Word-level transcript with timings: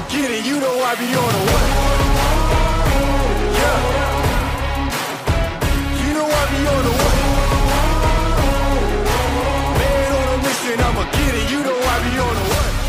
I'ma 0.00 0.08
get 0.08 0.30
it. 0.30 0.46
You 0.46 0.58
know 0.60 0.82
I 0.82 0.94
be 0.94 1.04
on? 1.04 1.34
Yeah. 3.60 3.80
You 6.06 6.14
know 6.14 6.24
I 6.24 6.44
be 6.50 6.66
on? 6.66 6.84
Man 9.76 10.12
on 10.12 10.28
a 10.38 10.42
mission, 10.42 10.80
I'ma 10.80 11.04
get 11.12 11.34
it. 11.34 11.50
You 11.50 11.62
know 11.62 11.76
I 11.76 11.98
be 12.08 12.18
on? 12.18 12.36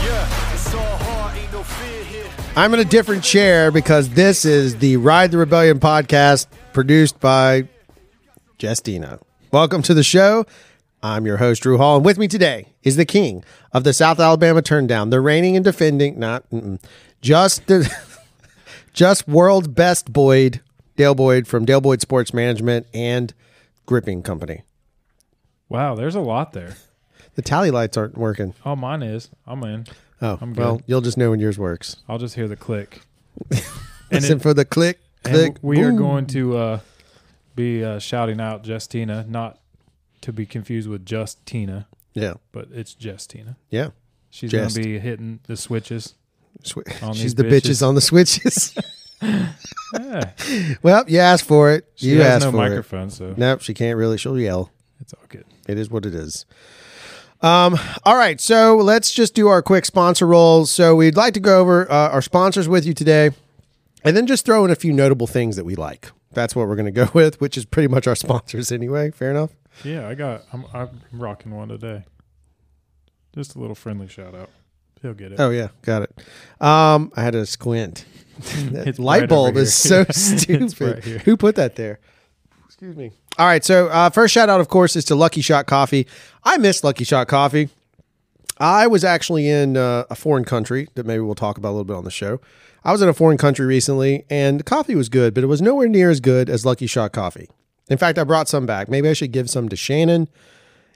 Yeah. 0.06 0.54
It's 0.54 0.74
all 0.74 0.98
hard, 1.00 1.38
ain't 1.38 1.52
no 1.52 1.64
fear 1.64 2.04
here. 2.06 2.30
I'm 2.56 2.74
in 2.74 2.80
a 2.80 2.86
different 2.86 3.24
chair 3.26 3.72
because 3.72 4.10
this 4.12 4.46
is 4.46 4.78
the 4.78 4.96
Ride 4.96 5.32
the 5.32 5.38
Rebellion 5.38 5.80
podcast 5.82 6.48
produced 6.72 7.20
by 7.20 7.68
Justina. 8.58 9.20
Welcome 9.52 9.82
to 9.82 9.94
the 9.94 10.04
show. 10.04 10.46
I'm 11.04 11.26
your 11.26 11.38
host, 11.38 11.64
Drew 11.64 11.78
Hall, 11.78 11.96
and 11.96 12.06
with 12.06 12.18
me 12.18 12.28
today 12.28 12.74
is 12.84 12.96
the 12.96 13.06
king 13.06 13.44
of 13.72 13.84
the 13.84 13.94
South 13.94 14.20
Alabama 14.20 14.62
Turndown, 14.62 15.10
the 15.10 15.20
reigning 15.20 15.56
and 15.56 15.66
defending, 15.66 16.20
not 16.20 16.48
mm-mm, 16.52 16.80
just 17.22 17.66
the, 17.68 17.92
just 18.94 19.28
world's 19.28 19.68
best 19.68 20.14
Boyd, 20.14 20.62
Dale 20.98 21.16
Boyd 21.16 21.48
from 21.48 21.66
Dale 21.66 21.82
Boyd 21.82 22.02
Sports 22.02 22.34
Management 22.34 22.86
and 22.94 23.34
Gripping 23.88 24.22
Company. 24.22 24.62
Wow, 25.70 25.96
there's 25.96 26.16
a 26.16 26.20
lot 26.22 26.54
there. 26.54 26.76
The 27.36 27.42
tally 27.42 27.72
lights 27.72 27.98
aren't 27.98 28.18
working. 28.18 28.54
Oh, 28.66 28.76
mine 28.76 29.02
is. 29.02 29.30
I'm 29.48 29.64
in. 29.64 29.88
Oh, 30.22 30.38
I'm 30.40 30.54
well, 30.54 30.76
good. 30.78 30.84
you'll 30.86 31.02
just 31.02 31.18
know 31.18 31.32
when 31.32 31.40
yours 31.40 31.58
works. 31.58 31.96
I'll 32.08 32.20
just 32.20 32.36
hear 32.36 32.48
the 32.48 32.56
click. 32.58 33.02
Listen 34.12 34.38
it- 34.38 34.42
for 34.42 34.54
the 34.54 34.66
click, 34.66 35.00
And 35.24 35.34
click. 35.34 35.56
we 35.64 35.82
are 35.82 35.94
going 35.94 36.28
to 36.28 36.58
uh, 36.58 36.80
be 37.56 37.84
uh, 37.84 37.98
shouting 38.00 38.40
out 38.40 38.68
Justina, 38.68 39.26
not 39.28 39.58
to 40.22 40.34
be 40.34 40.46
confused 40.46 40.88
with 40.90 41.06
just 41.06 41.46
Tina, 41.46 41.88
Yeah, 42.14 42.34
but 42.52 42.68
it's 42.74 42.94
just 42.94 43.30
Tina. 43.32 43.58
yeah. 43.70 43.90
She's 44.34 44.52
going 44.52 44.70
to 44.70 44.82
be 44.82 44.98
hitting 45.00 45.42
the 45.48 45.58
switches. 45.58 46.16
Swi- 46.64 47.04
On 47.04 47.14
She's 47.16 47.36
the 47.36 47.44
bitches. 47.44 47.62
bitches. 47.82 47.88
on 47.88 47.96
the 47.96 48.02
switches. 48.02 48.74
Yeah, 49.94 50.32
well, 50.82 51.04
you 51.08 51.20
asked 51.20 51.44
for 51.46 51.72
it. 51.72 51.86
she 51.96 52.12
you 52.12 52.18
has 52.22 52.28
asked 52.38 52.46
no 52.46 52.52
for 52.52 52.58
microphone, 52.58 53.10
so 53.10 53.32
it. 53.32 53.38
Nope, 53.38 53.62
she 53.62 53.74
can't 53.74 53.98
really. 53.98 54.18
She'll 54.18 54.40
yell. 54.40 54.72
it's 55.02 55.14
all 55.14 55.24
good. 55.28 55.44
It 55.68 55.78
is 55.78 55.90
what 55.90 56.06
it 56.06 56.16
is. 56.16 56.46
Um. 57.42 57.78
All 58.06 58.16
right. 58.16 58.40
So 58.40 58.78
let's 58.78 59.12
just 59.12 59.36
do 59.36 59.48
our 59.50 59.62
quick 59.62 59.86
sponsor 59.86 60.26
rolls. 60.28 60.72
So 60.72 60.96
we'd 60.96 61.18
like 61.18 61.34
to 61.34 61.40
go 61.42 61.60
over 61.60 61.92
uh, 61.92 62.10
our 62.10 62.22
sponsors 62.22 62.70
with 62.70 62.86
you 62.86 62.94
today, 62.94 63.32
and 64.06 64.16
then 64.16 64.28
just 64.28 64.46
throw 64.46 64.64
in 64.64 64.72
a 64.72 64.76
few 64.76 64.94
notable 64.94 65.28
things 65.28 65.56
that 65.58 65.66
we 65.66 65.76
like. 65.76 66.10
That's 66.32 66.56
what 66.56 66.68
we're 66.70 66.78
going 66.78 66.86
to 66.86 67.06
go 67.06 67.10
with, 67.14 67.42
which 67.42 67.58
is 67.58 67.66
pretty 67.66 67.90
much 67.90 68.08
our 68.08 68.16
sponsors 68.16 68.72
anyway. 68.72 69.12
Fair 69.12 69.32
enough. 69.32 69.52
Yeah, 69.84 70.08
I 70.08 70.16
got. 70.16 70.44
I'm, 70.54 70.66
I'm 70.74 70.90
rocking 71.12 71.56
one 71.56 71.70
today. 71.70 72.04
Just 73.36 73.56
a 73.56 73.60
little 73.60 73.76
friendly 73.76 74.08
shout 74.08 74.36
out. 74.36 74.50
He'll 75.02 75.14
get 75.14 75.32
it. 75.32 75.40
Oh 75.40 75.50
yeah, 75.50 75.70
got 75.82 76.04
it. 76.04 76.12
Um, 76.62 77.12
I 77.16 77.24
had 77.24 77.36
a 77.36 77.46
squint. 77.46 78.06
That 78.72 78.88
It's 78.88 78.98
light 78.98 79.22
right 79.22 79.30
bulb 79.30 79.50
over 79.50 79.60
is 79.60 79.76
so 79.76 79.98
here. 79.98 80.06
stupid. 80.12 80.82
Right 80.82 81.04
here. 81.04 81.20
Who 81.20 81.38
put 81.38 81.56
that 81.58 81.76
there? 81.76 82.00
Excuse 82.66 82.96
me. 82.96 83.12
All 83.38 83.46
right, 83.46 83.64
so 83.64 83.88
uh, 83.90 84.10
first 84.10 84.34
shout 84.34 84.50
out, 84.50 84.60
of 84.60 84.68
course, 84.68 84.96
is 84.96 85.06
to 85.06 85.16
Lucky 85.16 85.42
Shot 85.42 85.68
Coffee. 85.68 86.08
I 86.44 86.58
miss 86.58 86.84
Lucky 86.84 87.04
Shot 87.04 87.28
Coffee. 87.28 87.70
I 88.58 88.88
was 88.88 89.04
actually 89.04 89.48
in 89.48 89.78
uh, 89.78 90.06
a 90.10 90.16
foreign 90.16 90.44
country 90.44 90.88
that 90.96 91.06
maybe 91.06 91.20
we'll 91.20 91.36
talk 91.36 91.58
about 91.58 91.70
a 91.70 91.74
little 91.74 91.86
bit 91.86 91.96
on 91.96 92.04
the 92.04 92.10
show. 92.12 92.42
I 92.84 92.92
was 92.92 93.02
in 93.04 93.10
a 93.10 93.14
foreign 93.14 93.38
country 93.38 93.66
recently, 93.68 94.26
and 94.30 94.60
the 94.60 94.64
coffee 94.64 94.96
was 94.96 95.08
good, 95.08 95.34
but 95.36 95.44
it 95.44 95.48
was 95.48 95.62
nowhere 95.62 95.88
near 95.88 96.10
as 96.10 96.20
good 96.20 96.50
as 96.50 96.66
Lucky 96.66 96.88
Shot 96.88 97.12
Coffee. 97.12 97.48
In 97.92 97.98
fact, 97.98 98.18
I 98.18 98.24
brought 98.24 98.48
some 98.48 98.66
back. 98.66 98.90
Maybe 98.90 99.08
I 99.10 99.14
should 99.14 99.32
give 99.32 99.50
some 99.50 99.70
to 99.70 99.76
Shannon 99.76 100.28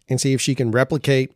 and 0.09 0.19
see 0.19 0.33
if 0.33 0.41
she 0.41 0.55
can 0.55 0.71
replicate. 0.71 1.31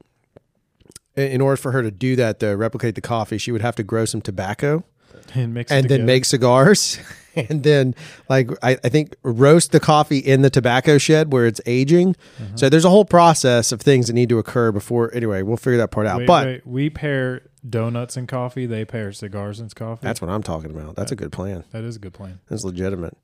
In 1.16 1.42
order 1.42 1.58
for 1.58 1.72
her 1.74 1.82
to 1.82 1.92
do 1.92 2.16
that, 2.16 2.40
though, 2.40 2.54
replicate 2.56 2.96
the 2.96 3.02
coffee, 3.02 3.38
she 3.38 3.52
would 3.52 3.62
have 3.62 3.76
to 3.76 3.84
grow 3.84 4.06
some 4.06 4.22
tobacco 4.22 4.86
and 5.34 5.56
and 5.58 5.68
then 5.68 5.82
together. 5.84 6.04
make 6.06 6.26
cigars 6.26 6.98
and 7.36 7.62
then 7.64 7.94
like 8.30 8.50
I, 8.64 8.78
I 8.84 8.90
think 8.90 9.16
roast 9.22 9.72
the 9.74 9.80
coffee 9.80 10.18
in 10.20 10.42
the 10.44 10.50
tobacco 10.50 10.98
shed 10.98 11.32
where 11.34 11.46
it's 11.46 11.60
aging 11.68 12.16
Uh-huh. 12.40 12.56
so 12.56 12.70
there's 12.70 12.86
a 12.86 12.90
whole 12.90 13.06
process 13.06 13.72
of 13.72 13.82
things 13.82 14.08
that 14.08 14.14
need 14.14 14.30
to 14.30 14.40
occur 14.40 14.72
before 14.72 15.14
anyway 15.14 15.42
we'll 15.44 15.58
figure 15.58 15.78
that 15.78 15.92
part 15.92 16.08
out 16.08 16.20
Wait, 16.20 16.28
but 16.28 16.46
wait, 16.48 16.66
we 16.68 16.90
pair 16.90 17.42
donuts 17.68 18.18
and 18.18 18.28
coffee. 18.28 18.66
They 18.66 18.86
pair 18.86 19.12
cigars 19.12 19.60
and 19.60 19.74
coffee. 19.76 20.00
that's 20.04 20.20
what 20.22 20.30
i'm 20.32 20.42
talking 20.42 20.72
about 20.72 20.96
that's 20.96 21.12
a 21.12 21.16
good 21.16 21.32
plan 21.32 21.64
that 21.74 21.84
is 21.84 21.98
a 21.98 22.00
good 22.00 22.14
plan. 22.14 22.40
that's 22.48 22.64
legitimate 22.64 23.16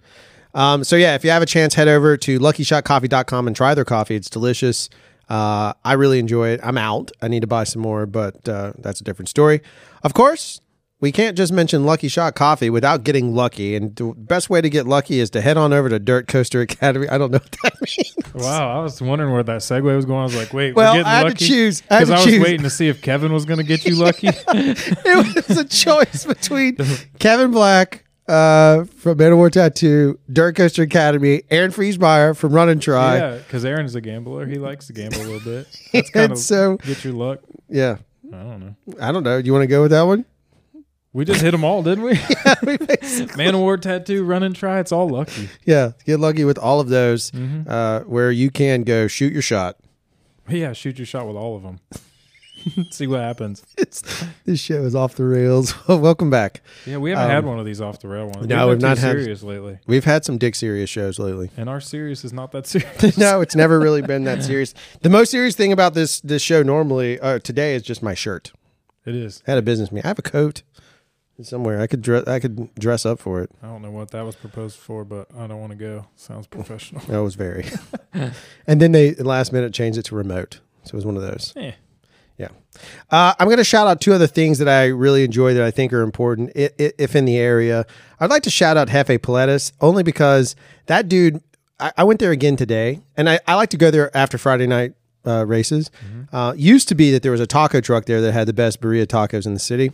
um, 0.56 0.84
so 0.84 0.96
yeah 0.96 1.14
if 1.14 1.24
you 1.24 1.30
have 1.30 1.44
a 1.44 1.46
chance 1.46 1.76
head 1.76 1.88
over 1.88 2.18
to 2.18 2.40
luckyshotcoffee.com 2.40 3.46
and 3.48 3.56
try 3.56 3.74
their 3.76 3.86
coffee 3.86 4.16
it's 4.16 4.30
delicious 4.30 4.90
uh, 5.30 5.74
i 5.84 5.94
really 5.94 6.18
enjoy 6.20 6.50
it 6.50 6.60
i'm 6.64 6.78
out 6.78 7.12
i 7.22 7.28
need 7.28 7.42
to 7.42 7.48
buy 7.48 7.64
some 7.64 7.82
more 7.82 8.06
but 8.08 8.48
uh, 8.50 8.74
that's 8.80 9.00
a 9.00 9.04
different 9.04 9.30
story 9.30 9.62
of 10.04 10.14
course 10.14 10.62
we 11.02 11.12
can't 11.12 11.36
just 11.36 11.52
mention 11.52 11.84
Lucky 11.86 12.08
Shot 12.08 12.36
Coffee 12.36 12.70
without 12.70 13.04
getting 13.04 13.36
lucky. 13.36 13.76
And 13.76 13.94
the 13.98 14.14
best 14.16 14.50
way 14.50 14.62
to 14.62 14.70
get 14.70 14.88
lucky 14.88 15.20
is 15.20 15.30
to 15.32 15.42
head 15.42 15.58
on 15.58 15.74
over 15.74 15.90
to 15.90 16.00
Dirt 16.00 16.28
Coaster 16.30 16.62
Academy. 16.62 17.08
I 17.10 17.18
don't 17.18 17.32
know 17.32 17.40
what 17.40 17.52
that 17.64 17.82
means. 17.98 18.34
Wow, 18.34 18.80
I 18.80 18.82
was 18.82 19.02
wondering 19.02 19.34
where 19.34 19.44
that 19.44 19.60
segue 19.60 19.94
was 19.94 20.06
going. 20.06 20.22
I 20.22 20.24
was 20.24 20.36
like, 20.38 20.54
wait, 20.54 20.74
Well, 20.74 20.94
we're 20.94 21.00
getting 21.00 21.06
I 21.12 21.16
had 21.18 21.22
to 21.24 21.28
lucky? 21.30 21.48
choose. 21.48 21.82
Because 21.82 22.08
to 22.08 22.14
I, 22.14 22.18
was 22.18 22.26
choose. 22.26 22.42
waiting 22.42 22.64
to 22.64 22.70
see 22.70 22.88
if 22.88 23.02
Kevin 23.02 23.34
was 23.34 23.44
going 23.44 23.58
to 23.58 23.66
get 23.66 23.86
you 23.86 23.96
lucky. 24.04 24.30
it 24.30 25.48
was 25.48 25.58
a 25.58 25.66
choice 25.66 26.26
between 26.26 26.78
Kevin 27.20 27.52
Black 27.52 28.05
uh, 28.28 28.84
from 28.86 29.18
Manowar 29.18 29.52
Tattoo, 29.52 30.20
Dirt 30.32 30.56
Coaster 30.56 30.84
Academy, 30.84 31.44
Aaron 31.52 31.72
Friesmeyer 31.72 32.36
from 32.36 32.54
Run 32.54 32.70
N 32.70 32.80
Tri. 32.80 33.18
yeah, 33.18 33.36
because 33.38 33.64
Aaron 33.66 33.86
is 33.86 33.96
a 33.96 34.02
gambler. 34.02 34.46
He 34.46 34.56
likes 34.58 34.88
to 34.88 34.94
gamble 34.94 35.22
a 35.22 35.24
little 35.24 35.40
bit. 35.40 35.68
That's 35.94 36.10
kind 36.10 36.32
of 36.32 36.38
so- 36.38 36.78
get 36.78 37.04
your 37.04 37.14
luck. 37.14 37.40
Yeah. 37.70 37.98
I 38.34 38.38
don't 38.44 38.60
know. 38.60 38.76
I 39.00 39.12
don't 39.12 39.24
know. 39.24 39.42
Do 39.42 39.46
you 39.46 39.54
want 39.54 39.64
to 39.64 39.68
go 39.68 39.82
with 39.84 39.92
that 39.92 40.02
one? 40.04 40.26
We 41.14 41.24
just 41.24 41.40
hit 41.42 41.52
them 41.52 41.64
all, 41.64 41.82
didn't 41.84 42.04
we? 42.04 42.14
Yeah. 42.46 42.56
Manowar 43.38 43.80
tattoo, 43.80 44.24
Run 44.26 44.44
N 44.44 44.54
Tri. 44.54 44.80
It's 44.80 44.92
all 44.92 45.08
lucky. 45.08 45.48
Yeah. 45.64 45.92
Get 46.06 46.20
lucky 46.20 46.44
with 46.44 46.58
all 46.58 46.80
of 46.80 46.90
those 46.90 47.32
Mm-hmm. 47.32 47.70
uh, 47.70 48.00
where 48.02 48.32
you 48.32 48.50
can 48.50 48.84
go 48.84 49.08
shoot 49.08 49.32
your 49.32 49.42
shot. 49.42 49.78
Yeah, 50.50 50.74
shoot 50.74 50.98
your 51.00 51.06
shot 51.06 51.26
with 51.28 51.36
all 51.38 51.56
of 51.56 51.64
them. 51.64 51.80
See 52.92 53.08
what 53.08 53.20
happens. 53.22 53.64
It's, 53.78 54.02
this 54.46 54.60
show 54.60 54.84
is 54.84 54.96
off 54.96 55.16
the 55.16 55.24
rails. 55.26 55.74
Welcome 55.88 56.30
back. 56.30 56.62
Yeah, 56.86 56.98
we 56.98 57.12
haven't 57.12 57.30
had 57.30 57.46
one 57.46 57.60
of 57.60 57.66
these 57.66 57.82
off 57.82 58.00
the 58.00 58.08
rail 58.08 58.26
ones. 58.26 58.38
Um, 58.38 58.48
no, 58.48 58.68
We've 58.68 58.76
we've 58.78 58.82
not 58.82 58.98
had- 58.98 59.12
serious 59.12 59.44
lately, 59.44 59.80
We've 59.88 60.06
had 60.06 60.26
some 60.26 60.38
Dick 60.38 60.56
Serious 60.56 60.90
shows 60.90 61.20
lately. 61.20 61.50
and 61.58 61.70
our 61.70 61.80
serious 61.82 62.26
is 62.26 62.34
not 62.34 62.52
that 62.54 62.66
serious. 62.68 63.18
no, 63.18 63.42
it's 63.42 63.56
never 63.56 63.80
really 63.80 64.02
been 64.02 64.24
that 64.26 64.44
serious. 64.44 64.74
The 65.02 65.10
most 65.10 65.32
serious 65.32 65.56
thing 65.56 65.72
about 65.72 65.94
this 65.94 66.20
this 66.22 66.42
show 66.42 66.64
normally 66.64 67.20
uh, 67.20 67.40
today 67.40 67.76
is 67.76 67.84
just 67.84 68.02
my 68.02 68.14
shirt. 68.14 68.52
It 69.06 69.14
is. 69.16 69.44
I 69.48 69.52
had 69.52 69.58
a 69.60 69.62
business 69.62 69.92
meeting. 69.92 70.06
I 70.06 70.08
have 70.10 70.20
a 70.20 70.24
coat 70.24 70.64
somewhere. 71.44 71.80
I 71.82 71.88
could 71.88 72.02
dress. 72.02 72.26
I 72.28 72.40
could 72.40 72.74
dress 72.76 73.06
up 73.06 73.20
for 73.20 73.42
it. 73.42 73.52
I 73.62 73.68
don't 73.68 73.82
know 73.84 73.92
what 73.92 74.10
that 74.12 74.26
was 74.26 74.36
proposed 74.36 74.78
for, 74.80 75.04
but 75.06 75.28
I 75.38 75.46
don't 75.48 75.60
want 75.60 75.72
to 75.74 75.78
go. 75.78 76.08
Sounds 76.16 76.48
professional. 76.48 77.02
That 77.08 77.22
was 77.22 77.36
very. 77.36 77.66
and 78.66 78.82
then 78.82 78.92
they 78.94 79.14
last 79.16 79.54
minute 79.54 79.74
changed 79.74 80.00
it 80.00 80.04
to 80.06 80.16
remote. 80.16 80.60
So 80.84 80.92
it 80.92 80.96
was 80.96 81.06
one 81.06 81.16
of 81.18 81.22
those. 81.24 81.54
Eh. 81.56 81.74
Yeah. 82.38 82.50
Uh, 83.10 83.34
I'm 83.40 83.48
going 83.48 83.58
to 83.58 83.64
shout 83.64 83.88
out 83.88 84.02
two 84.02 84.14
other 84.14 84.28
things 84.28 84.58
that 84.58 84.68
I 84.68 84.88
really 84.88 85.24
enjoy 85.24 85.54
that 85.54 85.64
I 85.64 85.72
think 85.72 85.94
are 85.94 86.02
important, 86.02 86.52
if 86.56 87.16
in 87.16 87.26
the 87.26 87.38
area. 87.38 87.86
I'd 88.20 88.30
like 88.30 88.44
to 88.44 88.50
shout 88.50 88.76
out 88.78 88.90
Jefe 88.90 89.22
Paletas 89.22 89.72
only 89.82 90.04
because 90.04 90.56
that 90.88 91.08
dude. 91.08 91.42
I, 91.80 91.92
I 91.98 92.04
went 92.06 92.22
there 92.22 92.32
again 92.32 92.56
today, 92.56 93.02
and 93.18 93.30
I, 93.30 93.40
I 93.48 93.56
like 93.56 93.70
to 93.72 93.78
go 93.78 93.92
there 93.92 94.16
after 94.16 94.38
Friday 94.38 94.66
night 94.66 94.94
uh, 95.26 95.46
races. 95.46 95.92
Uh, 96.32 96.54
used 96.56 96.88
to 96.88 96.96
be 96.96 97.12
that 97.12 97.22
there 97.22 97.32
was 97.32 97.42
a 97.42 97.48
taco 97.48 97.82
truck 97.82 98.06
there 98.06 98.22
that 98.22 98.32
had 98.32 98.48
the 98.48 98.54
best 98.54 98.80
burrito 98.80 99.06
tacos 99.06 99.46
in 99.46 99.54
the 99.54 99.60
city. 99.60 99.92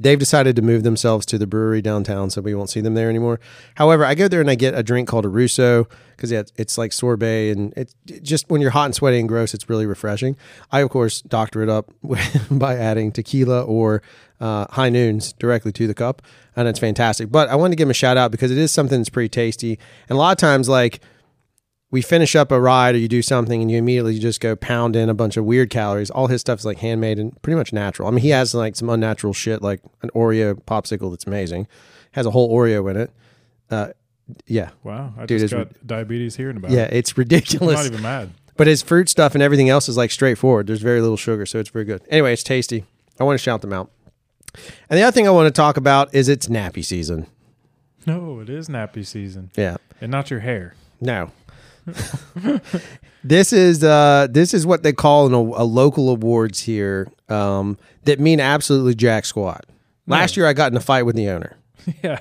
They've 0.00 0.18
decided 0.18 0.54
to 0.56 0.62
move 0.62 0.84
themselves 0.84 1.26
to 1.26 1.38
the 1.38 1.46
brewery 1.46 1.82
downtown, 1.82 2.30
so 2.30 2.40
we 2.40 2.54
won't 2.54 2.70
see 2.70 2.80
them 2.80 2.94
there 2.94 3.08
anymore. 3.08 3.40
However, 3.74 4.04
I 4.04 4.14
go 4.14 4.28
there 4.28 4.40
and 4.40 4.48
I 4.48 4.54
get 4.54 4.74
a 4.74 4.82
drink 4.82 5.08
called 5.08 5.24
a 5.24 5.28
Russo 5.28 5.88
because 6.16 6.30
yeah, 6.30 6.44
it's 6.56 6.78
like 6.78 6.92
sorbet, 6.92 7.50
and 7.50 7.72
it's 7.76 7.94
it 8.06 8.22
just 8.22 8.48
when 8.48 8.60
you're 8.60 8.70
hot 8.70 8.86
and 8.86 8.94
sweaty 8.94 9.18
and 9.18 9.28
gross, 9.28 9.54
it's 9.54 9.68
really 9.68 9.86
refreshing. 9.86 10.36
I 10.70 10.80
of 10.80 10.90
course 10.90 11.20
doctor 11.22 11.62
it 11.62 11.68
up 11.68 11.90
by 12.50 12.76
adding 12.76 13.10
tequila 13.10 13.62
or 13.62 14.02
uh, 14.40 14.66
high 14.70 14.88
noons 14.88 15.32
directly 15.32 15.72
to 15.72 15.86
the 15.88 15.94
cup, 15.94 16.22
and 16.54 16.68
it's 16.68 16.78
fantastic. 16.78 17.30
But 17.30 17.48
I 17.48 17.56
wanted 17.56 17.72
to 17.72 17.76
give 17.76 17.88
him 17.88 17.92
a 17.92 17.94
shout 17.94 18.16
out 18.16 18.30
because 18.30 18.52
it 18.52 18.58
is 18.58 18.70
something 18.70 19.00
that's 19.00 19.10
pretty 19.10 19.30
tasty, 19.30 19.78
and 20.08 20.16
a 20.16 20.18
lot 20.18 20.30
of 20.30 20.38
times 20.38 20.68
like 20.68 21.00
we 21.90 22.02
finish 22.02 22.36
up 22.36 22.52
a 22.52 22.60
ride 22.60 22.94
or 22.94 22.98
you 22.98 23.08
do 23.08 23.22
something 23.22 23.62
and 23.62 23.70
you 23.70 23.78
immediately 23.78 24.18
just 24.18 24.40
go 24.40 24.54
pound 24.54 24.94
in 24.94 25.08
a 25.08 25.14
bunch 25.14 25.36
of 25.38 25.44
weird 25.44 25.70
calories. 25.70 26.10
All 26.10 26.26
his 26.26 26.40
stuff 26.42 26.58
is 26.58 26.64
like 26.66 26.78
handmade 26.78 27.18
and 27.18 27.40
pretty 27.42 27.56
much 27.56 27.72
natural. 27.72 28.08
I 28.08 28.10
mean, 28.10 28.20
he 28.20 28.28
has 28.30 28.54
like 28.54 28.76
some 28.76 28.90
unnatural 28.90 29.32
shit 29.32 29.62
like 29.62 29.80
an 30.02 30.10
Oreo 30.14 30.54
popsicle 30.64 31.10
that's 31.10 31.26
amazing. 31.26 31.66
Has 32.12 32.26
a 32.26 32.30
whole 32.30 32.54
Oreo 32.54 32.90
in 32.90 32.96
it. 32.98 33.10
Uh, 33.70 33.88
yeah, 34.46 34.70
Wow, 34.84 35.14
I 35.16 35.24
Dude, 35.24 35.40
just 35.40 35.54
it's 35.54 35.70
got 35.72 35.86
diabetes 35.86 36.36
hearing 36.36 36.58
about 36.58 36.70
yeah, 36.70 36.84
it. 36.84 36.92
it's 36.92 37.12
I'm 37.12 37.20
ridiculous. 37.20 37.76
not 37.76 37.86
even 37.86 38.02
mad. 38.02 38.30
But 38.58 38.66
his 38.66 38.82
fruit 38.82 39.08
stuff 39.08 39.34
and 39.34 39.42
everything 39.42 39.70
else 39.70 39.88
is 39.88 39.96
like 39.96 40.10
straightforward. 40.10 40.66
There's 40.66 40.82
very 40.82 41.00
little 41.00 41.16
sugar, 41.16 41.46
so 41.46 41.58
it's 41.58 41.70
very 41.70 41.86
good. 41.86 42.02
Anyway, 42.10 42.32
it's 42.34 42.42
tasty. 42.42 42.84
I 43.18 43.24
want 43.24 43.38
to 43.38 43.42
shout 43.42 43.62
them 43.62 43.72
out. 43.72 43.90
And 44.90 44.98
the 44.98 45.02
other 45.02 45.12
thing 45.14 45.26
I 45.26 45.30
want 45.30 45.46
to 45.46 45.56
talk 45.58 45.76
about 45.78 46.14
is 46.14 46.28
it's 46.28 46.48
nappy 46.48 46.84
season. 46.84 47.26
No, 48.06 48.40
it 48.40 48.50
is 48.50 48.68
nappy 48.68 49.06
season, 49.06 49.50
Yeah. 49.56 49.76
and 50.00 50.10
not 50.10 50.30
your 50.30 50.40
hair. 50.40 50.74
No. 51.00 51.30
this 53.24 53.52
is 53.52 53.82
uh 53.84 54.26
this 54.30 54.54
is 54.54 54.66
what 54.66 54.82
they 54.82 54.92
call 54.92 55.26
an, 55.26 55.34
a 55.34 55.64
local 55.64 56.10
awards 56.10 56.60
here 56.60 57.08
um 57.28 57.76
that 58.04 58.20
mean 58.20 58.40
absolutely 58.40 58.94
jack 58.94 59.24
squat. 59.24 59.64
Last 60.06 60.36
year 60.36 60.46
I 60.46 60.52
got 60.54 60.72
in 60.72 60.76
a 60.76 60.80
fight 60.80 61.02
with 61.02 61.16
the 61.16 61.28
owner. 61.28 61.56
Yeah. 62.02 62.20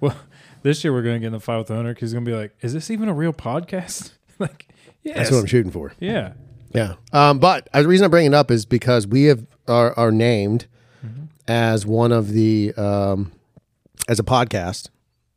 Well, 0.00 0.16
this 0.62 0.82
year 0.82 0.92
we're 0.92 1.02
gonna 1.02 1.18
get 1.18 1.26
in 1.28 1.34
a 1.34 1.40
fight 1.40 1.58
with 1.58 1.66
the 1.66 1.74
owner 1.74 1.92
because 1.92 2.10
he's 2.10 2.14
gonna 2.14 2.24
be 2.24 2.34
like, 2.34 2.54
"Is 2.62 2.72
this 2.72 2.90
even 2.90 3.08
a 3.10 3.12
real 3.12 3.34
podcast?" 3.34 4.12
like, 4.38 4.68
yeah, 5.02 5.14
That's 5.14 5.30
what 5.30 5.38
I'm 5.40 5.46
shooting 5.46 5.70
for. 5.70 5.92
Yeah. 6.00 6.32
Yeah. 6.72 6.94
Um, 7.12 7.38
but 7.38 7.68
uh, 7.74 7.82
the 7.82 7.88
reason 7.88 8.06
I 8.06 8.08
bring 8.08 8.24
it 8.24 8.32
up 8.32 8.50
is 8.50 8.64
because 8.64 9.06
we 9.06 9.24
have 9.24 9.44
are, 9.68 9.92
are 9.98 10.10
named 10.10 10.66
as 11.46 11.84
one 11.84 12.10
of 12.12 12.30
the 12.30 12.72
um, 12.78 13.32
as 14.08 14.18
a 14.18 14.22
podcast 14.22 14.88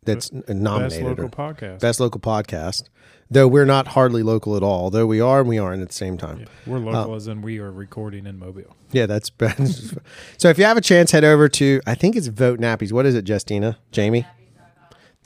that's 0.04 0.30
Best 0.30 0.50
nominated 0.50 1.04
local 1.06 1.26
or 1.26 1.30
podcast. 1.30 1.80
best 1.82 2.00
local 2.00 2.22
podcast. 2.22 2.84
Though 3.32 3.48
we're 3.48 3.66
not 3.66 3.88
hardly 3.88 4.22
local 4.22 4.56
at 4.56 4.62
all. 4.62 4.92
Though 4.92 5.08
we 5.08 5.20
are 5.20 5.40
and 5.40 5.50
we 5.50 5.58
aren't 5.58 5.82
at 5.82 5.88
the 5.88 5.94
same 5.96 6.16
time. 6.18 6.46
We're 6.68 6.78
Oh. 6.78 6.82
local 6.82 7.16
as 7.16 7.28
in 7.28 7.42
we 7.42 7.58
are 7.60 7.72
recording 7.72 8.28
in 8.28 8.38
Mobile. 8.38 8.76
Yeah, 8.92 9.08
that's 9.08 9.30
bad. 9.42 9.68
so 10.38 10.50
if 10.50 10.58
you 10.60 10.64
have 10.66 10.78
a 10.78 10.82
chance, 10.82 11.10
head 11.12 11.24
over 11.24 11.50
to 11.50 11.82
I 11.88 11.96
think 11.96 12.16
it's 12.16 12.28
Vote 12.28 12.60
Nappies. 12.60 12.92
What 12.92 13.06
is 13.08 13.16
it, 13.16 13.28
Justina? 13.28 13.78
Jamie? 13.92 14.28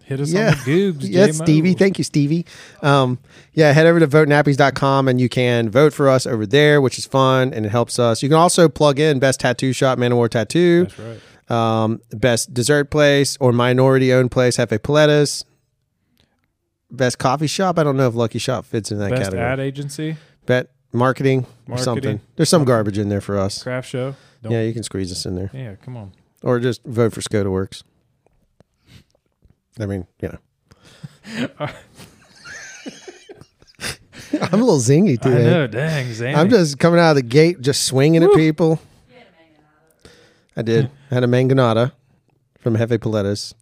Hit 0.06 0.22
us 0.22 0.32
Yeah. 0.32 0.48
on 0.48 0.52
the 0.52 0.72
goobs. 0.94 0.98
Yeah, 1.10 1.26
J-Mo. 1.28 1.44
Stevie. 1.46 1.74
Thank 1.74 1.98
you, 1.98 2.04
Stevie. 2.04 2.46
Um, 2.82 3.20
yeah, 3.54 3.74
head 3.74 3.86
over 3.86 4.00
to 4.00 4.08
votenappies.com 4.08 5.08
and 5.08 5.20
you 5.22 5.30
can 5.30 5.70
vote 5.70 5.94
for 5.94 6.10
us 6.10 6.26
over 6.26 6.46
there, 6.48 6.82
which 6.82 6.98
is 6.98 7.06
fun 7.06 7.54
and 7.54 7.66
it 7.66 7.70
helps 7.70 8.00
us. 8.00 8.24
You 8.24 8.30
can 8.30 8.38
also 8.38 8.70
plug 8.70 8.98
in 9.00 9.20
Best 9.20 9.42
Tattoo 9.42 9.72
Shop, 9.74 10.00
Manowar 10.00 10.30
Tattoo, 10.30 10.86
That's 10.86 11.20
right. 11.52 11.84
um, 11.84 12.02
Best 12.12 12.54
Dessert 12.54 12.90
Place 12.90 13.38
or 13.42 13.52
Minority 13.52 14.12
Owned 14.14 14.32
Place, 14.32 14.56
Jefe 14.56 14.70
Paletas. 14.82 15.44
Best 16.92 17.18
Coffee 17.20 17.48
Shop. 17.48 17.78
I 17.80 17.84
don't 17.84 17.98
know 17.98 18.08
if 18.08 18.16
Lucky 18.16 18.40
Shot 18.40 18.66
fits 18.66 18.92
in 18.92 18.98
that 19.00 19.10
Best 19.12 19.24
category. 19.24 19.42
ad 19.44 19.60
agency, 19.60 20.18
Bet 20.46 20.72
marketing, 20.92 21.40
or 21.68 21.76
Marketing. 21.76 21.84
something. 21.84 22.22
There's 22.36 22.50
some 22.50 22.66
garbage 22.66 22.98
in 22.98 23.10
there 23.10 23.22
for 23.22 23.38
us. 23.38 23.64
Craftshow. 23.64 24.16
Don't, 24.42 24.52
Yeah, 24.52 24.62
you 24.64 24.74
can 24.74 24.84
squeeze 24.84 25.12
us 25.12 25.26
in 25.26 25.36
there. 25.36 25.52
yeah, 25.54 25.76
come 25.76 25.96
on. 25.98 26.14
Or 26.42 26.60
just 26.60 26.84
vote 26.86 27.14
for 27.14 27.22
Skoda 27.22 27.52
Works. 27.52 27.84
I 29.80 29.86
mean, 29.86 30.08
you 30.22 30.30
know. 30.30 30.38
I'm 34.42 34.54
a 34.54 34.64
little 34.64 34.78
zingy 34.80 35.14
I 35.14 35.16
today. 35.30 35.44
know, 35.44 35.68
dang, 35.68 36.14
Zane. 36.14 36.36
I'm 36.36 36.50
just 36.50 36.78
coming 36.80 37.00
out 37.00 37.12
of 37.12 37.16
the 37.16 37.22
gate, 37.24 37.62
just 37.62 37.84
swinging 37.84 38.24
at 38.24 38.32
people. 38.34 38.80
I 40.56 40.62
did. 40.62 40.90
I 41.10 41.14
had 41.16 41.24
a 41.24 41.28
mangonada 41.28 41.94
from 42.60 42.76
Jefe 42.78 42.90
Paletas. 43.00 43.54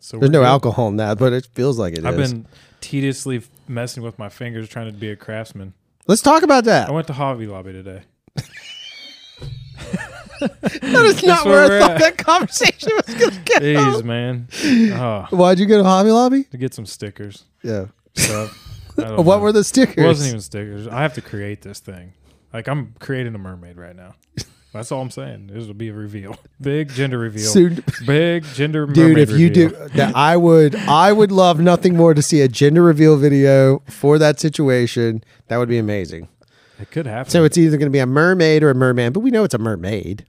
so 0.00 0.16
There's 0.18 0.28
we're 0.30 0.32
no 0.32 0.40
good. 0.40 0.46
alcohol 0.46 0.88
in 0.88 0.96
that, 0.96 1.18
but 1.18 1.32
it 1.32 1.46
feels 1.52 1.78
like 1.78 1.96
it 1.98 2.04
I've 2.04 2.18
is. 2.18 2.32
been 2.32 2.46
tediously 2.80 3.42
messing 3.68 4.02
with 4.02 4.18
my 4.18 4.28
fingers 4.28 4.68
trying 4.68 4.86
to 4.86 4.92
be 4.92 5.10
a 5.10 5.16
craftsman. 5.16 5.74
Let's 6.06 6.22
talk 6.22 6.42
about 6.42 6.64
that. 6.64 6.88
I 6.88 6.92
went 6.92 7.06
to 7.08 7.12
Hobby 7.12 7.46
Lobby 7.46 7.72
today. 7.72 8.02
That 10.38 11.04
is 11.06 11.22
not 11.24 11.46
where 11.46 11.68
where 11.68 11.78
I 11.78 11.80
thought 11.80 11.90
at. 11.92 11.98
that 12.00 12.18
conversation 12.18 12.90
was 13.06 13.14
going 13.14 13.30
to 13.32 13.40
get. 13.40 13.62
Jeez, 13.62 14.04
man. 14.04 14.48
Oh, 14.94 15.26
Why'd 15.30 15.58
you 15.58 15.66
go 15.66 15.78
to 15.78 15.84
Hobby 15.84 16.10
Lobby? 16.10 16.44
to 16.44 16.58
get 16.58 16.74
some 16.74 16.86
stickers. 16.86 17.44
Yeah. 17.62 17.86
So, 18.14 18.48
What 18.96 19.26
know. 19.26 19.38
were 19.38 19.52
the 19.52 19.64
stickers? 19.64 19.96
It 19.96 20.06
wasn't 20.06 20.28
even 20.28 20.40
stickers. 20.40 20.86
I 20.88 21.02
have 21.02 21.14
to 21.14 21.20
create 21.22 21.62
this 21.62 21.80
thing. 21.80 22.12
Like 22.52 22.68
I'm 22.68 22.94
creating 22.98 23.34
a 23.34 23.38
mermaid 23.38 23.76
right 23.76 23.96
now. 23.96 24.14
That's 24.76 24.92
all 24.92 25.00
I'm 25.02 25.10
saying. 25.10 25.48
This 25.48 25.66
will 25.66 25.74
be 25.74 25.88
a 25.88 25.92
reveal. 25.92 26.36
Big 26.60 26.90
gender 26.90 27.18
reveal. 27.18 27.48
Soon- 27.48 27.82
Big 28.06 28.44
gender 28.44 28.86
Dude, 28.86 29.18
if 29.18 29.30
you 29.30 29.50
do 29.50 29.68
that, 29.94 30.14
I 30.14 30.36
would, 30.36 30.74
I 30.74 31.12
would 31.12 31.32
love 31.32 31.60
nothing 31.60 31.96
more 31.96 32.14
to 32.14 32.22
see 32.22 32.40
a 32.42 32.48
gender 32.48 32.82
reveal 32.82 33.16
video 33.16 33.80
for 33.88 34.18
that 34.18 34.38
situation. 34.40 35.22
That 35.48 35.56
would 35.58 35.68
be 35.68 35.78
amazing. 35.78 36.28
It 36.80 36.90
could 36.90 37.06
happen. 37.06 37.30
So 37.30 37.44
it's 37.44 37.56
either 37.58 37.76
going 37.78 37.86
to 37.90 37.92
be 37.92 37.98
a 37.98 38.06
mermaid 38.06 38.62
or 38.62 38.70
a 38.70 38.74
merman, 38.74 39.12
but 39.12 39.20
we 39.20 39.30
know 39.30 39.44
it's 39.44 39.54
a 39.54 39.58
mermaid. 39.58 40.26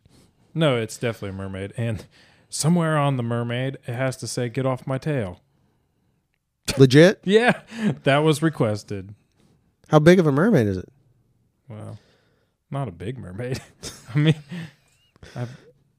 no, 0.53 0.77
it's 0.77 0.97
definitely 0.97 1.29
a 1.29 1.33
mermaid. 1.33 1.73
And 1.77 2.05
somewhere 2.49 2.97
on 2.97 3.17
the 3.17 3.23
mermaid, 3.23 3.77
it 3.85 3.93
has 3.93 4.15
to 4.17 4.27
say, 4.27 4.47
"Get 4.49 4.65
off 4.65 4.87
my 4.87 4.97
tail." 4.97 5.41
Legit? 6.77 7.19
Yeah, 7.25 7.61
that 8.03 8.19
was 8.19 8.41
requested. 8.41 9.13
How 9.89 9.99
big 9.99 10.19
of 10.19 10.27
a 10.27 10.31
mermaid 10.31 10.67
is 10.67 10.77
it? 10.77 10.89
Well, 11.69 11.97
not 12.71 12.87
a 12.87 12.91
big 12.91 13.17
mermaid. 13.17 13.61
I 14.15 14.17
mean, 14.17 14.35
I've, 15.35 15.49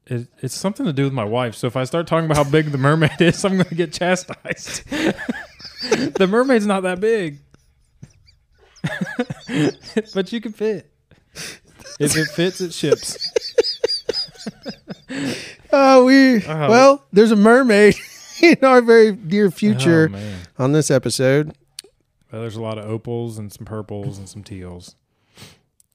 it, 0.05 0.27
it's 0.41 0.55
something 0.55 0.85
to 0.85 0.93
do 0.93 1.03
with 1.03 1.13
my 1.13 1.23
wife. 1.23 1.55
So 1.55 1.67
if 1.67 1.75
I 1.75 1.83
start 1.83 2.07
talking 2.07 2.25
about 2.29 2.43
how 2.43 2.49
big 2.51 2.71
the 2.71 2.77
mermaid 2.77 3.11
is, 3.21 3.43
I'm 3.45 3.53
going 3.53 3.65
to 3.65 3.75
get 3.75 3.93
chastised. 3.93 4.87
the 4.89 6.27
mermaid's 6.29 6.65
not 6.65 6.83
that 6.83 6.99
big, 6.99 7.39
but 10.13 10.31
you 10.31 10.41
can 10.41 10.51
fit. 10.53 10.91
If 11.99 12.15
it 12.15 12.27
fits, 12.29 12.61
it 12.61 12.73
ships. 12.73 13.17
Oh, 15.71 16.05
we 16.05 16.43
Oh. 16.45 16.69
well, 16.69 17.05
there's 17.11 17.31
a 17.31 17.35
mermaid 17.35 17.95
in 18.41 18.57
our 18.63 18.81
very 18.81 19.11
near 19.15 19.47
Oh, 19.47 19.51
future 19.51 20.09
man. 20.09 20.39
on 20.57 20.71
this 20.71 20.89
episode. 20.89 21.53
Well, 22.31 22.41
there's 22.41 22.55
a 22.55 22.61
lot 22.61 22.77
of 22.77 22.85
opals 22.85 23.37
and 23.37 23.51
some 23.51 23.65
purples 23.65 24.17
and 24.17 24.27
some 24.29 24.43
teals. 24.43 24.95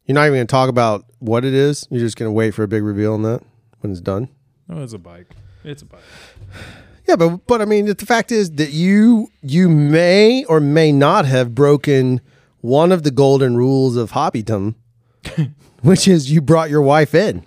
You're 0.06 0.14
not 0.14 0.22
even 0.26 0.34
going 0.36 0.46
to 0.46 0.50
talk 0.50 0.68
about 0.68 1.04
what 1.18 1.44
it 1.44 1.54
is. 1.54 1.86
You're 1.90 2.00
just 2.00 2.16
going 2.16 2.28
to 2.28 2.32
wait 2.32 2.52
for 2.54 2.62
a 2.62 2.68
big 2.68 2.82
reveal 2.82 3.14
on 3.14 3.22
that 3.22 3.42
when 3.80 3.90
it's 3.90 4.00
done. 4.00 4.28
Oh, 4.68 4.82
it's 4.82 4.92
a 4.92 4.98
bike. 4.98 5.28
It's 5.62 5.82
a 5.82 5.86
bike. 5.86 6.00
Yeah, 7.06 7.16
but 7.16 7.46
but 7.46 7.60
I 7.60 7.64
mean, 7.66 7.86
the 7.86 7.94
fact 8.06 8.32
is 8.32 8.50
that 8.52 8.70
you 8.70 9.30
you 9.42 9.68
may 9.68 10.44
or 10.44 10.58
may 10.60 10.90
not 10.92 11.26
have 11.26 11.54
broken 11.54 12.20
one 12.60 12.92
of 12.92 13.02
the 13.02 13.10
golden 13.10 13.56
rules 13.56 13.96
of 13.96 14.12
hobbydom, 14.12 14.74
which 15.82 16.08
is 16.08 16.30
you 16.30 16.40
brought 16.40 16.70
your 16.70 16.80
wife 16.82 17.14
in. 17.14 17.44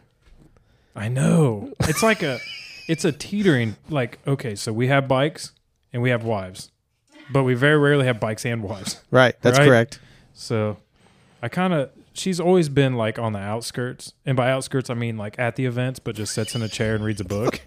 I 0.95 1.09
know. 1.09 1.73
It's 1.81 2.03
like 2.03 2.21
a 2.23 2.39
it's 2.87 3.03
a 3.05 3.11
teetering 3.11 3.75
like 3.89 4.19
okay, 4.27 4.53
so 4.55 4.71
we 4.71 4.87
have 4.87 5.07
bikes 5.07 5.53
and 5.91 6.01
we 6.03 6.09
have 6.11 6.23
wives. 6.23 6.71
But 7.31 7.43
we 7.43 7.55
very 7.55 7.77
rarely 7.77 8.05
have 8.05 8.19
bikes 8.19 8.45
and 8.45 8.63
wives. 8.63 9.01
Right, 9.11 9.35
that's 9.41 9.57
Right. 9.59 9.67
correct. 9.67 9.99
So 10.33 10.77
I 11.41 11.49
kind 11.49 11.73
of 11.73 11.89
she's 12.17 12.39
always 12.39 12.69
been 12.69 12.95
like 12.95 13.19
on 13.19 13.33
the 13.33 13.39
outskirts. 13.39 14.13
And 14.25 14.35
by 14.35 14.49
outskirts 14.51 14.89
I 14.89 14.93
mean 14.93 15.17
like 15.17 15.37
at 15.39 15.55
the 15.55 15.65
events 15.65 15.99
but 15.99 16.15
just 16.15 16.33
sits 16.33 16.55
in 16.55 16.61
a 16.61 16.67
chair 16.67 16.95
and 16.95 17.03
reads 17.03 17.21
a 17.21 17.25
book. 17.25 17.61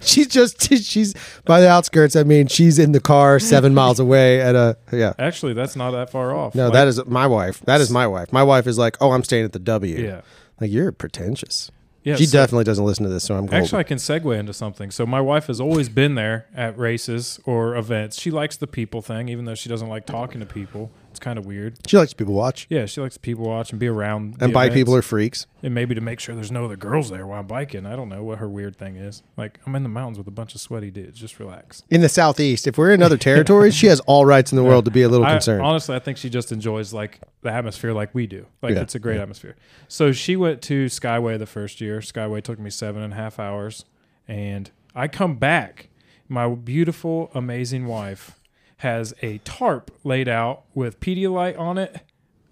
She's 0.00 0.26
just 0.28 0.62
she's 0.84 1.14
by 1.44 1.60
the 1.60 1.68
outskirts. 1.68 2.16
I 2.16 2.22
mean, 2.22 2.46
she's 2.46 2.78
in 2.78 2.92
the 2.92 3.00
car 3.00 3.38
seven 3.38 3.74
miles 3.74 4.00
away 4.00 4.40
at 4.40 4.54
a 4.54 4.76
yeah. 4.92 5.14
Actually, 5.18 5.54
that's 5.54 5.76
not 5.76 5.92
that 5.92 6.10
far 6.10 6.34
off. 6.34 6.54
No, 6.54 6.64
Like, 6.64 6.72
that 6.74 6.88
is 6.88 7.04
my 7.06 7.26
wife. 7.26 7.60
That 7.62 7.80
is 7.80 7.90
my 7.90 8.06
wife. 8.06 8.32
My 8.32 8.42
wife 8.42 8.66
is 8.66 8.78
like, 8.78 8.96
oh, 9.00 9.12
I'm 9.12 9.24
staying 9.24 9.44
at 9.44 9.52
the 9.52 9.58
W. 9.58 9.96
Yeah. 9.96 10.20
like 10.60 10.70
you're 10.70 10.92
pretentious. 10.92 11.70
Yeah. 12.06 12.14
she 12.14 12.26
so- 12.26 12.38
definitely 12.38 12.62
doesn't 12.64 12.84
listen 12.84 13.02
to 13.02 13.10
this, 13.10 13.24
so 13.24 13.34
I'm 13.34 13.46
golden. 13.46 13.64
Actually, 13.64 13.80
I 13.80 13.82
can 13.82 13.98
segue 13.98 14.38
into 14.38 14.52
something. 14.52 14.92
So 14.92 15.06
my 15.06 15.20
wife 15.20 15.48
has 15.48 15.60
always 15.60 15.88
been 15.88 16.14
there 16.14 16.46
at 16.54 16.78
races 16.78 17.40
or 17.44 17.74
events. 17.74 18.20
She 18.20 18.30
likes 18.30 18.56
the 18.56 18.68
people 18.68 19.02
thing, 19.02 19.28
even 19.28 19.44
though 19.44 19.56
she 19.56 19.68
doesn't 19.68 19.88
like 19.88 20.06
talking 20.06 20.38
to 20.38 20.46
people. 20.46 20.92
It's 21.16 21.24
kind 21.24 21.38
of 21.38 21.46
weird. 21.46 21.78
she 21.86 21.96
likes 21.96 22.12
people 22.12 22.34
watch, 22.34 22.66
Yeah, 22.68 22.84
she 22.84 23.00
likes 23.00 23.14
to 23.14 23.20
people 23.20 23.46
watch 23.46 23.70
and 23.70 23.80
be 23.80 23.86
around. 23.86 24.36
and 24.38 24.52
bike 24.52 24.66
events. 24.66 24.74
people 24.80 24.94
are 24.94 25.00
freaks. 25.00 25.46
and 25.62 25.74
maybe 25.74 25.94
to 25.94 26.00
make 26.02 26.20
sure 26.20 26.34
there's 26.34 26.52
no 26.52 26.66
other 26.66 26.76
girls 26.76 27.08
there 27.08 27.26
while 27.26 27.40
I'm 27.40 27.46
biking. 27.46 27.86
I 27.86 27.96
don't 27.96 28.10
know 28.10 28.22
what 28.22 28.36
her 28.38 28.48
weird 28.50 28.76
thing 28.76 28.96
is. 28.96 29.22
Like 29.38 29.58
I'm 29.64 29.74
in 29.74 29.82
the 29.82 29.88
mountains 29.88 30.18
with 30.18 30.28
a 30.28 30.30
bunch 30.30 30.54
of 30.54 30.60
sweaty 30.60 30.90
dudes. 30.90 31.18
Just 31.18 31.40
relax. 31.40 31.82
In 31.88 32.02
the 32.02 32.10
southeast, 32.10 32.66
if 32.66 32.76
we're 32.76 32.92
in 32.92 33.02
other 33.02 33.16
territories, 33.16 33.74
she 33.74 33.86
has 33.86 34.00
all 34.00 34.26
rights 34.26 34.52
in 34.52 34.56
the 34.56 34.62
world 34.64 34.84
to 34.84 34.90
be 34.90 35.00
a 35.00 35.08
little 35.08 35.24
I- 35.26 35.32
concerned. 35.32 35.62
honestly, 35.62 35.96
I 35.96 36.00
think 36.00 36.18
she 36.18 36.28
just 36.28 36.52
enjoys 36.52 36.92
like 36.92 37.20
the 37.40 37.50
atmosphere 37.50 37.94
like 37.94 38.14
we 38.14 38.26
do. 38.26 38.44
Like 38.60 38.74
Yeah, 38.74 38.82
it's 38.82 38.94
a 38.94 38.98
great 38.98 39.18
atmosphere. 39.18 39.56
So 39.88 40.12
she 40.12 40.36
went 40.36 40.60
to 40.62 40.84
Skyway 40.86 41.38
the 41.38 41.46
first 41.46 41.80
year. 41.80 42.00
Skyway 42.00 42.42
took 42.42 42.58
me 42.58 42.68
seven 42.68 43.02
and 43.02 43.14
a 43.14 43.16
half 43.16 43.38
hours, 43.40 43.86
and 44.28 44.70
I 44.94 45.08
come 45.08 45.36
back. 45.36 45.88
My 46.28 46.48
beautiful, 46.48 47.30
amazing 47.34 47.86
wife 47.86 48.35
has 48.78 49.14
a 49.22 49.38
tarp 49.38 49.90
laid 50.04 50.28
out 50.28 50.64
with 50.74 51.00
Pedialyte 51.00 51.58
on 51.58 51.78
it, 51.78 52.02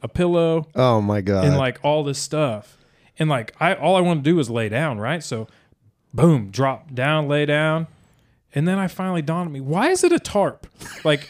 a 0.02 0.08
pillow, 0.08 0.68
oh 0.74 1.00
my 1.00 1.20
god! 1.20 1.44
and 1.44 1.56
like 1.56 1.78
all 1.82 2.02
this 2.04 2.18
stuff. 2.18 2.78
And 3.18 3.28
like 3.28 3.54
I 3.60 3.74
all 3.74 3.96
I 3.96 4.00
want 4.00 4.24
to 4.24 4.30
do 4.30 4.38
is 4.38 4.50
lay 4.50 4.68
down, 4.68 4.98
right? 4.98 5.22
So 5.22 5.46
boom, 6.12 6.50
drop 6.50 6.94
down, 6.94 7.28
lay 7.28 7.46
down. 7.46 7.86
And 8.54 8.68
then 8.68 8.78
I 8.78 8.86
finally 8.86 9.22
dawned 9.22 9.48
on 9.48 9.52
me, 9.52 9.60
why 9.60 9.90
is 9.90 10.04
it 10.04 10.12
a 10.12 10.18
tarp? 10.18 10.66
Like 11.04 11.28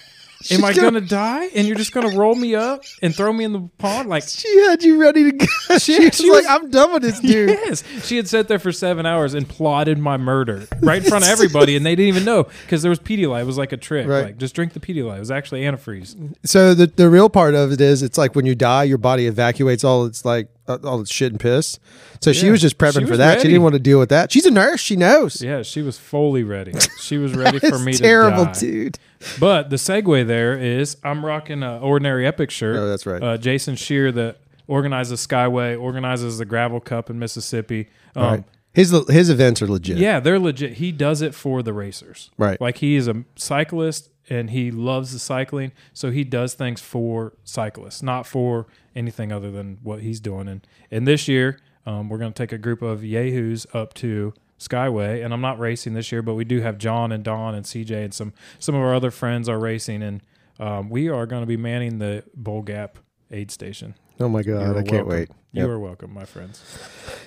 am 0.51 0.65
I 0.65 0.73
gonna- 0.73 1.01
die 1.01 1.49
and 1.55 1.67
you're 1.67 1.77
just 1.77 1.93
gonna 1.93 2.17
roll 2.17 2.35
me 2.35 2.55
up 2.55 2.83
and 3.03 3.15
throw 3.15 3.33
me 3.33 3.45
in 3.45 3.53
the 3.53 3.69
pond? 3.79 4.09
Like 4.09 4.25
she 4.29 4.59
had 4.63 4.83
you 4.83 5.01
ready 5.01 5.31
to 5.31 5.33
go. 5.33 5.47
She, 5.79 5.95
She- 5.95 6.05
was 6.05 6.17
she 6.17 6.31
like, 6.31 6.45
"I'm 6.49 6.71
done 6.71 6.93
with 6.93 7.03
this 7.03 7.21
dude." 7.21 7.51
Yes. 7.51 7.83
She 8.05 8.17
had 8.17 8.29
sat 8.29 8.49
there 8.49 8.59
for 8.59 8.71
seven 8.73 9.07
hours 9.07 9.35
and 9.35 9.49
plotted 9.49 9.99
my 9.99 10.17
murder 10.17 10.67
right 10.81 11.03
in 11.03 11.09
front 11.09 11.25
of 11.25 11.31
everybody, 11.31 11.77
and 11.77 11.85
they 11.85 11.95
didn't 11.97 12.09
even 12.09 12.25
know 12.25 12.45
because 12.63 12.83
there 12.83 12.91
was 12.91 12.99
Pedialyte. 13.01 13.43
It 13.43 13.47
was 13.47 13.59
like 13.59 13.73
a 13.73 13.77
trick. 13.77 14.07
Right. 14.07 14.25
Like, 14.27 14.39
just 14.39 14.55
drink 14.55 14.73
the 14.73 14.81
Pedialyte. 14.81 15.17
It 15.17 15.21
was 15.21 15.31
actually 15.31 15.63
antifreeze. 15.63 16.35
So 16.45 16.75
the 16.75 16.87
the 16.87 17.09
real 17.11 17.29
part 17.29 17.55
of 17.55 17.73
it 17.73 17.81
is, 17.81 18.03
it's 18.03 18.19
like 18.19 18.35
when 18.35 18.47
you 18.47 18.55
die, 18.55 18.85
your 18.85 18.99
body 18.99 19.27
evacuates 19.27 19.85
all 19.85 20.05
its 20.05 20.25
like 20.25 20.49
all 20.69 20.99
the 20.99 21.07
shit 21.07 21.33
and 21.33 21.41
piss. 21.41 21.79
So 22.21 22.33
she 22.33 22.51
was 22.51 22.61
just 22.61 22.79
prepping 22.79 23.01
She 23.01 23.05
for 23.05 23.11
was 23.11 23.19
that. 23.19 23.41
She 23.41 23.49
didn't 23.49 23.63
want 23.63 23.75
to 23.75 23.79
deal 23.81 23.99
with 23.99 24.09
that. 24.09 24.33
She's 24.33 24.47
a 24.47 24.51
nurse. 24.51 24.81
She 24.81 24.97
knows. 24.97 25.43
Yeah, 25.43 25.63
she 25.63 25.83
was 25.83 25.99
fully 25.99 26.43
ready. 26.43 26.73
She 27.01 27.19
was 27.19 27.35
ready 27.37 27.59
for 27.59 27.79
me 27.79 27.93
terrible, 27.93 28.47
dude. 28.47 28.99
But 29.39 29.71
the 29.71 29.77
segue 29.77 30.27
there 30.27 30.57
is 30.59 30.97
I'm 31.05 31.25
rocking 31.25 31.63
an 31.63 31.83
ordinary 31.83 32.27
epic 32.27 32.51
shirt. 32.51 32.77
Oh, 32.77 32.89
that's 32.89 33.07
right. 33.07 33.23
Uh, 33.23 33.37
Jason 33.37 33.77
Shear 33.77 34.11
that 34.13 34.39
organizes 34.67 35.27
Skyway, 35.27 35.79
organizes 35.81 36.39
the 36.39 36.45
Gravel 36.45 36.81
Cup 36.81 37.11
in 37.11 37.19
Mississippi. 37.19 37.89
Um, 38.17 38.25
Right. 38.25 38.45
His 38.75 38.91
his 39.09 39.31
events 39.31 39.63
are 39.63 39.69
legit. 39.69 39.99
Yeah, 39.99 40.19
they're 40.19 40.39
legit. 40.39 40.75
He 40.75 40.91
does 40.91 41.23
it 41.23 41.35
for 41.35 41.63
the 41.63 41.73
racers. 41.73 42.31
Right. 42.37 42.61
Like 42.61 42.79
he 42.79 42.97
is 42.97 43.07
a 43.07 43.25
cyclist 43.37 44.11
and 44.29 44.51
he 44.51 44.71
loves 44.71 45.13
the 45.13 45.19
cycling, 45.19 45.71
so 45.93 46.11
he 46.11 46.25
does 46.25 46.55
things 46.55 46.81
for 46.81 47.35
cyclists, 47.45 48.03
not 48.03 48.27
for 48.27 48.67
anything 48.97 49.31
other 49.31 49.51
than 49.51 49.79
what 49.83 50.01
he's 50.01 50.19
doing. 50.19 50.49
And 50.49 50.67
and 50.91 51.07
this 51.07 51.29
year, 51.29 51.61
um, 51.87 52.09
we're 52.09 52.19
going 52.19 52.33
to 52.33 52.37
take 52.37 52.53
a 52.53 52.59
group 52.59 52.83
of 52.83 53.05
yahoos 53.05 53.67
up 53.73 53.95
to 53.95 54.35
Skyway, 54.59 55.25
and 55.25 55.33
I'm 55.33 55.41
not 55.41 55.59
racing 55.59 55.95
this 55.95 56.11
year, 56.11 56.23
but 56.23 56.35
we 56.35 56.45
do 56.45 56.61
have 56.61 56.79
John 56.79 57.13
and 57.13 57.23
Don 57.23 57.55
and 57.55 57.65
CJ 57.65 58.05
and 58.05 58.15
some 58.15 58.33
some 58.59 58.75
of 58.75 58.81
our 58.81 58.95
other 58.95 59.13
friends 59.13 59.49
are 59.49 59.59
racing, 59.59 60.03
and 60.03 60.21
um, 60.59 60.91
we 60.91 61.09
are 61.09 61.27
going 61.27 61.43
to 61.43 61.47
be 61.47 61.57
manning 61.57 61.99
the 61.99 62.25
Bull 62.35 62.63
Gap 62.63 62.99
aid 63.31 63.51
station. 63.51 63.95
Oh 64.21 64.29
my 64.29 64.43
god, 64.43 64.77
I 64.77 64.83
can't 64.83 65.07
wait. 65.07 65.29
You 65.53 65.63
Yep. 65.63 65.71
are 65.71 65.79
welcome, 65.79 66.13
my 66.13 66.25
friends. 66.25 66.61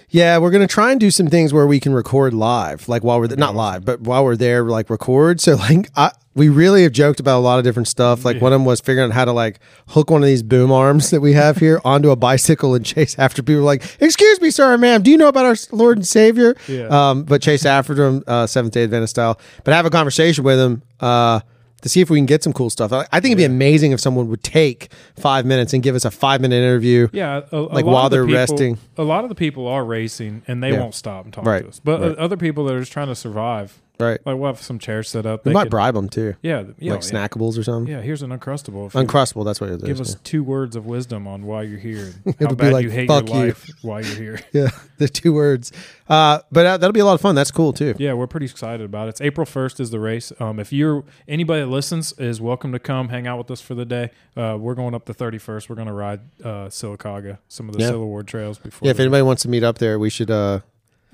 Yeah, 0.09 0.37
we're 0.37 0.51
gonna 0.51 0.67
try 0.67 0.91
and 0.91 0.99
do 0.99 1.11
some 1.11 1.27
things 1.27 1.53
where 1.53 1.67
we 1.67 1.79
can 1.79 1.93
record 1.93 2.33
live, 2.33 2.87
like 2.89 3.03
while 3.03 3.19
we're 3.19 3.27
not 3.35 3.55
live, 3.55 3.85
but 3.85 4.01
while 4.01 4.23
we're 4.23 4.35
there, 4.35 4.63
like 4.63 4.89
record. 4.89 5.39
So 5.41 5.55
like, 5.69 5.89
I, 5.95 6.11
we 6.33 6.49
really 6.49 6.83
have 6.83 6.91
joked 6.91 7.19
about 7.19 7.39
a 7.39 7.41
lot 7.41 7.57
of 7.57 7.63
different 7.65 7.87
stuff. 7.87 8.23
Like 8.25 8.41
one 8.41 8.51
of 8.53 8.59
them 8.59 8.65
was 8.65 8.79
figuring 8.79 9.11
out 9.11 9.13
how 9.15 9.25
to 9.25 9.31
like 9.31 9.59
hook 9.89 10.09
one 10.11 10.21
of 10.23 10.27
these 10.27 10.43
boom 10.43 10.71
arms 10.71 11.09
that 11.09 11.19
we 11.21 11.33
have 11.33 11.57
here 11.57 11.81
onto 11.85 12.09
a 12.11 12.15
bicycle 12.15 12.75
and 12.75 12.85
chase 12.85 13.17
after 13.17 13.41
people. 13.41 13.63
Like, 13.63 13.83
excuse 14.01 14.39
me, 14.41 14.51
sir, 14.51 14.77
ma'am, 14.77 15.01
do 15.03 15.11
you 15.11 15.17
know 15.17 15.27
about 15.29 15.45
our 15.45 15.55
Lord 15.71 15.97
and 15.97 16.07
Savior? 16.07 16.55
Yeah. 16.67 16.87
Um, 16.87 17.23
but 17.23 17.41
chase 17.41 17.65
after 17.65 17.93
them, 17.93 18.23
uh, 18.27 18.45
Seventh 18.47 18.73
Day 18.73 18.83
Adventist 18.83 19.11
style. 19.11 19.39
But 19.63 19.73
have 19.73 19.85
a 19.85 19.89
conversation 19.89 20.43
with 20.43 20.57
them. 20.57 20.83
Uh, 20.99 21.39
to 21.81 21.89
see 21.89 22.01
if 22.01 22.09
we 22.09 22.17
can 22.17 22.25
get 22.25 22.43
some 22.43 22.53
cool 22.53 22.69
stuff. 22.69 22.91
I 22.91 23.05
I 23.11 23.19
think 23.19 23.31
it'd 23.33 23.37
be 23.37 23.43
amazing 23.45 23.91
if 23.91 23.99
someone 23.99 24.27
would 24.29 24.43
take 24.43 24.89
five 25.17 25.45
minutes 25.45 25.73
and 25.73 25.83
give 25.83 25.95
us 25.95 26.05
a 26.05 26.11
five 26.11 26.41
minute 26.41 26.55
interview. 26.57 27.07
Yeah, 27.13 27.41
a, 27.51 27.57
a 27.57 27.61
Like, 27.61 27.85
while 27.85 28.09
the 28.09 28.17
they're 28.17 28.25
people- 28.25 28.39
resting. 28.39 28.77
A 28.97 29.03
lot 29.03 29.23
of 29.23 29.29
the 29.29 29.35
people 29.35 29.67
are 29.67 29.83
racing, 29.85 30.41
and 30.47 30.63
they 30.63 30.71
Yeah. 30.71 30.79
won't 30.79 30.95
stop 30.95 31.25
and 31.25 31.33
talk 31.33 31.45
Right, 31.45 31.61
to 31.63 31.67
us. 31.69 31.79
But 31.83 32.01
right. 32.01 32.11
uh, 32.11 32.21
other 32.21 32.37
people 32.37 32.65
that 32.65 32.73
are 32.75 32.79
just 32.79 32.91
trying 32.91 33.07
to 33.07 33.15
survive, 33.15 33.79
Right. 33.99 34.19
like 34.25 34.37
we'll 34.37 34.47
have 34.53 34.61
some 34.61 34.79
chairs 34.79 35.09
set 35.09 35.25
up. 35.25 35.43
We 35.45 35.49
they 35.49 35.53
might 35.53 35.63
could- 35.63 35.71
bribe 35.71 35.95
them 35.95 36.07
too. 36.09 36.35
Yeah, 36.41 36.63
th- 36.63 36.75
yeah, 36.79 36.93
like 36.93 37.03
yeah. 37.03 37.09
snackables 37.09 37.57
or 37.57 37.63
something. 37.63 37.91
Yeah, 37.93 38.01
here's 38.01 38.21
an 38.21 38.29
uncrustable. 38.29 38.87
If 38.87 38.93
you 38.95 39.01
Uncrustable, 39.01 39.43
that's 39.45 39.59
what 39.59 39.69
it 39.71 39.77
is. 39.77 39.83
give 39.83 39.99
us 40.01 40.15
two 40.23 40.43
words 40.43 40.75
of 40.75 40.85
wisdom 40.85 41.27
on 41.27 41.43
why 41.45 41.63
you're 41.63 41.79
here, 41.79 42.13
and 42.25 42.35
It'll 42.39 42.49
how 42.49 42.55
be 42.55 42.55
bad 42.55 42.73
like, 42.73 42.83
you 42.83 42.89
hate 42.91 43.07
"Fuck 43.07 43.27
your 43.29 43.37
you." 43.37 43.43
life 43.47 43.69
while 43.81 44.01
you're 44.05 44.15
here. 44.15 44.39
Yeah, 44.53 44.69
the 44.97 45.07
two 45.07 45.33
words. 45.33 45.71
Uh, 46.09 46.39
but 46.51 46.65
uh, 46.65 46.77
that'll 46.77 46.93
be 46.93 46.99
a 46.99 47.05
lot 47.05 47.13
of 47.15 47.21
fun. 47.21 47.35
That's 47.35 47.51
cool 47.51 47.73
too. 47.73 47.95
Yeah, 47.97 48.13
we're 48.13 48.27
pretty 48.27 48.45
excited 48.45 48.83
about 48.85 49.07
it. 49.07 49.09
It's 49.09 49.21
April 49.21 49.45
1st 49.45 49.79
is 49.79 49.89
the 49.91 49.99
race. 49.99 50.31
Um, 50.39 50.59
if 50.59 50.71
you're 50.71 51.03
anybody 51.27 51.61
that 51.61 51.67
listens 51.67 52.13
is 52.13 52.39
welcome 52.39 52.71
to 52.71 52.79
come 52.79 53.09
hang 53.09 53.27
out 53.27 53.37
with 53.37 53.51
us 53.51 53.61
for 53.61 53.75
the 53.75 53.85
day. 53.85 54.11
Uh, 54.35 54.57
we're 54.59 54.75
going 54.75 54.93
up 54.95 55.05
the 55.05 55.13
31st. 55.13 55.69
We're 55.69 55.75
going 55.75 55.87
to 55.87 55.93
ride 55.93 56.21
uh, 56.43 56.67
Sylacauga, 56.69 57.39
some 57.47 57.67
of 57.67 57.75
the 57.75 57.81
Yeah. 57.81 57.91
Silaward 57.91 58.27
trails 58.27 58.57
before. 58.59 58.85
Yeah, 58.85 58.91
if 58.91 58.97
the- 58.97 59.03
anybody 59.03 59.23
wants 59.23 59.41
to 59.41 59.49
meet 59.49 59.63
up 59.63 59.79
there, 59.79 59.97
we 59.99 60.09
should. 60.09 60.29
Uh, 60.31 60.59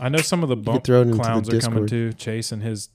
I 0.03 0.09
know 0.09 0.17
some 0.19 0.43
of 0.43 0.49
the 0.49 0.55
bump 0.55 0.83
throw 0.83 1.03
the 1.03 1.13
clowns 1.15 1.49
are 1.53 1.59
coming 1.61 1.87
too. 1.87 2.13
Chase 2.13 2.51
and 2.51 2.61
his 2.61 2.89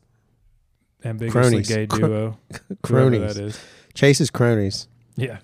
ambiguously 1.05 1.63
Cronies. 1.63 1.69
gay 1.69 1.87
duo, 1.87 2.39
cronies. 2.83 3.35
that 3.35 3.43
is. 3.43 3.61
Chase's 3.95 4.31
cronies. 4.31 4.89
Yeah, 5.17 5.39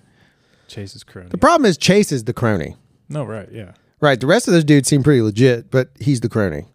Chase's 0.67 1.03
crony. 1.03 1.29
The 1.29 1.37
problem 1.37 1.65
is 1.65 1.77
Chase 1.77 2.11
is 2.11 2.23
the 2.25 2.33
crony. 2.33 2.75
no, 3.09 3.23
right? 3.23 3.49
Yeah. 3.51 3.71
Right. 4.01 4.19
The 4.19 4.27
rest 4.27 4.47
of 4.47 4.53
those 4.53 4.63
dudes 4.65 4.87
seem 4.89 5.03
pretty 5.03 5.21
legit, 5.21 5.71
but 5.71 5.89
he's 5.99 6.19
the 6.19 6.29
crony. 6.29 6.65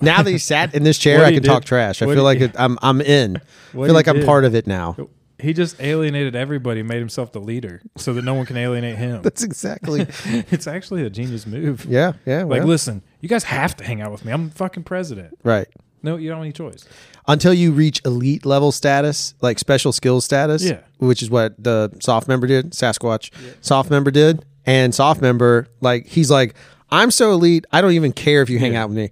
Now 0.00 0.22
that 0.22 0.30
he 0.30 0.38
sat 0.52 0.74
in 0.74 0.84
this 0.84 0.96
chair, 0.96 1.24
I 1.24 1.32
can 1.32 1.42
did- 1.42 1.48
talk 1.48 1.64
trash. 1.64 2.00
I 2.02 2.06
feel 2.06 2.14
he- 2.14 2.20
like 2.20 2.40
it, 2.40 2.52
I'm 2.58 2.78
I'm 2.82 3.00
in. 3.00 3.36
I 3.36 3.40
feel 3.72 3.92
like 3.94 4.06
I'm 4.08 4.16
did- 4.16 4.26
part 4.26 4.44
of 4.44 4.54
it 4.54 4.66
now. 4.66 4.96
He 5.42 5.52
just 5.52 5.80
alienated 5.80 6.34
everybody, 6.36 6.82
made 6.82 6.98
himself 7.00 7.32
the 7.32 7.40
leader, 7.40 7.82
so 7.96 8.12
that 8.14 8.24
no 8.24 8.34
one 8.34 8.46
can 8.46 8.56
alienate 8.56 8.96
him. 8.96 9.22
That's 9.22 9.42
exactly. 9.42 10.02
it's 10.50 10.66
actually 10.66 11.04
a 11.04 11.10
genius 11.10 11.46
move. 11.46 11.84
Yeah. 11.84 12.12
Yeah. 12.24 12.44
Like, 12.44 12.60
well, 12.60 12.68
listen, 12.68 13.02
you 13.20 13.28
guys 13.28 13.44
have 13.44 13.76
to 13.76 13.84
hang 13.84 14.00
out 14.00 14.12
with 14.12 14.24
me. 14.24 14.32
I'm 14.32 14.50
fucking 14.50 14.84
president. 14.84 15.38
right. 15.42 15.68
No, 16.04 16.16
you 16.16 16.28
don't 16.30 16.38
have 16.38 16.42
any 16.44 16.52
choice. 16.52 16.84
Until 17.28 17.54
you 17.54 17.70
reach 17.70 18.00
elite 18.04 18.44
level 18.44 18.72
status, 18.72 19.34
like 19.40 19.60
special 19.60 19.92
skills 19.92 20.24
status, 20.24 20.64
Yeah. 20.64 20.80
which 20.98 21.22
is 21.22 21.30
what 21.30 21.54
the 21.62 21.92
soft 22.00 22.26
member 22.26 22.48
did, 22.48 22.72
Sasquatch 22.72 23.30
soft 23.60 23.88
member 23.88 24.10
did, 24.10 24.44
and 24.66 24.92
soft 24.92 25.20
member, 25.20 25.68
like 25.80 26.06
he's 26.08 26.28
like, 26.28 26.56
I'm 26.90 27.12
so 27.12 27.30
elite, 27.30 27.66
I 27.70 27.80
don't 27.80 27.92
even 27.92 28.12
care 28.12 28.42
if 28.42 28.50
you 28.50 28.58
hang 28.58 28.72
Yeah. 28.72 28.82
out 28.82 28.88
with 28.88 28.96
me. 28.98 29.10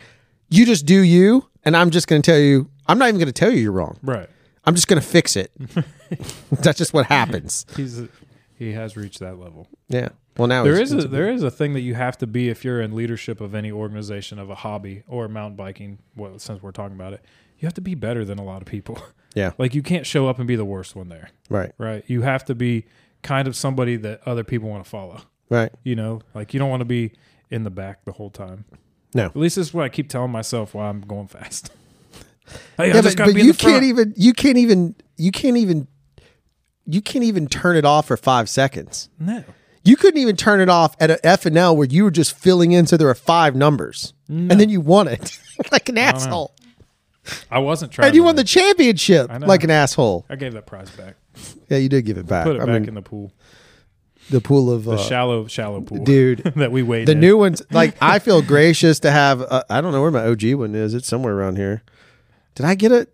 You 0.49 0.67
just 0.67 0.85
do 0.85 1.01
you, 1.01 1.47
and 1.65 1.77
I'm 1.77 1.91
just 1.91 2.09
going 2.09 2.23
to 2.23 2.29
tell 2.29 2.41
you, 2.41 2.69
I'm 2.89 2.99
not 2.99 3.07
even 3.07 3.19
going 3.21 3.27
to 3.27 3.33
tell 3.33 3.53
you 3.53 3.59
you're 3.61 3.71
wrong. 3.71 3.97
Right. 4.03 4.29
I'm 4.65 4.75
just 4.75 4.89
going 4.89 5.01
to 5.01 5.07
fix 5.07 5.37
it. 5.37 5.53
That's 6.51 6.79
just 6.79 6.93
what 6.93 7.07
happens. 7.07 7.67
He's 7.77 8.03
he 8.57 8.73
has 8.73 8.97
reached 8.97 9.21
that 9.21 9.39
level. 9.39 9.69
Yeah. 9.89 10.11
Well, 10.37 10.49
now 10.49 10.65
There 10.65 10.81
is 10.81 10.93
a 10.93 11.09
there 11.09 11.31
is 11.31 11.43
a 11.43 11.51
thing 11.51 11.73
that 11.75 11.81
you 11.81 11.95
have 11.95 12.17
to 12.19 12.27
be 12.27 12.49
if 12.49 12.65
you're 12.65 12.81
in 12.81 12.95
leadership 12.95 13.41
of 13.41 13.55
any 13.55 13.71
organization 13.73 14.39
of 14.39 14.51
a 14.51 14.55
hobby 14.55 15.03
or 15.09 15.29
mountain 15.29 15.57
biking. 15.57 15.99
Well, 16.17 16.39
since 16.39 16.63
we're 16.63 16.73
talking 16.73 16.97
about 16.97 17.13
it, 17.15 17.25
you 17.59 17.67
have 17.67 17.75
to 17.75 17.81
be 17.81 17.95
better 17.95 18.25
than 18.25 18.39
a 18.39 18.45
lot 18.45 18.63
of 18.63 18.69
people. 18.69 19.01
yeah. 19.35 19.53
like 19.59 19.75
you 19.75 19.83
can't 19.83 20.07
show 20.07 20.29
up 20.29 20.39
and 20.39 20.47
be 20.49 20.57
the 20.57 20.65
worst 20.65 20.95
one 20.97 21.09
there, 21.09 21.31
Right. 21.49 21.73
right? 21.79 22.05
You 22.07 22.23
have 22.23 22.45
to 22.47 22.55
be 22.55 22.87
kind 23.23 23.47
of 23.49 23.55
somebody 23.57 23.97
that 23.97 24.21
other 24.27 24.45
people 24.45 24.69
want 24.69 24.83
to 24.85 24.89
follow. 24.91 25.21
Right. 25.49 25.73
You 25.83 25.97
know, 25.97 26.21
like 26.35 26.53
you 26.55 26.61
don't 26.61 26.71
want 26.71 26.81
to 26.81 26.87
be 26.87 27.13
in 27.51 27.65
the 27.65 27.71
back 27.71 28.05
the 28.05 28.13
whole 28.13 28.31
time. 28.31 28.65
No. 29.15 29.27
At 29.27 29.37
least 29.37 29.57
this 29.57 29.69
is 29.69 29.75
what 29.75 29.85
I 29.85 29.89
keep 29.89 30.09
telling 30.09 30.31
myself 30.31 30.75
while 30.75 30.89
I'm 30.89 31.01
going 31.01 31.27
fast. 31.27 31.71
hey, 32.77 32.85
I 32.85 32.85
Yeah, 32.87 33.01
just 33.01 33.17
but, 33.17 33.33
but 33.35 33.43
you 33.43 33.53
can't 33.55 33.83
even. 33.85 34.15
You 34.17 34.33
can't 34.33 34.57
even. 34.59 34.95
You 35.17 35.33
can't 35.33 35.57
even. 35.57 35.89
You 36.87 37.01
can't 37.01 37.25
even 37.25 37.47
turn 37.47 37.77
it 37.77 37.85
off 37.85 38.07
for 38.07 38.17
five 38.17 38.49
seconds. 38.49 39.09
No. 39.19 39.45
You 39.85 39.97
couldn't 39.97 40.21
even 40.21 40.37
turn 40.37 40.61
it 40.61 40.69
off 40.69 40.95
at 41.01 41.11
an 41.11 41.19
F 41.25 41.47
and 41.47 41.57
L 41.57 41.77
where 41.77 41.87
you 41.87 42.05
were 42.05 42.11
just 42.11 42.37
filling 42.37 42.73
in 42.73 42.87
so 42.87 42.97
there 42.97 43.07
were 43.07 43.15
five 43.15 43.55
numbers, 43.57 44.13
and 44.29 44.51
then 44.51 44.69
you 44.69 44.81
won 44.81 45.09
it 45.09 45.39
like 45.73 45.89
an 45.89 45.97
asshole, 45.97 46.55
I 47.51 47.61
wasn't 47.61 47.93
trying. 47.93 48.09
and 48.09 48.15
you 48.15 48.21
to 48.23 48.27
won 48.27 48.37
the 48.37 48.45
championship 48.45 49.31
like 49.41 49.65
an 49.65 49.71
asshole. 49.71 50.27
I 50.29 50.37
gave 50.37 50.53
that 50.53 50.67
prize 50.67 50.91
back. 50.91 51.17
Yeah, 51.71 51.79
you 51.79 51.89
did 51.89 52.05
give 52.05 52.19
it 52.19 52.27
back. 52.27 52.45
Put 52.45 52.57
it 52.57 52.63
I 52.63 52.67
back 52.67 52.81
mean, 52.81 52.89
in 52.89 52.95
the 52.95 53.03
pool. 53.03 53.33
the 54.29 54.41
pool 54.43 54.71
of 54.71 54.85
The 54.85 54.93
uh, 54.93 54.97
shallow, 54.99 55.47
shallow 55.47 55.81
pool, 55.81 56.05
dude. 56.05 56.41
that 56.57 56.73
we 56.73 56.83
wait. 56.83 57.07
The 57.07 57.13
in. 57.13 57.21
new 57.21 57.39
ones, 57.39 57.63
like 57.71 57.97
I 58.03 58.19
feel 58.19 58.43
gracious 58.43 59.01
to 59.01 59.11
have. 59.11 59.41
Uh, 59.41 59.63
I 59.71 59.81
don't 59.81 59.93
know 59.93 60.03
where 60.03 60.11
my 60.11 60.27
OG 60.27 60.55
one 60.55 60.75
is. 60.75 60.93
It's 60.93 61.09
somewhere 61.09 61.35
around 61.35 61.57
here. 61.57 61.83
Did 62.55 62.67
I 62.67 62.75
get 62.75 62.93
it? 62.93 63.11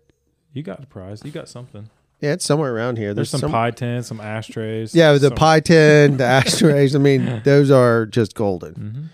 You 0.51 0.63
got 0.63 0.81
the 0.81 0.87
prize. 0.87 1.21
You 1.23 1.31
got 1.31 1.47
something. 1.47 1.89
Yeah, 2.19 2.33
it's 2.33 2.45
somewhere 2.45 2.73
around 2.75 2.97
here. 2.97 3.13
There's, 3.13 3.29
some, 3.29 3.39
some 3.41 3.51
pie 3.51 3.71
tins, 3.71 4.07
some 4.07 4.19
ashtrays. 4.19 4.95
Yeah, 4.95 5.13
the 5.13 5.19
some- 5.27 5.35
pie 5.35 5.59
tin, 5.59 6.17
the 6.17 6.23
ashtrays. 6.39 6.95
I 6.95 6.99
mean, 6.99 7.41
those 7.45 7.69
are 7.69 8.05
just 8.07 8.33
golden. 8.35 9.09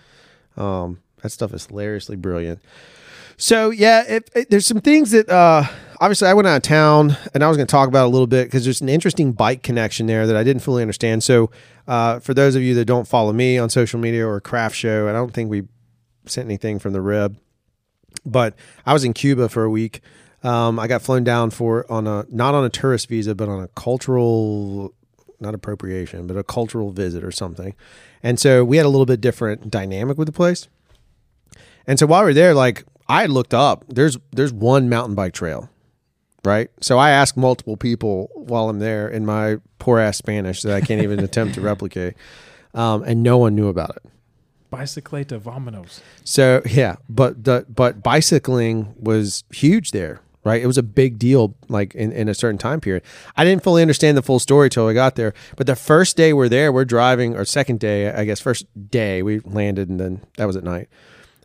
Um, 0.55 0.99
that 1.21 1.29
stuff 1.29 1.53
is 1.53 1.65
hilariously 1.65 2.15
brilliant. 2.15 2.61
So 3.37 3.71
yeah, 3.71 4.03
it, 4.07 4.29
it- 4.35 4.49
there's 4.49 4.65
some 4.65 4.79
things 4.79 5.11
that 5.11 5.27
uh, 5.29 5.63
obviously 5.99 6.27
I 6.29 6.33
went 6.33 6.47
out 6.47 6.55
of 6.57 6.61
town 6.63 7.17
and 7.33 7.43
I 7.43 7.47
was 7.49 7.57
going 7.57 7.67
to 7.67 7.71
talk 7.71 7.89
about 7.89 8.05
a 8.05 8.09
little 8.09 8.27
bit 8.27 8.45
because 8.45 8.63
there's 8.63 8.79
an 8.81 8.89
interesting 8.89 9.33
bike 9.33 9.63
connection 9.63 10.05
there 10.05 10.25
that 10.27 10.35
I 10.35 10.43
didn't 10.43 10.61
fully 10.61 10.81
understand. 10.81 11.23
So 11.23 11.49
uh, 11.87 12.19
for 12.19 12.33
those 12.33 12.55
of 12.55 12.61
you 12.61 12.73
that 12.75 12.85
don't 12.85 13.07
follow 13.07 13.33
me 13.33 13.57
on 13.57 13.69
social 13.69 13.99
media 13.99 14.25
or 14.25 14.39
Craftshow, 14.39 15.01
and 15.07 15.17
I 15.17 15.19
don't 15.19 15.33
think 15.33 15.49
we 15.49 15.63
sent 16.25 16.45
anything 16.45 16.79
from 16.79 16.93
the 16.93 17.01
Rib, 17.01 17.37
but 18.25 18.53
I 18.85 18.93
was 18.93 19.03
in 19.03 19.13
Cuba 19.13 19.49
for 19.49 19.63
a 19.65 19.69
week. 19.69 19.99
Um, 20.43 20.77
I 20.77 20.87
got 20.87 21.01
flown 21.01 21.23
down 21.23 21.51
for 21.51 21.89
on 21.91 22.05
a 22.05 22.25
not 22.29 22.53
on 22.53 22.65
a 22.65 22.69
tourist 22.69 23.07
visa, 23.07 23.33
but 23.33 23.47
on 23.47 23.61
a 23.61 23.67
cultural, 23.69 24.93
not 25.39 25.53
appropriation, 25.53 26.27
but 26.27 26.37
a 26.37 26.43
cultural 26.43 26.91
visit 26.91 27.23
or 27.23 27.31
something. 27.31 27.75
And 28.21 28.39
so 28.39 28.63
we 28.63 28.77
had 28.77 28.85
a 28.85 28.89
little 28.89 29.05
bit 29.05 29.21
different 29.21 29.71
dynamic 29.71 30.17
with 30.17 30.27
the 30.27 30.33
place. 30.33 30.67
And 31.87 31.99
so 31.99 32.05
while 32.05 32.21
we 32.21 32.27
were 32.27 32.33
there, 32.33 32.53
like 32.53 32.83
I 33.07 33.21
had 33.21 33.29
looked 33.29 33.53
up, 33.53 33.85
there's 33.87 34.17
there's 34.31 34.53
one 34.53 34.89
mountain 34.89 35.15
bike 35.15 35.33
trail, 35.33 35.69
right? 36.43 36.69
So 36.81 36.97
I 36.97 37.11
asked 37.11 37.37
multiple 37.37 37.77
people 37.77 38.29
while 38.33 38.69
I'm 38.69 38.79
there 38.79 39.07
in 39.07 39.25
my 39.25 39.57
poor 39.79 39.99
ass 39.99 40.17
Spanish 40.17 40.61
that 40.61 40.73
I 40.73 40.81
can't 40.81 41.01
even 41.01 41.19
attempt 41.23 41.55
to 41.55 41.61
replicate, 41.61 42.15
um, 42.73 43.03
and 43.03 43.23
no 43.23 43.37
one 43.37 43.55
knew 43.55 43.67
about 43.67 43.95
it. 43.97 44.03
Bicicleta 44.71 45.39
Vominos. 45.39 46.01
So 46.23 46.61
yeah, 46.65 46.95
but 47.07 47.43
the 47.43 47.65
but 47.69 48.01
bicycling 48.01 48.95
was 48.97 49.43
huge 49.51 49.91
there, 49.91 50.21
right? 50.43 50.61
It 50.61 50.67
was 50.67 50.77
a 50.77 50.83
big 50.83 51.17
deal, 51.17 51.55
like 51.69 51.95
in, 51.95 52.11
in 52.11 52.27
a 52.27 52.33
certain 52.33 52.57
time 52.57 52.81
period. 52.81 53.03
I 53.35 53.43
didn't 53.43 53.63
fully 53.63 53.81
understand 53.81 54.17
the 54.17 54.21
full 54.21 54.39
story 54.39 54.69
till 54.69 54.87
I 54.87 54.93
got 54.93 55.15
there. 55.15 55.33
But 55.55 55.67
the 55.67 55.75
first 55.75 56.17
day 56.17 56.33
we're 56.33 56.49
there, 56.49 56.71
we're 56.71 56.85
driving, 56.85 57.35
or 57.35 57.45
second 57.45 57.79
day, 57.79 58.11
I 58.11 58.25
guess, 58.25 58.39
first 58.39 58.65
day 58.89 59.21
we 59.21 59.39
landed, 59.39 59.89
and 59.89 59.99
then 59.99 60.21
that 60.37 60.45
was 60.45 60.55
at 60.55 60.63
night. 60.63 60.89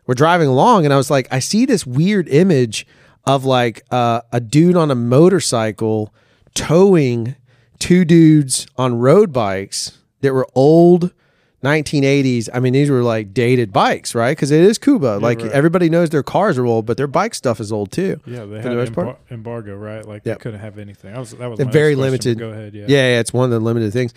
We're 0.05 0.15
driving 0.15 0.47
along, 0.47 0.85
and 0.85 0.93
I 0.93 0.97
was 0.97 1.11
like, 1.11 1.27
I 1.31 1.39
see 1.39 1.65
this 1.65 1.85
weird 1.85 2.27
image 2.29 2.87
of 3.25 3.45
like 3.45 3.83
uh, 3.91 4.21
a 4.31 4.39
dude 4.39 4.75
on 4.75 4.89
a 4.89 4.95
motorcycle 4.95 6.13
towing 6.55 7.35
two 7.77 8.03
dudes 8.05 8.67
on 8.77 8.99
road 8.99 9.31
bikes 9.31 9.99
that 10.21 10.33
were 10.33 10.47
old 10.55 11.13
1980s. 11.63 12.49
I 12.53 12.59
mean, 12.59 12.73
these 12.73 12.89
were 12.89 13.03
like 13.03 13.33
dated 13.33 13.73
bikes, 13.73 14.15
right? 14.15 14.31
Because 14.31 14.51
it 14.51 14.61
is 14.61 14.77
Cuba. 14.77 15.19
like 15.21 15.41
right. 15.41 15.51
everybody 15.51 15.89
knows 15.89 16.09
their 16.09 16.23
cars 16.23 16.57
are 16.57 16.65
old, 16.65 16.85
but 16.85 16.97
their 16.97 17.07
bike 17.07 17.35
stuff 17.35 17.59
is 17.59 17.71
old 17.71 17.91
too. 17.91 18.19
Yeah, 18.25 18.45
they 18.45 18.61
had 18.61 18.71
the 18.71 18.85
embar- 18.85 19.17
embargo, 19.29 19.75
right? 19.75 20.05
Like 20.05 20.25
Yep. 20.25 20.37
they 20.37 20.41
couldn't 20.41 20.59
have 20.61 20.77
anything. 20.77 21.15
Was 21.15 21.31
that 21.31 21.49
was 21.49 21.59
very 21.59 21.95
limited. 21.95 22.39
Go 22.39 22.49
ahead. 22.49 22.73
Yeah. 22.73 22.85
yeah, 22.87 23.13
yeah, 23.13 23.19
it's 23.19 23.33
one 23.33 23.45
of 23.45 23.51
the 23.51 23.59
limited 23.59 23.91
things. 23.91 24.13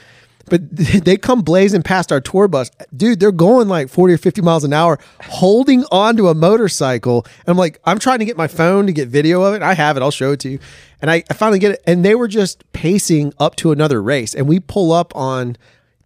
But 0.46 0.74
they 1.04 1.16
come 1.16 1.42
blazing 1.42 1.82
past 1.82 2.12
our 2.12 2.20
tour 2.20 2.48
bus. 2.48 2.70
Dude, 2.96 3.20
they're 3.20 3.32
going 3.32 3.68
like 3.68 3.88
40 3.88 4.14
or 4.14 4.18
50 4.18 4.42
miles 4.42 4.64
an 4.64 4.72
hour, 4.72 4.98
holding 5.22 5.84
onto 5.90 6.28
a 6.28 6.34
motorcycle. 6.34 7.24
And 7.40 7.48
I'm 7.48 7.56
like, 7.56 7.80
I'm 7.84 7.98
trying 7.98 8.18
to 8.20 8.24
get 8.24 8.36
my 8.36 8.48
phone 8.48 8.86
to 8.86 8.92
get 8.92 9.08
video 9.08 9.42
of 9.42 9.54
it. 9.54 9.62
I 9.62 9.74
have 9.74 9.96
it. 9.96 10.02
I'll 10.02 10.10
show 10.10 10.32
it 10.32 10.40
to 10.40 10.50
you. 10.50 10.58
And 11.00 11.10
I, 11.10 11.24
I 11.30 11.34
finally 11.34 11.58
get 11.58 11.72
it. 11.72 11.82
And 11.86 12.04
they 12.04 12.14
were 12.14 12.28
just 12.28 12.70
pacing 12.72 13.34
up 13.38 13.56
to 13.56 13.72
another 13.72 14.02
race. 14.02 14.34
And 14.34 14.48
we 14.48 14.60
pull 14.60 14.92
up 14.92 15.14
on, 15.16 15.56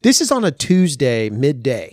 this 0.03 0.21
is 0.21 0.31
on 0.31 0.45
a 0.45 0.51
Tuesday, 0.51 1.31
midday. 1.31 1.91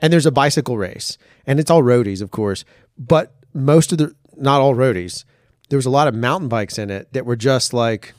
And 0.00 0.12
there's 0.12 0.26
a 0.26 0.32
bicycle 0.32 0.78
race. 0.78 1.18
And 1.46 1.60
it's 1.60 1.70
all 1.70 1.82
roadies, 1.82 2.22
of 2.22 2.30
course. 2.30 2.64
But 2.98 3.34
most 3.52 3.92
of 3.92 3.98
the, 3.98 4.14
not 4.36 4.60
all 4.60 4.74
roadies, 4.74 5.24
there 5.68 5.76
was 5.76 5.86
a 5.86 5.90
lot 5.90 6.08
of 6.08 6.14
mountain 6.14 6.48
bikes 6.48 6.78
in 6.78 6.90
it 6.90 7.12
that 7.12 7.26
were 7.26 7.36
just 7.36 7.72
like, 7.72 8.14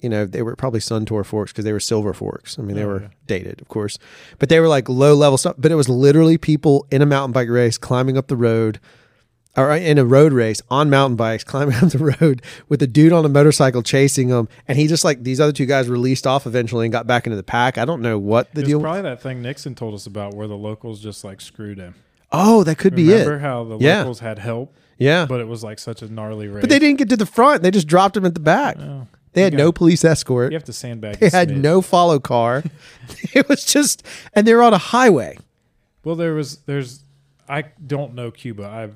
you 0.00 0.08
know, 0.08 0.26
they 0.26 0.42
were 0.42 0.54
probably 0.56 0.80
Sun 0.80 1.06
Tour 1.06 1.24
forks 1.24 1.52
because 1.52 1.64
they 1.64 1.72
were 1.72 1.80
silver 1.80 2.12
forks. 2.12 2.58
I 2.58 2.62
mean, 2.62 2.76
they 2.76 2.84
oh, 2.84 2.88
were 2.88 3.10
dated, 3.26 3.60
of 3.60 3.68
course, 3.68 3.98
but 4.38 4.48
they 4.48 4.60
were 4.60 4.68
like 4.68 4.88
low 4.88 5.14
level 5.14 5.38
stuff. 5.38 5.56
But 5.58 5.72
it 5.72 5.76
was 5.76 5.88
literally 5.88 6.38
people 6.38 6.86
in 6.90 7.02
a 7.02 7.06
mountain 7.06 7.32
bike 7.32 7.48
race 7.48 7.78
climbing 7.78 8.16
up 8.16 8.28
the 8.28 8.36
road, 8.36 8.78
or 9.56 9.74
in 9.74 9.98
a 9.98 10.04
road 10.04 10.32
race 10.32 10.62
on 10.70 10.88
mountain 10.90 11.16
bikes, 11.16 11.42
climbing 11.44 11.74
up 11.82 11.88
the 11.90 12.16
road 12.20 12.42
with 12.68 12.80
a 12.82 12.86
dude 12.86 13.12
on 13.12 13.24
a 13.24 13.28
motorcycle 13.28 13.82
chasing 13.82 14.28
him 14.28 14.48
And 14.68 14.78
he 14.78 14.86
just 14.86 15.04
like 15.04 15.24
these 15.24 15.40
other 15.40 15.52
two 15.52 15.66
guys 15.66 15.88
released 15.88 16.26
off 16.26 16.46
eventually 16.46 16.86
and 16.86 16.92
got 16.92 17.06
back 17.06 17.26
into 17.26 17.36
the 17.36 17.42
pack. 17.42 17.76
I 17.78 17.84
don't 17.84 18.02
know 18.02 18.18
what 18.18 18.52
the 18.54 18.60
It's 18.60 18.68
deal. 18.68 18.80
probably 18.80 19.02
that 19.02 19.20
thing 19.22 19.42
Nixon 19.42 19.74
told 19.74 19.94
us 19.94 20.06
about 20.06 20.34
where 20.34 20.46
the 20.46 20.56
locals 20.56 21.00
just 21.00 21.24
like 21.24 21.40
screwed 21.40 21.78
him. 21.78 21.94
oh, 22.30 22.62
that 22.64 22.76
could 22.78 22.94
be 22.94 23.08
Remember 23.08 23.36
it. 23.36 23.40
how 23.40 23.64
the 23.64 23.78
Yeah. 23.78 23.98
locals 24.00 24.20
had 24.20 24.38
help, 24.38 24.74
Yeah, 24.98 25.26
but 25.26 25.40
it 25.40 25.48
was 25.48 25.64
like 25.64 25.78
such 25.78 26.02
a 26.02 26.12
gnarly 26.12 26.46
race. 26.48 26.60
but 26.60 26.70
they 26.70 26.78
didn't 26.78 26.98
get 26.98 27.08
to 27.08 27.16
the 27.16 27.26
front. 27.26 27.62
They 27.62 27.70
just 27.70 27.86
dropped 27.88 28.16
him 28.16 28.24
at 28.26 28.34
the 28.34 28.40
back. 28.40 28.76
Oh, 28.78 29.06
They 29.32 29.42
had 29.42 29.54
you 29.54 29.58
no 29.58 29.72
police 29.72 30.04
escort. 30.04 30.52
You 30.52 30.56
have 30.56 30.64
to 30.64 30.72
sandbag. 30.72 31.18
They 31.18 31.30
had 31.30 31.56
no 31.56 31.80
follow 31.82 32.18
car. 32.20 32.62
it 33.34 33.48
was 33.48 33.64
just, 33.64 34.04
and 34.34 34.46
they 34.46 34.54
were 34.54 34.62
on 34.62 34.74
a 34.74 34.78
highway. 34.78 35.38
Well, 36.04 36.14
there 36.16 36.34
was 36.34 36.58
there's 36.66 37.00
I 37.48 37.64
don't 37.84 38.14
know 38.14 38.30
Cuba. 38.30 38.64
I 38.64 38.90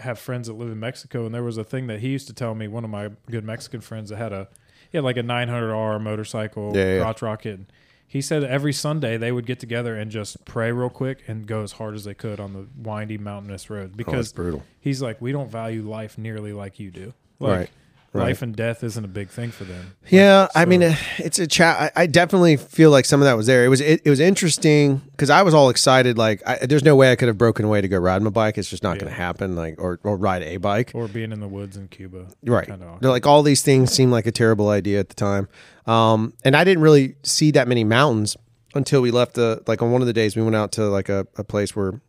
have 0.00 0.18
friends 0.18 0.48
that 0.48 0.54
live 0.54 0.68
in 0.70 0.80
Mexico, 0.80 1.26
and 1.26 1.34
there 1.34 1.42
was 1.42 1.56
a 1.58 1.64
thing 1.64 1.86
that 1.88 2.00
he 2.00 2.08
used 2.08 2.26
to 2.26 2.32
tell 2.32 2.54
me. 2.54 2.68
One 2.68 2.84
of 2.84 2.90
my 2.90 3.10
good 3.30 3.44
Mexican 3.44 3.80
friends 3.80 4.10
that 4.10 4.16
had 4.16 4.32
a 4.32 4.48
he 4.90 4.98
had 4.98 5.04
like 5.04 5.16
a 5.16 5.22
900R 5.22 6.00
motorcycle, 6.00 6.72
Yeah, 6.74 6.94
yeah. 6.96 7.00
crotch 7.02 7.22
rocket. 7.22 7.60
He 8.06 8.20
said 8.20 8.42
every 8.42 8.72
Sunday 8.72 9.16
they 9.16 9.30
would 9.30 9.46
get 9.46 9.60
together 9.60 9.94
and 9.96 10.10
just 10.10 10.44
pray 10.44 10.72
real 10.72 10.90
quick 10.90 11.22
and 11.28 11.46
go 11.46 11.62
as 11.62 11.72
hard 11.72 11.94
as 11.94 12.02
they 12.02 12.14
could 12.14 12.40
on 12.40 12.52
the 12.54 12.66
windy 12.76 13.18
mountainous 13.18 13.70
road 13.70 13.90
oh, 13.92 13.96
because 13.96 14.32
brutal. 14.32 14.64
he's 14.80 15.00
like, 15.00 15.20
we 15.20 15.30
don't 15.30 15.48
value 15.48 15.88
life 15.88 16.18
nearly 16.18 16.52
like 16.52 16.80
you 16.80 16.90
do. 16.90 17.14
Like, 17.38 17.58
Right, 17.58 17.70
right. 18.12 18.28
Life 18.28 18.42
and 18.42 18.54
death 18.56 18.82
isn't 18.82 19.04
a 19.04 19.08
big 19.08 19.28
thing 19.28 19.50
for 19.50 19.64
them. 19.64 19.94
Yeah, 20.08 20.48
I 20.54 20.64
so- 20.64 20.68
mean, 20.68 20.82
uh, 20.82 20.96
it's 21.18 21.38
a 21.38 21.46
chat. 21.46 21.92
I, 21.96 22.02
I 22.02 22.06
definitely 22.06 22.56
feel 22.56 22.90
like 22.90 23.04
some 23.04 23.20
of 23.20 23.24
that 23.26 23.34
was 23.34 23.46
there. 23.46 23.64
It 23.64 23.68
was 23.68 23.80
it, 23.80 24.02
it 24.04 24.10
was 24.10 24.20
interesting 24.20 25.00
because 25.12 25.30
I 25.30 25.42
was 25.42 25.54
all 25.54 25.70
excited. 25.70 26.18
Like, 26.18 26.42
I, 26.46 26.66
there's 26.66 26.84
no 26.84 26.96
way 26.96 27.12
I 27.12 27.16
could 27.16 27.28
have 27.28 27.38
broken 27.38 27.64
away 27.64 27.80
to 27.80 27.88
go 27.88 27.98
ride 27.98 28.22
my 28.22 28.30
bike. 28.30 28.58
It's 28.58 28.70
just 28.70 28.82
not 28.82 28.98
going 28.98 29.10
to 29.10 29.16
happen. 29.16 29.56
Like, 29.56 29.80
or 29.80 30.00
or 30.02 30.16
ride 30.16 30.42
a 30.42 30.56
bike. 30.56 30.92
Or 30.94 31.08
being 31.08 31.32
in 31.32 31.40
the 31.40 31.48
woods 31.48 31.76
in 31.76 31.88
Cuba. 31.88 32.26
Right. 32.44 32.68
They're 33.00 33.10
like 33.10 33.26
all 33.26 33.42
these 33.42 33.62
things 33.62 33.92
seemed 33.92 34.12
like 34.12 34.26
a 34.26 34.32
terrible 34.32 34.68
idea 34.68 35.00
at 35.00 35.08
the 35.08 35.14
time. 35.14 35.48
Um, 35.86 36.34
and 36.44 36.56
I 36.56 36.64
didn't 36.64 36.82
really 36.82 37.16
see 37.22 37.50
that 37.52 37.68
many 37.68 37.84
mountains 37.84 38.36
until 38.74 39.00
we 39.00 39.10
left 39.10 39.34
the 39.34 39.62
like 39.66 39.82
on 39.82 39.90
one 39.90 40.00
of 40.00 40.06
the 40.06 40.12
days 40.12 40.36
we 40.36 40.42
went 40.42 40.54
out 40.56 40.72
to 40.72 40.84
like 40.84 41.08
a, 41.08 41.26
a 41.36 41.44
place 41.44 41.74
where 41.74 42.00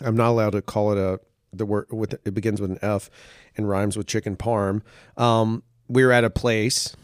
I'm 0.00 0.16
not 0.16 0.28
allowed 0.30 0.50
to 0.50 0.62
call 0.62 0.92
it 0.92 0.98
a 0.98 1.18
the 1.52 1.66
word 1.66 1.86
with 1.90 2.14
it 2.24 2.34
begins 2.34 2.60
with 2.60 2.70
an 2.70 2.78
F 2.82 3.10
and 3.56 3.68
rhymes 3.68 3.96
with 3.96 4.06
chicken 4.06 4.36
parm. 4.36 4.82
Um, 5.16 5.62
we 5.88 6.04
were 6.04 6.12
at 6.12 6.24
a 6.24 6.30
place. 6.30 6.94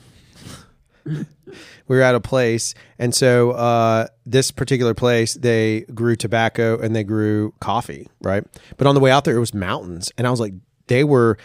we 1.06 1.24
were 1.88 2.02
at 2.02 2.14
a 2.14 2.20
place, 2.20 2.74
and 2.98 3.14
so 3.14 3.52
uh, 3.52 4.06
this 4.24 4.50
particular 4.50 4.94
place 4.94 5.34
they 5.34 5.82
grew 5.94 6.16
tobacco 6.16 6.78
and 6.80 6.94
they 6.96 7.04
grew 7.04 7.52
coffee, 7.60 8.08
right? 8.22 8.44
But 8.76 8.86
on 8.86 8.94
the 8.94 9.00
way 9.00 9.10
out 9.10 9.24
there, 9.24 9.36
it 9.36 9.40
was 9.40 9.54
mountains, 9.54 10.10
and 10.16 10.26
I 10.26 10.30
was 10.30 10.40
like, 10.40 10.54
they 10.86 11.04
were. 11.04 11.36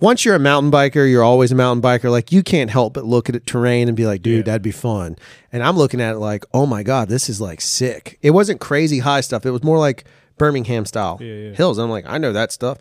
Once 0.00 0.24
you're 0.24 0.34
a 0.34 0.38
mountain 0.40 0.72
biker, 0.72 1.08
you're 1.08 1.22
always 1.22 1.52
a 1.52 1.54
mountain 1.54 1.80
biker. 1.80 2.10
Like 2.10 2.32
you 2.32 2.42
can't 2.42 2.68
help 2.70 2.92
but 2.94 3.04
look 3.04 3.28
at 3.28 3.36
it 3.36 3.46
terrain 3.46 3.86
and 3.86 3.96
be 3.96 4.04
like, 4.04 4.20
dude, 4.20 4.38
Yeah. 4.38 4.42
that'd 4.42 4.60
be 4.62 4.72
fun. 4.72 5.14
And 5.52 5.62
I'm 5.62 5.76
looking 5.76 6.00
at 6.00 6.16
it 6.16 6.18
like, 6.18 6.44
oh 6.52 6.66
my 6.66 6.82
god, 6.82 7.08
this 7.08 7.28
is 7.28 7.40
like 7.40 7.60
sick. 7.60 8.18
It 8.20 8.32
wasn't 8.32 8.60
crazy 8.60 8.98
high 8.98 9.20
stuff. 9.20 9.46
It 9.46 9.52
was 9.52 9.62
more 9.62 9.78
like 9.78 10.04
Birmingham 10.42 10.84
style 10.84 11.18
Yeah, 11.20 11.34
yeah. 11.34 11.54
hills. 11.54 11.78
I'm 11.78 11.88
like, 11.88 12.04
I 12.04 12.18
know 12.18 12.32
that 12.32 12.50
stuff, 12.50 12.78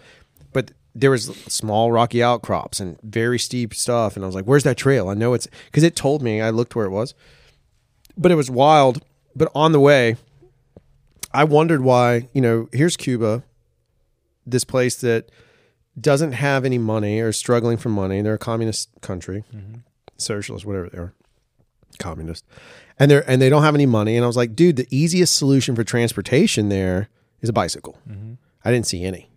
but 0.52 0.72
there 0.96 1.12
was 1.12 1.26
small 1.48 1.92
rocky 1.92 2.24
outcrops 2.24 2.80
and 2.80 3.00
very 3.04 3.38
steep 3.38 3.76
stuff. 3.76 4.16
And 4.16 4.26
I 4.26 4.28
was 4.28 4.34
like, 4.34 4.46
where's 4.46 4.64
that 4.64 4.78
trail? 4.78 5.10
I 5.10 5.14
know 5.14 5.36
it's 5.36 5.48
because 5.66 5.84
it 5.84 5.96
told 5.96 6.24
me. 6.24 6.42
I 6.42 6.50
looked 6.50 6.76
where 6.76 6.88
it 6.88 6.90
was, 6.90 7.14
but 8.18 8.32
it 8.32 8.36
was 8.36 8.50
wild. 8.50 9.06
But 9.36 9.52
on 9.54 9.74
the 9.74 9.80
way, 9.80 10.16
I 11.32 11.44
wondered 11.44 11.82
why. 11.82 12.30
You 12.34 12.42
know, 12.42 12.68
here's 12.74 12.98
Cuba, 12.98 13.44
this 14.44 14.64
place 14.64 14.96
that 15.02 15.30
doesn't 16.00 16.32
have 16.32 16.66
any 16.66 16.80
money 16.80 17.20
or 17.20 17.28
is 17.28 17.38
struggling 17.38 17.78
for 17.78 17.90
money. 17.90 18.24
They're 18.24 18.34
a 18.34 18.40
communist 18.40 18.90
country, 19.02 19.44
mm-hmm. 19.56 19.82
socialist, 20.18 20.66
whatever 20.66 20.90
they 20.90 20.98
are, 20.98 21.14
communist, 22.00 22.44
and 22.98 23.12
they're 23.12 23.30
and 23.30 23.40
they 23.40 23.50
don't 23.50 23.62
have 23.62 23.76
any 23.76 23.86
money. 23.86 24.16
And 24.16 24.24
I 24.24 24.28
was 24.28 24.36
like, 24.36 24.56
dude, 24.56 24.78
the 24.78 24.88
easiest 24.90 25.36
solution 25.36 25.76
for 25.76 25.84
transportation 25.84 26.70
there 26.70 27.08
is 27.42 27.50
a 27.50 27.54
bicycle. 27.54 27.98
I 28.64 28.72
didn't 28.72 28.88
see 28.88 29.04
any. 29.04 29.30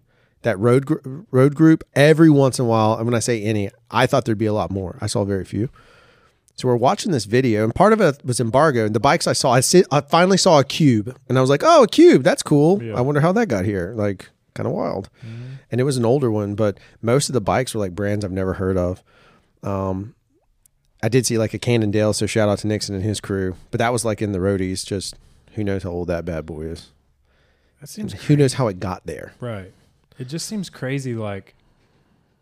That 0.42 0.58
road 0.58 0.84
gr- 0.86 0.98
road 1.30 1.54
group 1.54 1.82
every 1.94 2.28
once 2.28 2.58
in 2.58 2.66
a 2.66 2.68
while, 2.68 2.94
and 2.96 3.06
when 3.06 3.14
I 3.14 3.18
say 3.20 3.42
any, 3.42 3.70
I 3.90 4.06
thought 4.06 4.26
there'd 4.26 4.36
be 4.38 4.44
a 4.46 4.52
lot 4.52 4.70
more. 4.70 4.98
I 5.00 5.06
saw 5.06 5.24
very 5.24 5.44
few. 5.44 5.70
So 6.56 6.68
we're 6.68 6.76
watching 6.76 7.10
this 7.12 7.24
video, 7.24 7.64
and 7.64 7.74
part 7.74 7.92
of 7.94 8.00
it 8.00 8.24
was 8.24 8.38
embargo. 8.40 8.84
And 8.86 8.94
the 8.94 9.00
bikes 9.00 9.26
I 9.26 9.32
saw, 9.32 9.50
I, 9.52 9.60
see, 9.60 9.82
I 9.90 10.02
finally 10.02 10.36
saw 10.36 10.60
a 10.60 10.64
cube, 10.64 11.16
and 11.28 11.36
I 11.38 11.40
was 11.40 11.50
like, 11.50 11.62
"Oh, 11.64 11.82
a 11.84 11.88
cube, 11.88 12.22
that's 12.22 12.42
cool. 12.42 12.82
Yeah. 12.82 12.94
I 12.94 13.00
wonder 13.00 13.20
how 13.22 13.32
that 13.32 13.46
got 13.48 13.64
here. 13.64 13.92
Like, 13.96 14.28
kind 14.54 14.66
of 14.66 14.72
wild." 14.74 15.08
And 15.70 15.80
it 15.80 15.84
was 15.84 15.96
an 15.96 16.04
older 16.04 16.30
one, 16.30 16.54
but 16.54 16.78
most 17.02 17.28
of 17.28 17.32
the 17.32 17.40
bikes 17.40 17.74
were 17.74 17.80
like 17.80 17.94
brands 17.94 18.24
I've 18.24 18.30
never 18.30 18.52
heard 18.52 18.76
of. 18.76 19.02
Um, 19.64 20.14
I 21.02 21.08
did 21.08 21.26
see 21.26 21.38
like 21.38 21.54
a 21.54 21.58
Cannondale, 21.58 22.12
so 22.12 22.26
shout 22.26 22.48
out 22.48 22.58
to 22.58 22.66
Nixon 22.68 22.94
and 22.94 23.02
his 23.02 23.20
crew. 23.20 23.56
But 23.72 23.78
that 23.78 23.92
was 23.92 24.04
like 24.04 24.22
in 24.22 24.30
the 24.32 24.38
roadies. 24.38 24.86
Just 24.86 25.16
who 25.54 25.64
knows 25.64 25.82
how 25.82 25.90
old 25.90 26.08
that 26.08 26.24
bad 26.24 26.46
boy 26.46 26.62
is? 26.66 26.90
That 27.84 27.88
seems 27.90 28.14
Who 28.14 28.34
knows 28.34 28.54
how 28.54 28.68
it 28.68 28.80
got 28.80 29.04
there? 29.04 29.34
Right. 29.40 29.70
It 30.18 30.24
just 30.28 30.46
seems 30.46 30.70
crazy 30.70 31.14
like 31.14 31.54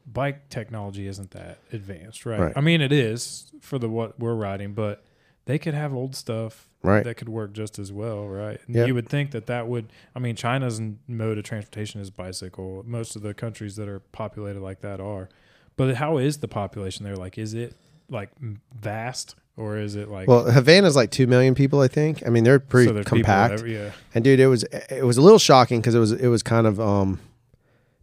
bike 0.07 0.49
technology 0.51 1.09
isn't 1.09 1.33
that 1.33 1.59
advanced, 1.73 2.25
right? 2.25 2.39
Right. 2.39 2.53
I 2.55 2.61
mean 2.61 2.81
it 2.81 2.93
is 2.93 3.51
for 3.61 3.77
the 3.77 3.89
what 3.89 4.21
we're 4.21 4.37
riding, 4.37 4.73
but 4.73 5.03
they 5.47 5.59
could 5.59 5.75
have 5.75 5.93
old 5.93 6.15
stuff 6.15 6.69
Right. 6.85 7.03
that 7.03 7.17
could 7.17 7.29
work 7.29 7.53
just 7.55 7.81
as 7.81 7.91
well, 7.93 8.29
right? 8.29 8.61
And 8.69 8.77
Yeah. 8.77 8.85
You 8.85 8.95
would 8.95 9.09
think 9.09 9.33
that 9.33 9.47
that 9.47 9.67
would 9.67 9.93
I 10.15 10.21
mean 10.21 10.37
China's 10.37 10.81
mode 11.09 11.39
of 11.39 11.43
transportation 11.43 12.01
is 12.01 12.11
bicycle. 12.11 12.85
Most 12.87 13.17
of 13.17 13.23
the 13.23 13.35
countries 13.35 13.75
that 13.75 13.89
are 13.89 13.99
populated 13.99 14.61
like 14.61 14.81
that 14.83 15.01
are. 15.01 15.29
But 15.77 15.97
how 15.97 16.19
is 16.19 16.39
the 16.39 16.47
population 16.47 17.05
there? 17.05 17.17
Like 17.17 17.37
is 17.37 17.53
it 17.53 17.75
like 18.09 18.31
vast 18.73 19.35
or 19.57 19.77
is 19.79 19.97
it 19.97 20.09
like 20.09 20.29
Well, 20.29 20.51
Havana's 20.51 20.97
like 20.97 21.11
two 21.11 21.27
million 21.27 21.55
people, 21.55 21.81
I 21.81 21.89
think. 21.89 22.23
I 22.27 22.31
mean, 22.31 22.45
they're 22.45 22.59
pretty 22.61 22.89
so 22.89 23.03
compact. 23.05 23.55
every- 23.55 23.75
yeah. 23.75 23.91
And 24.15 24.25
dude, 24.25 24.41
it 24.41 24.47
was 24.47 24.65
it 24.91 25.05
was 25.05 25.17
a 25.17 25.23
little 25.23 25.39
shocking 25.39 25.81
because 25.81 25.95
it 25.95 25.99
was 26.01 26.13
it 26.13 26.29
was 26.29 26.43
kind 26.43 26.67
of 26.67 26.81
um 26.81 27.21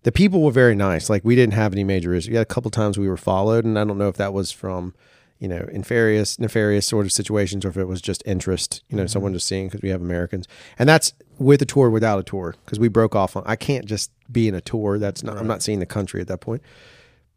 the 0.03 0.11
people 0.11 0.41
were 0.41 0.51
very 0.51 0.75
nice. 0.75 1.09
Like 1.09 1.25
we 1.25 1.35
didn't 1.35 1.53
have 1.53 1.73
any 1.73 1.83
major 1.83 2.13
issues. 2.13 2.29
We 2.29 2.35
had 2.35 2.43
a 2.43 2.45
couple 2.45 2.71
times 2.71 2.97
we 2.97 3.09
were 3.09 3.17
followed, 3.17 3.65
and 3.65 3.77
I 3.77 3.83
don't 3.83 3.97
know 3.97 4.07
if 4.09 4.15
that 4.17 4.33
was 4.33 4.51
from 4.51 4.93
you 5.39 5.47
know 5.47 5.67
nefarious 5.71 6.37
nefarious 6.39 6.85
sort 6.85 7.05
of 7.05 7.11
situations 7.11 7.65
or 7.65 7.69
if 7.69 7.77
it 7.77 7.85
was 7.85 8.01
just 8.01 8.23
interest. 8.25 8.83
You 8.89 8.97
know, 8.97 9.07
someone 9.07 9.33
just 9.33 9.47
seeing 9.47 9.67
because 9.67 9.81
we 9.81 9.89
have 9.89 10.01
Americans, 10.01 10.47
and 10.77 10.87
that's 10.87 11.13
with 11.37 11.61
a 11.61 11.65
tour 11.65 11.89
without 11.89 12.19
a 12.19 12.23
tour 12.23 12.55
because 12.65 12.79
we 12.79 12.87
broke 12.87 13.15
off 13.15 13.35
on. 13.35 13.43
I 13.45 13.55
can't 13.55 13.85
just 13.85 14.11
be 14.31 14.47
in 14.47 14.55
a 14.55 14.61
tour. 14.61 14.99
That's 14.99 15.23
not. 15.23 15.37
I'm 15.37 15.47
not 15.47 15.61
seeing 15.61 15.79
the 15.79 15.85
country 15.85 16.21
at 16.21 16.27
that 16.27 16.39
point. 16.41 16.61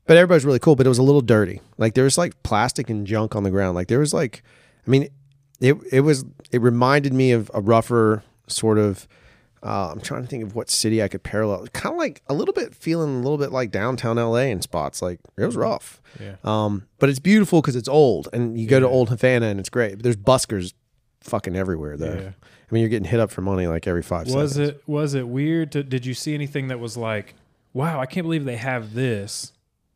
But 0.06 0.16
everybody's 0.16 0.44
really 0.44 0.58
cool. 0.58 0.76
But 0.76 0.86
it 0.86 0.88
was 0.88 0.98
a 0.98 1.02
little 1.02 1.20
dirty. 1.20 1.60
Like 1.78 1.94
there 1.94 2.04
was 2.04 2.18
like 2.18 2.42
plastic 2.42 2.90
and 2.90 3.06
junk 3.06 3.36
on 3.36 3.42
the 3.42 3.50
ground. 3.50 3.74
Like 3.74 3.88
there 3.88 4.00
was 4.00 4.12
like, 4.12 4.42
I 4.86 4.90
mean, 4.90 5.08
it 5.60 5.76
it 5.90 6.00
was 6.00 6.24
it 6.50 6.60
reminded 6.60 7.12
me 7.12 7.32
of 7.32 7.50
a 7.54 7.60
rougher 7.60 8.22
sort 8.48 8.78
of 8.78 9.06
uh, 9.62 9.90
I'm 9.92 10.00
trying 10.00 10.22
to 10.22 10.28
think 10.28 10.42
of 10.42 10.56
what 10.56 10.68
city 10.70 11.02
I 11.02 11.08
could 11.08 11.22
parallel. 11.22 11.66
Kind 11.68 11.94
of 11.94 11.98
like 11.98 12.20
a 12.28 12.34
little 12.34 12.52
bit 12.52 12.74
feeling 12.74 13.14
a 13.14 13.18
little 13.20 13.38
bit 13.38 13.52
like 13.52 13.70
downtown 13.70 14.16
LA 14.16 14.46
in 14.50 14.60
spots. 14.60 15.00
Like 15.00 15.20
it 15.38 15.44
was 15.46 15.56
rough. 15.56 16.02
Yeah. 16.20 16.34
Um, 16.42 16.86
but 16.98 17.08
it's 17.08 17.20
beautiful 17.20 17.60
because 17.60 17.76
it's 17.76 17.88
old, 17.88 18.28
and 18.32 18.58
you 18.58 18.66
go 18.66 18.80
to 18.80 18.88
old 18.88 19.08
Havana 19.08 19.46
and 19.46 19.60
it's 19.60 19.68
great. 19.70 19.94
But 19.94 20.02
there's 20.02 20.16
buskers 20.16 20.74
fucking 21.20 21.54
everywhere 21.54 21.96
though. 21.96 22.14
Yeah. 22.14 22.30
I 22.30 22.74
mean, 22.74 22.80
you're 22.80 22.88
getting 22.88 23.08
hit 23.08 23.20
up 23.20 23.30
for 23.30 23.42
money 23.42 23.66
like 23.66 23.86
every 23.86 24.02
five 24.02 24.26
was 24.28 24.54
seconds. 24.54 24.58
it 24.58 24.82
was 24.86 25.14
it 25.14 25.28
weird 25.28 25.70
to 25.72 25.82
did 25.82 26.06
you 26.06 26.14
see 26.14 26.34
anything 26.34 26.68
that 26.68 26.80
was 26.80 26.96
like 26.96 27.34
wow 27.74 28.00
i 28.00 28.06
can't 28.06 28.24
believe 28.24 28.46
they 28.46 28.56
have 28.56 28.94
this 28.94 29.51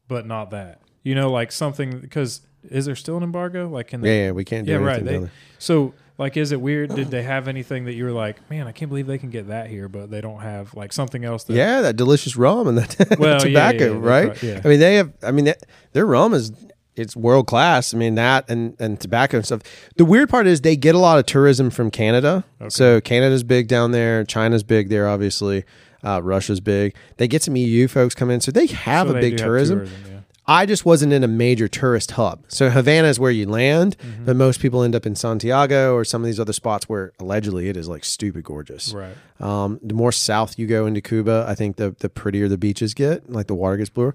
but 0.08 0.26
not 0.26 0.50
that 0.50 0.80
you 1.02 1.14
know 1.14 1.30
like 1.30 1.52
something 1.52 1.98
because 1.98 2.40
is 2.70 2.86
there 2.86 2.96
still 2.96 3.16
an 3.16 3.22
embargo 3.22 3.68
like 3.68 3.88
can 3.88 4.00
Yeah, 4.02 4.10
they 4.10 4.24
yeah, 4.24 4.30
we 4.32 4.44
can't 4.44 4.66
do 4.66 4.72
yeah 4.72 4.78
right 4.78 5.04
they, 5.04 5.28
so 5.58 5.94
like 6.18 6.36
is 6.36 6.52
it 6.52 6.60
weird 6.60 6.94
did 6.94 7.10
they 7.10 7.22
have 7.22 7.46
anything 7.48 7.84
that 7.84 7.94
you 7.94 8.04
were 8.04 8.12
like 8.12 8.48
man 8.50 8.66
i 8.66 8.72
can't 8.72 8.88
believe 8.88 9.06
they 9.06 9.18
can 9.18 9.30
get 9.30 9.48
that 9.48 9.68
here 9.68 9.88
but 9.88 10.10
they 10.10 10.20
don't 10.20 10.40
have 10.40 10.74
like 10.74 10.92
something 10.92 11.24
else 11.24 11.44
that 11.44 11.54
Yeah, 11.54 11.80
that 11.82 11.96
delicious 11.96 12.36
rum 12.36 12.66
and 12.68 12.78
that 12.78 13.16
Well, 13.18 13.40
tobacco, 13.40 13.84
yeah, 13.84 13.90
yeah, 13.92 13.98
right? 13.98 14.28
right, 14.28 14.42
yeah. 14.42 14.60
I 14.64 14.68
mean, 14.68 14.80
they 14.80 14.96
have. 14.96 15.12
I 15.22 15.30
mean, 15.30 15.44
that, 15.46 15.62
their 15.92 16.06
rum 16.06 16.34
is 16.34 16.52
it's 16.96 17.14
world 17.14 17.46
class. 17.46 17.94
I 17.94 17.98
mean 17.98 18.14
that 18.14 18.48
and 18.48 18.74
and 18.80 18.98
tobacco 18.98 19.36
and 19.36 19.46
stuff. 19.46 19.60
The 19.96 20.04
weird 20.04 20.28
part 20.30 20.46
is 20.46 20.62
they 20.62 20.76
get 20.76 20.94
a 20.94 20.98
lot 20.98 21.18
of 21.18 21.26
tourism 21.26 21.70
from 21.70 21.90
Canada. 21.90 22.44
So 22.68 23.00
Canada's 23.00 23.44
big 23.44 23.68
down 23.68 23.92
there. 23.92 24.24
China's 24.24 24.62
big 24.62 24.88
there, 24.88 25.06
obviously. 25.06 25.64
Uh, 26.06 26.20
Russia's 26.22 26.60
big. 26.60 26.94
They 27.16 27.26
get 27.28 27.42
some 27.42 27.56
EU 27.56 27.88
folks 27.88 28.14
come 28.14 28.30
in, 28.30 28.40
so 28.40 28.50
they 28.52 28.66
have 28.66 29.08
So 29.08 29.10
a 29.10 29.14
they 29.14 29.20
big 29.20 29.32
have 29.40 29.46
tourism. 29.46 29.86
yeah. 30.08 30.20
I 30.48 30.64
just 30.64 30.84
wasn't 30.86 31.12
in 31.12 31.24
a 31.24 31.28
major 31.28 31.66
tourist 31.66 32.12
hub. 32.12 32.44
So 32.46 32.70
Havana 32.70 33.08
is 33.08 33.18
where 33.18 33.32
you 33.32 33.48
land, 33.48 33.96
Mm-hmm. 33.98 34.26
but 34.26 34.36
most 34.36 34.60
people 34.60 34.84
end 34.84 34.94
up 34.94 35.04
in 35.04 35.16
Santiago 35.16 35.92
or 35.94 36.04
some 36.04 36.22
of 36.22 36.26
these 36.26 36.38
other 36.38 36.52
spots 36.52 36.88
where 36.88 37.12
allegedly 37.18 37.68
it 37.68 37.76
is 37.76 37.88
like 37.88 38.04
stupid 38.04 38.44
gorgeous. 38.44 38.94
Right. 38.94 39.16
Um, 39.40 39.80
the 39.82 39.94
more 39.94 40.12
south 40.12 40.56
you 40.56 40.68
go 40.68 40.86
into 40.86 41.00
Cuba, 41.00 41.44
I 41.48 41.56
think 41.56 41.76
the 41.76 41.96
the 41.98 42.08
prettier 42.08 42.46
the 42.48 42.56
beaches 42.58 42.94
get, 42.94 43.28
like 43.28 43.48
the 43.48 43.56
water 43.56 43.76
gets 43.76 43.90
bluer. 43.90 44.14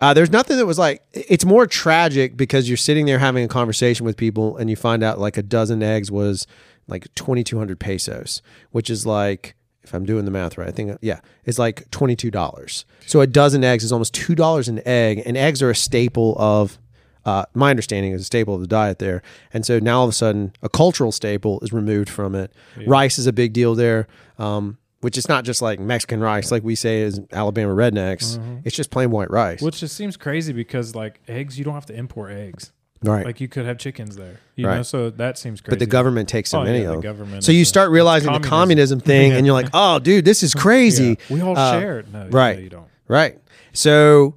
Uh, 0.00 0.14
there's 0.14 0.30
nothing 0.30 0.56
that 0.58 0.66
was 0.66 0.78
like 0.78 1.02
it's 1.12 1.44
more 1.44 1.66
tragic 1.66 2.36
because 2.36 2.68
you're 2.68 2.76
sitting 2.76 3.06
there 3.06 3.18
having 3.18 3.42
a 3.44 3.48
conversation 3.48 4.06
with 4.06 4.16
people 4.16 4.56
and 4.58 4.70
you 4.70 4.76
find 4.76 5.02
out 5.02 5.18
like 5.18 5.36
a 5.36 5.42
dozen 5.42 5.82
eggs 5.82 6.10
was 6.12 6.46
like 6.86 7.12
2200 7.16 7.80
pesos, 7.80 8.40
which 8.70 8.88
is 8.88 9.04
like 9.04 9.56
if 9.86 9.94
I'm 9.94 10.04
doing 10.04 10.24
the 10.24 10.30
math 10.30 10.58
right, 10.58 10.68
I 10.68 10.72
think 10.72 10.98
yeah, 11.00 11.20
it's 11.44 11.58
like 11.58 11.88
$22. 11.90 12.84
So 13.06 13.20
a 13.20 13.26
dozen 13.26 13.64
eggs 13.64 13.84
is 13.84 13.92
almost 13.92 14.14
$2 14.14 14.68
an 14.68 14.80
egg 14.86 15.22
and 15.24 15.36
eggs 15.36 15.62
are 15.62 15.70
a 15.70 15.74
staple 15.76 16.34
of 16.38 16.78
uh, 17.24 17.44
my 17.54 17.70
understanding 17.70 18.12
is 18.12 18.20
a 18.20 18.24
staple 18.24 18.54
of 18.54 18.60
the 18.60 18.68
diet 18.68 19.00
there. 19.00 19.20
And 19.52 19.66
so 19.66 19.80
now 19.80 19.98
all 19.98 20.04
of 20.04 20.10
a 20.10 20.12
sudden, 20.12 20.52
a 20.62 20.68
cultural 20.68 21.10
staple 21.10 21.58
is 21.60 21.72
removed 21.72 22.08
from 22.08 22.34
it. 22.36 22.52
Rice 22.86 23.18
is 23.18 23.26
a 23.26 23.32
big 23.32 23.52
deal 23.52 23.74
there, 23.74 24.06
um, 24.38 24.78
which 25.00 25.18
is 25.18 25.28
not 25.28 25.44
just 25.44 25.60
like 25.60 25.80
Mexican 25.80 26.20
rice, 26.20 26.52
like 26.52 26.62
we 26.62 26.76
say 26.76 27.00
is 27.00 27.20
Alabama 27.32 27.74
rednecks. 27.74 28.38
It's 28.64 28.76
just 28.76 28.90
plain 28.90 29.10
white 29.10 29.30
rice. 29.30 29.60
Which 29.60 29.80
just 29.80 29.96
seems 29.96 30.16
crazy 30.16 30.52
because 30.52 30.94
like 30.94 31.20
eggs, 31.26 31.58
you 31.58 31.64
don't 31.64 31.74
have 31.74 31.86
to 31.86 31.94
import 31.94 32.30
eggs. 32.30 32.72
Right. 33.02 33.24
Like 33.26 33.40
you 33.40 33.48
could 33.48 33.66
have 33.66 33.78
chickens 33.78 34.16
there. 34.16 34.40
You 34.56 34.64
know, 34.64 34.70
Right. 34.70 34.86
so 34.86 35.10
that 35.10 35.38
seems 35.38 35.60
crazy. 35.60 35.70
but 35.70 35.78
the 35.78 35.86
government 35.86 36.28
takes 36.28 36.50
so 36.50 36.60
Oh, 36.60 36.64
many 36.64 36.82
yeah, 36.82 36.92
of 36.92 37.02
the 37.02 37.12
them. 37.12 37.40
So 37.42 37.52
you 37.52 37.64
start 37.64 37.90
realizing 37.90 38.32
the 38.32 38.38
communism. 38.40 39.00
communism 39.00 39.00
thing, 39.12 39.30
Yeah. 39.32 39.36
and 39.38 39.46
you're 39.46 39.54
like, 39.54 39.68
oh, 39.74 39.98
dude, 39.98 40.24
this 40.24 40.42
is 40.42 40.54
crazy. 40.54 41.18
Yeah. 41.28 41.34
We 41.34 41.40
all 41.42 41.56
Uh, 41.56 41.78
share 41.80 41.98
it. 42.00 42.12
No, 42.12 42.26
right. 42.30 42.56
no, 42.56 42.62
you 42.62 42.70
don't. 42.70 42.86
Right. 43.08 43.38
So 43.72 44.36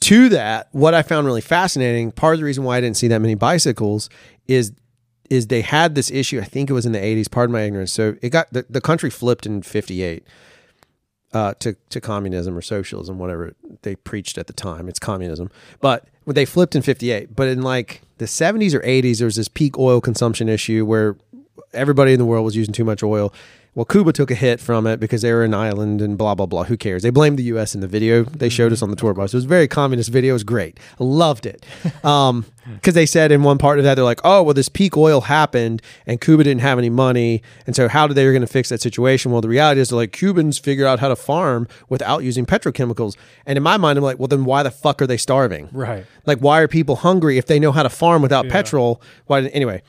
to 0.00 0.28
that, 0.30 0.68
what 0.72 0.94
I 0.94 1.02
found 1.02 1.26
really 1.26 1.40
fascinating, 1.40 2.10
part 2.10 2.34
of 2.34 2.40
the 2.40 2.44
reason 2.44 2.64
why 2.64 2.76
I 2.76 2.80
didn't 2.80 2.96
see 2.96 3.08
that 3.08 3.20
many 3.20 3.34
bicycles 3.34 4.08
is 4.48 4.72
is 5.30 5.46
they 5.46 5.62
had 5.62 5.94
this 5.94 6.10
issue, 6.10 6.38
I 6.40 6.44
think 6.44 6.68
it 6.68 6.74
was 6.74 6.84
in 6.84 6.92
the 6.92 6.98
80s, 6.98 7.30
pardon 7.30 7.54
my 7.54 7.62
ignorance. 7.62 7.90
So 7.90 8.16
it 8.20 8.28
got 8.28 8.52
the, 8.52 8.66
the 8.68 8.82
country 8.82 9.08
flipped 9.08 9.46
in 9.46 9.62
58 9.62 10.26
uh, 11.32 11.54
to, 11.60 11.74
to 11.88 12.00
communism 12.02 12.54
or 12.54 12.60
socialism, 12.60 13.18
whatever 13.18 13.54
they 13.80 13.96
preached 13.96 14.36
at 14.36 14.46
the 14.46 14.52
time. 14.52 14.88
It's 14.90 14.98
communism. 14.98 15.50
But 15.80 16.04
they 16.26 16.44
flipped 16.44 16.74
in 16.76 16.82
58, 16.82 17.34
but 17.34 17.48
in 17.48 17.62
like 17.62 18.02
the 18.18 18.26
70s 18.26 18.74
or 18.74 18.80
80s, 18.80 19.18
there 19.18 19.26
was 19.26 19.36
this 19.36 19.48
peak 19.48 19.78
oil 19.78 20.00
consumption 20.00 20.48
issue 20.48 20.84
where 20.86 21.16
everybody 21.72 22.12
in 22.12 22.18
the 22.18 22.24
world 22.24 22.44
was 22.44 22.56
using 22.56 22.72
too 22.72 22.84
much 22.84 23.02
oil. 23.02 23.32
Well, 23.74 23.86
Cuba 23.86 24.12
took 24.12 24.30
a 24.30 24.34
hit 24.34 24.60
from 24.60 24.86
it 24.86 25.00
because 25.00 25.22
they 25.22 25.32
were 25.32 25.44
an 25.44 25.54
island 25.54 26.02
and 26.02 26.18
blah 26.18 26.34
blah 26.34 26.44
blah. 26.44 26.64
Who 26.64 26.76
cares? 26.76 27.02
They 27.02 27.08
blamed 27.08 27.38
the 27.38 27.44
U.S. 27.44 27.74
in 27.74 27.80
the 27.80 27.88
video 27.88 28.24
they 28.24 28.50
showed 28.50 28.70
us 28.70 28.78
mm-hmm. 28.78 28.84
on 28.84 28.90
the 28.90 28.96
tour 28.96 29.14
bus. 29.14 29.32
It 29.32 29.38
was 29.38 29.46
a 29.46 29.48
very 29.48 29.66
communist 29.66 30.10
video. 30.10 30.30
It 30.30 30.34
was 30.34 30.44
great. 30.44 30.78
I 31.00 31.04
loved 31.04 31.46
it 31.46 31.64
um, 32.04 32.44
because 32.74 32.92
they 32.92 33.06
said 33.06 33.32
in 33.32 33.42
one 33.42 33.56
part 33.56 33.78
of 33.78 33.84
that 33.84 33.94
they're 33.94 34.04
like, 34.04 34.20
"Oh, 34.24 34.42
well, 34.42 34.52
this 34.52 34.68
peak 34.68 34.94
oil 34.98 35.22
happened 35.22 35.80
and 36.06 36.20
Cuba 36.20 36.44
didn't 36.44 36.60
have 36.60 36.76
any 36.76 36.90
money, 36.90 37.42
and 37.66 37.74
so 37.74 37.88
how 37.88 38.06
did 38.06 38.14
they 38.14 38.26
were 38.26 38.32
going 38.32 38.42
to 38.42 38.46
fix 38.46 38.68
that 38.68 38.82
situation?" 38.82 39.32
Well, 39.32 39.40
the 39.40 39.48
reality 39.48 39.80
is, 39.80 39.88
they're 39.88 39.96
like 39.96 40.12
Cubans 40.12 40.58
figure 40.58 40.86
out 40.86 41.00
how 41.00 41.08
to 41.08 41.16
farm 41.16 41.66
without 41.88 42.24
using 42.24 42.44
petrochemicals. 42.44 43.16
And 43.46 43.56
in 43.56 43.62
my 43.62 43.78
mind, 43.78 43.96
I'm 43.96 44.04
like, 44.04 44.18
well, 44.18 44.28
then 44.28 44.44
why 44.44 44.62
the 44.62 44.70
fuck 44.70 45.00
are 45.00 45.06
they 45.06 45.16
starving? 45.16 45.70
Right. 45.72 46.04
Like, 46.26 46.38
why 46.38 46.60
are 46.60 46.68
people 46.68 46.96
hungry 46.96 47.38
if 47.38 47.46
they 47.46 47.58
know 47.58 47.72
how 47.72 47.82
to 47.82 47.90
farm 47.90 48.20
without 48.20 48.48
petrol? 48.48 49.00
Why? 49.26 49.46
Anyway, 49.46 49.82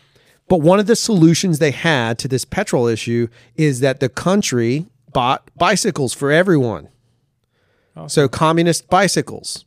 but 0.47 0.58
one 0.58 0.79
of 0.79 0.88
the 0.88 0.95
solutions 0.95 1.60
they 1.60 1.71
had 1.71 2.19
to 2.19 2.27
this 2.27 2.45
petrol 2.45 2.88
issue 2.88 3.27
is 3.56 3.79
that 3.79 3.99
the 3.99 4.10
country 4.10 4.86
bought 5.12 5.49
bicycles 5.58 6.13
for 6.13 6.32
everyone. 6.32 6.89
So 8.08 8.27
communist 8.27 8.89
bicycles. 8.89 9.65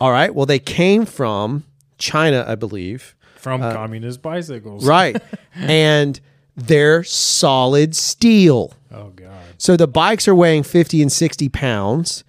All 0.00 0.12
right. 0.12 0.34
Well, 0.34 0.46
they 0.46 0.58
came 0.60 1.04
from 1.04 1.64
China, 1.98 2.44
I 2.46 2.54
believe. 2.54 3.16
From 3.36 3.60
communist 3.60 4.22
bicycles. 4.22 4.84
Uh, 4.84 4.88
Right. 4.88 5.22
and 5.54 6.20
they're 6.56 7.02
solid 7.04 7.94
steel. 7.96 8.72
Oh 8.92 9.10
God. 9.10 9.32
So 9.58 9.76
the 9.76 9.88
bikes 9.88 10.28
are 10.28 10.34
weighing 10.34 10.62
50 10.62 11.02
and 11.02 11.10
60 11.10 11.48
pounds. 11.48 12.24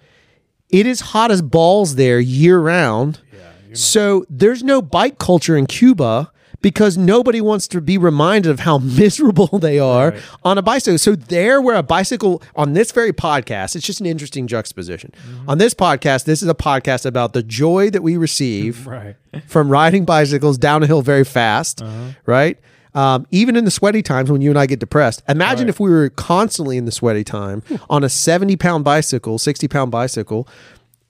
It 0.70 0.86
is 0.86 1.00
hot 1.00 1.30
as 1.30 1.40
balls 1.40 1.94
there 1.94 2.20
year 2.20 2.58
round. 2.58 3.20
Yeah, 3.32 3.74
So 3.74 4.24
there's 4.28 4.62
no 4.62 4.82
bike 4.82 5.18
culture 5.18 5.56
in 5.56 5.66
Cuba 5.66 6.30
because 6.60 6.96
nobody 6.98 7.40
wants 7.40 7.68
to 7.68 7.80
be 7.80 7.96
reminded 7.96 8.50
of 8.50 8.60
how 8.60 8.78
miserable 9.02 9.46
they 9.58 9.78
are 9.78 10.10
Right. 10.10 10.22
on 10.44 10.58
a 10.58 10.62
bicycle. 10.62 10.98
So 10.98 11.14
there 11.14 11.60
where 11.62 11.76
a 11.76 11.82
bicycle 11.82 12.42
on 12.56 12.72
this 12.72 12.90
very 12.92 13.12
podcast, 13.12 13.76
it's 13.76 13.86
just 13.86 14.00
an 14.00 14.06
interesting 14.06 14.46
juxtaposition. 14.46 15.12
On 15.46 15.58
this 15.58 15.72
podcast, 15.74 16.24
this 16.24 16.42
is 16.42 16.48
a 16.48 16.54
podcast 16.54 17.06
about 17.06 17.32
the 17.32 17.42
joy 17.42 17.90
that 17.90 18.02
we 18.02 18.16
receive 18.16 18.86
Right. 18.88 19.14
from 19.46 19.68
riding 19.68 20.04
bicycles 20.04 20.58
down 20.58 20.82
a 20.82 20.86
hill 20.86 21.02
very 21.02 21.24
fast, 21.24 21.82
right? 22.26 22.58
Um, 22.94 23.26
even 23.30 23.54
in 23.54 23.64
the 23.64 23.70
sweaty 23.70 24.02
times 24.02 24.28
when 24.30 24.40
you 24.40 24.50
and 24.50 24.58
I 24.58 24.66
get 24.66 24.80
depressed. 24.80 25.22
Imagine 25.28 25.66
Right. 25.66 25.68
if 25.70 25.78
we 25.78 25.90
were 25.90 26.08
constantly 26.10 26.76
in 26.78 26.84
the 26.86 26.90
sweaty 26.90 27.22
time 27.22 27.62
on 27.88 28.02
a 28.02 28.08
70 28.08 28.56
pound 28.56 28.82
bicycle, 28.82 29.38
60 29.38 29.68
pound 29.68 29.90
bicycle 29.92 30.48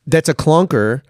that's 0.07 0.29
a 0.29 0.35
clunker. 0.35 1.03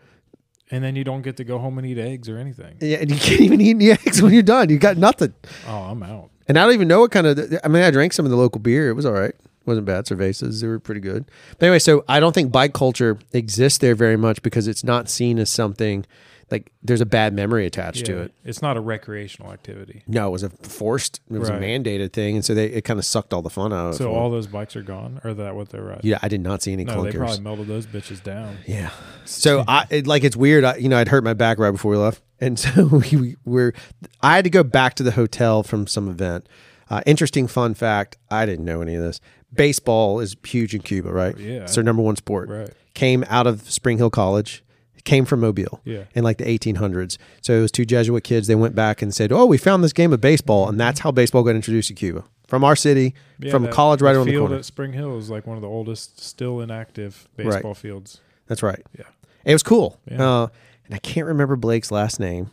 And 0.71 0.85
then 0.85 0.97
you 0.97 1.05
don't 1.05 1.23
get 1.23 1.37
to 1.39 1.45
go 1.45 1.59
home 1.59 1.79
and 1.79 1.87
eat 1.87 1.99
eggs 1.99 2.29
or 2.29 2.37
anything. 2.39 2.77
Yeah, 2.81 2.99
and 2.99 3.11
you 3.11 3.17
can't 3.21 3.41
even 3.41 3.61
eat 3.61 3.71
any 3.71 3.91
eggs 3.91 4.21
when 4.21 4.33
you're 4.33 4.43
done. 4.43 4.69
You 4.69 4.79
got 4.79 4.97
nothing. 4.97 5.35
Oh, 5.67 5.77
I'm 5.77 6.03
out. 6.03 6.31
And 6.47 6.59
I 6.59 6.65
don't 6.65 6.75
even 6.75 6.89
know 6.89 7.01
what 7.01 7.11
kind 7.11 7.27
of. 7.27 7.39
I 7.65 7.69
mean, 7.69 7.83
I 7.83 7.91
drank 7.91 8.13
some 8.13 8.25
of 8.25 8.31
the 8.31 8.37
local 8.37 8.61
beer. 8.61 8.89
It 8.89 8.95
was 8.95 9.07
all 9.07 9.13
right. 9.13 9.31
It 9.31 9.67
wasn't 9.67 9.87
bad. 9.87 10.07
Cervezas, 10.07 10.61
they 10.61 10.67
were 10.67 10.79
pretty 10.79 11.01
good. 11.01 11.25
But 11.59 11.67
anyway, 11.67 11.79
so 11.79 12.05
I 12.09 12.21
don't 12.21 12.35
think 12.35 12.51
bike 12.53 12.73
culture 12.73 13.19
exists 13.33 13.79
there 13.79 13.95
very 13.95 14.17
much 14.17 14.43
because 14.43 14.67
it's 14.67 14.83
not 14.85 15.11
seen 15.11 15.39
as 15.39 15.51
something 15.51 16.07
like 16.51 16.73
there's 16.83 17.01
a 17.01 17.07
bad 17.07 17.35
memory 17.35 17.67
attached 17.67 18.07
to 18.07 18.19
it. 18.19 18.33
It's 18.45 18.63
not 18.63 18.77
a 18.77 18.81
recreational 18.81 19.53
activity. 19.53 20.03
No, 20.07 20.29
it 20.29 20.31
was 20.31 20.43
a 20.43 20.51
forced, 20.51 21.21
it 21.31 21.39
was 21.39 21.51
Right. 21.51 21.63
a 21.63 21.65
mandated 21.65 22.13
thing, 22.13 22.37
and 22.37 22.45
so 22.45 22.55
they 22.55 22.67
it 22.67 22.83
kind 22.85 22.99
of 22.99 23.05
sucked 23.05 23.33
all 23.35 23.43
the 23.43 23.51
fun 23.51 23.73
out. 23.73 23.97
So 23.97 24.05
for 24.05 24.11
all 24.17 24.31
those 24.31 24.47
bikes 24.47 24.75
are 24.77 24.83
gone, 24.83 25.21
or 25.25 25.35
that 25.35 25.55
what 25.55 25.69
they're 25.71 25.83
riding? 25.83 26.01
yeah, 26.05 26.19
I 26.23 26.29
did 26.29 26.41
not 26.41 26.63
see 26.63 26.73
any 26.73 26.85
No, 26.85 27.03
they 27.03 27.11
clunkers. 27.11 27.17
probably 27.19 27.41
melted 27.41 27.67
those 27.67 27.87
bitches 27.87 28.23
down. 28.23 28.59
Yeah. 28.67 28.91
So 29.25 29.65
I 29.69 29.87
it, 29.91 30.07
like 30.07 30.25
it's 30.25 30.37
weird. 30.37 30.65
I, 30.65 30.77
you 30.77 30.89
know, 30.89 30.99
I'd 30.99 31.09
hurt 31.09 31.25
my 31.25 31.35
back 31.35 31.59
right 31.59 31.71
before 31.71 31.91
we 31.93 31.99
left, 31.99 32.23
and 32.41 32.59
so 32.59 32.87
we 32.87 33.37
were. 33.45 33.75
I 34.23 34.37
had 34.37 34.45
to 34.45 34.51
go 34.51 34.63
back 34.65 34.95
to 34.95 35.03
the 35.03 35.13
hotel 35.13 35.63
from 35.63 35.87
some 35.87 36.09
event. 36.09 36.49
Uh, 36.91 37.03
interesting 37.05 37.47
fun 37.47 37.75
fact: 37.75 38.17
I 38.31 38.47
didn't 38.47 38.65
know 38.65 38.81
any 38.81 38.95
of 38.95 39.03
this. 39.03 39.21
Baseball 39.55 40.21
is 40.21 40.37
huge 40.47 40.75
in 40.75 40.83
Cuba, 40.83 41.11
right? 41.13 41.37
Yeah. 41.39 41.63
It's 41.63 41.75
their 41.75 41.85
number 41.85 42.03
one 42.03 42.17
sport. 42.17 42.49
Right. 42.49 42.71
Came 42.95 43.25
out 43.29 43.47
of 43.47 43.71
Spring 43.71 43.97
Hill 43.99 44.11
College. 44.11 44.63
Came 45.09 45.25
from 45.25 45.41
Mobile. 45.41 45.81
Yeah. 45.85 46.05
In 46.15 46.23
like 46.23 46.37
the 46.37 46.45
1800s. 46.45 47.17
So 47.41 47.55
it 47.55 47.61
was 47.63 47.73
two 47.73 47.87
Jesuit 47.87 48.23
kids. 48.25 48.47
They 48.47 48.55
went 48.55 48.75
back 48.75 49.01
and 49.01 49.15
said, 49.15 49.33
"Oh, 49.33 49.47
we 49.47 49.57
found 49.57 49.83
this 49.83 49.95
game 49.95 50.13
of 50.13 50.21
baseball," 50.21 50.69
and 50.69 50.79
that's 50.79 51.01
how 51.01 51.11
baseball 51.11 51.43
got 51.43 51.55
introduced 51.57 51.89
to 51.89 51.95
Cuba 51.95 52.25
from 52.47 52.63
our 52.63 52.77
city, 52.77 53.15
Yeah, 53.39 53.51
from 53.51 53.63
that- 53.63 53.73
college 53.73 54.03
right 54.03 54.15
around 54.15 54.27
the 54.27 54.33
field 54.33 54.43
corner. 54.49 54.57
at 54.57 54.65
Spring 54.67 54.93
Hill 54.93 55.17
is 55.19 55.31
like 55.31 55.47
one 55.47 55.57
of 55.57 55.63
the 55.63 55.69
oldest 55.69 56.21
still 56.21 56.61
inactive 56.61 57.27
baseball 57.37 57.73
fields. 57.75 58.21
That's 58.49 58.63
right. 58.63 58.85
Yeah. 58.99 59.05
It 59.47 59.53
was 59.55 59.63
cool. 59.63 59.99
Yeah. 60.11 60.23
Uh, 60.43 60.47
and 60.87 60.95
I 60.95 60.99
can't 60.99 61.27
remember 61.27 61.57
Blake's 61.57 61.91
last 61.91 62.21
name, 62.21 62.51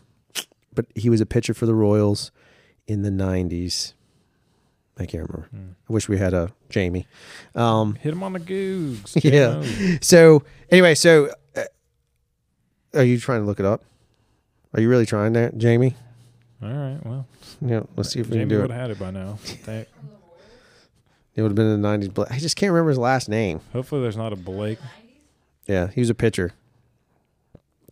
but 0.74 0.86
he 0.96 1.10
was 1.10 1.20
a 1.22 1.26
pitcher 1.26 1.54
for 1.54 1.66
the 1.66 1.76
Royals 1.76 2.32
in 2.88 3.02
the 3.02 3.10
90s. 3.12 3.94
I 4.98 5.06
can't 5.06 5.28
remember. 5.30 5.50
Hmm. 5.52 5.72
I 5.90 5.94
wish 5.94 6.08
we 6.08 6.18
had 6.18 6.34
a 6.34 6.52
Jamie. 6.70 7.06
Um, 7.54 7.96
Hit 7.96 8.14
him 8.14 8.24
on 8.24 8.32
the 8.32 8.40
googs. 8.40 9.12
yeah. 9.24 9.98
So, 10.02 10.44
anyway, 10.72 10.96
so 10.96 11.26
uh, 11.28 11.32
are 12.96 13.04
you 13.04 13.20
trying 13.20 13.42
to 13.42 13.46
look 13.46 13.60
it 13.60 13.66
up? 13.66 13.84
Are 14.74 14.82
you 14.82 14.90
really 14.90 15.06
trying 15.06 15.34
that, 15.34 15.58
Jamie? 15.58 15.96
All 16.62 16.70
right. 16.70 17.00
Well, 17.06 17.28
Yeah, 17.66 17.82
let's 17.96 18.10
see 18.12 18.20
if 18.20 18.28
we 18.30 18.38
can 18.40 18.48
do 18.48 18.58
it. 18.60 18.62
would 18.64 18.72
have 18.72 18.80
had 18.82 18.92
it 18.92 19.00
by 19.00 19.12
now. 19.12 19.38
Thank- 19.42 19.88
It 21.36 21.42
would 21.42 21.50
have 21.50 21.56
been 21.56 21.68
in 21.68 21.82
the 21.82 21.88
90s. 21.88 22.14
But 22.14 22.32
I 22.32 22.40
just 22.40 22.56
can't 22.56 22.72
remember 22.72 22.90
his 22.90 22.98
last 22.98 23.28
name. 23.30 23.60
Hopefully, 23.74 24.02
there's 24.02 24.18
not 24.18 24.32
a 24.34 24.36
Blake. 24.38 24.80
Yeah, 25.68 25.88
he 25.90 26.00
was 26.02 26.10
a 26.10 26.16
pitcher. 26.16 26.54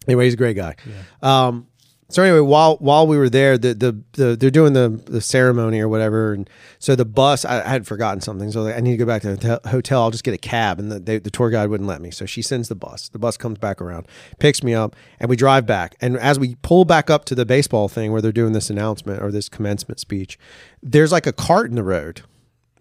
Anyway, 0.07 0.25
he's 0.25 0.33
a 0.33 0.37
great 0.37 0.55
guy. 0.55 0.75
Um, 1.21 1.67
so 2.13 2.21
anyway, 2.21 2.41
while 2.41 2.77
while 2.77 3.07
we 3.07 3.17
were 3.17 3.29
there, 3.29 3.57
the 3.57 3.73
the, 3.73 3.99
the 4.11 4.35
they're 4.35 4.51
doing 4.51 4.73
the 4.73 4.89
the 5.05 5.19
ceremony 5.19 5.79
or 5.79 5.89
whatever, 5.89 6.33
and 6.33 6.47
so 6.77 6.95
the 6.95 7.05
bus 7.05 7.43
I, 7.43 7.61
I 7.61 7.69
had 7.69 7.87
forgotten 7.87 8.21
something, 8.21 8.51
so 8.51 8.61
like, 8.61 8.75
I 8.75 8.81
need 8.81 8.91
to 8.91 8.97
go 8.97 9.05
back 9.05 9.23
to 9.23 9.35
the 9.35 9.47
hotel- 9.47 9.71
hotel. 9.71 10.01
I'll 10.03 10.11
just 10.11 10.23
get 10.23 10.35
a 10.35 10.37
cab, 10.37 10.77
and 10.77 10.91
the 10.91 10.99
they, 10.99 11.17
the 11.17 11.31
tour 11.31 11.49
guide 11.49 11.69
wouldn't 11.69 11.87
let 11.87 12.01
me, 12.01 12.11
so 12.11 12.27
she 12.27 12.43
sends 12.43 12.69
the 12.69 12.75
bus. 12.75 13.09
The 13.09 13.17
bus 13.17 13.35
comes 13.35 13.57
back 13.57 13.81
around, 13.81 14.07
picks 14.37 14.61
me 14.61 14.75
up, 14.75 14.95
and 15.19 15.27
we 15.27 15.35
drive 15.35 15.65
back. 15.65 15.95
And 16.01 16.15
as 16.17 16.37
we 16.37 16.55
pull 16.61 16.85
back 16.85 17.09
up 17.09 17.25
to 17.25 17.35
the 17.35 17.45
baseball 17.45 17.89
thing 17.89 18.11
where 18.11 18.21
they're 18.21 18.31
doing 18.31 18.53
this 18.53 18.69
announcement 18.69 19.21
or 19.21 19.31
this 19.31 19.49
commencement 19.49 19.99
speech, 19.99 20.37
there's 20.83 21.11
like 21.11 21.25
a 21.25 21.33
cart 21.33 21.69
in 21.69 21.75
the 21.75 21.83
road 21.83 22.21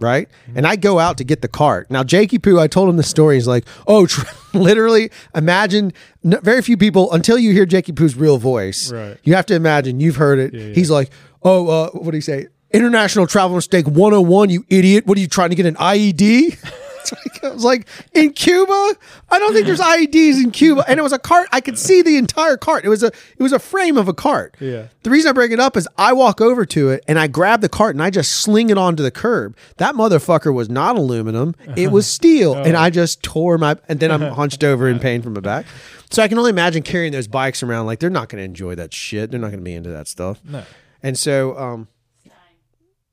right? 0.03 0.29
And 0.55 0.67
I 0.67 0.77
go 0.77 0.99
out 0.99 1.17
to 1.19 1.25
get 1.25 1.41
the 1.43 1.49
cart. 1.49 1.91
Now, 1.91 2.03
Jakey 2.05 2.39
Poo, 2.39 2.59
I 2.59 2.67
told 2.67 2.89
him 2.89 2.97
the 2.97 3.03
story. 3.03 3.37
He's 3.37 3.47
like, 3.47 3.65
oh, 3.87 4.07
tr- 4.07 4.27
literally, 4.55 5.11
imagine 5.35 5.93
n- 6.25 6.39
very 6.43 6.61
few 6.63 6.77
people, 6.77 7.13
until 7.13 7.39
you 7.39 7.53
hear 7.53 7.65
Jakey 7.65 7.93
Poo's 7.93 8.17
real 8.17 8.39
voice, 8.39 8.93
Right. 8.93 9.17
you 9.23 9.35
have 9.35 9.47
to 9.47 9.55
imagine 9.55 10.01
you've 10.01 10.17
heard 10.17 10.39
it. 10.39 10.53
yeah. 10.53 10.75
He's 10.75 10.91
like, 10.91 11.11
oh, 11.43 11.69
uh, 11.69 11.91
what 11.91 12.11
do 12.11 12.17
you 12.17 12.21
say? 12.23 12.49
International 12.73 13.27
travel 13.27 13.55
mistake 13.57 13.87
101, 13.87 14.51
you 14.51 14.65
idiot. 14.69 15.07
What 15.07 15.17
are 15.19 15.21
you 15.21 15.29
trying 15.29 15.51
to 15.51 15.57
get 15.57 15.67
an 15.67 15.75
IED? 15.77 16.59
It's 17.03 17.13
like- 17.13 17.45
I 17.45 17.49
was 17.55 17.65
like, 17.65 17.87
in 18.13 18.33
Cuba? 18.33 18.95
I 19.31 19.39
don't 19.41 19.53
think 19.53 19.67
there's 19.67 19.81
IEDs 19.81 20.43
in 20.43 20.53
Cuba. 20.53 20.85
And 20.87 21.01
it 21.01 21.03
was 21.03 21.13
a 21.13 21.19
cart. 21.19 21.49
I 21.53 21.61
could 21.61 21.77
see 21.79 22.01
the 22.03 22.17
entire 22.17 22.57
cart. 22.57 22.85
It 22.85 22.89
was 22.89 23.03
a 23.03 23.07
it 23.09 23.43
was 23.43 23.53
a 23.53 23.59
frame 23.59 23.97
of 23.97 24.07
a 24.09 24.15
cart. 24.15 24.57
Yeah. 24.61 24.87
The 25.03 25.11
reason 25.11 25.29
I 25.29 25.33
bring 25.33 25.51
it 25.53 25.59
up 25.59 25.77
is 25.77 25.89
I 25.99 26.13
walk 26.13 26.41
over 26.41 26.65
to 26.67 26.91
it 26.91 27.03
and 27.09 27.19
I 27.19 27.27
grab 27.27 27.61
the 27.61 27.69
cart 27.69 27.97
and 27.97 28.03
I 28.03 28.11
just 28.11 28.31
sling 28.33 28.71
it 28.71 28.79
onto 28.79 29.03
the 29.03 29.11
curb. 29.11 29.57
That 29.79 29.95
motherfucker 29.97 30.55
was 30.55 30.69
not 30.69 30.97
aluminum; 30.97 31.55
it 31.77 31.91
was 31.91 32.07
steel, 32.19 32.55
and 32.55 32.77
I 32.77 32.91
just 32.91 33.23
tore 33.23 33.59
my. 33.59 33.77
And 33.89 33.99
then 33.99 34.11
I'm 34.13 34.21
hunched 34.35 34.63
over 34.63 34.89
in 34.89 35.01
pain 35.01 35.21
from 35.23 35.33
my 35.35 35.41
back. 35.41 35.67
So 36.11 36.23
I 36.23 36.29
can 36.29 36.39
only 36.39 36.51
imagine 36.51 36.83
carrying 36.85 37.11
those 37.13 37.27
bikes 37.27 37.63
around. 37.63 37.87
Like 37.87 37.99
they're 37.99 38.11
not 38.11 38.29
going 38.29 38.39
to 38.41 38.45
enjoy 38.45 38.75
that 38.77 38.95
shit. 38.95 39.31
They're 39.33 39.41
not 39.41 39.49
going 39.49 39.61
to 39.61 39.65
be 39.65 39.75
into 39.75 39.91
that 39.91 40.07
stuff. 40.07 40.41
No. 40.45 40.63
And 41.03 41.19
so, 41.19 41.59
um, 41.59 41.89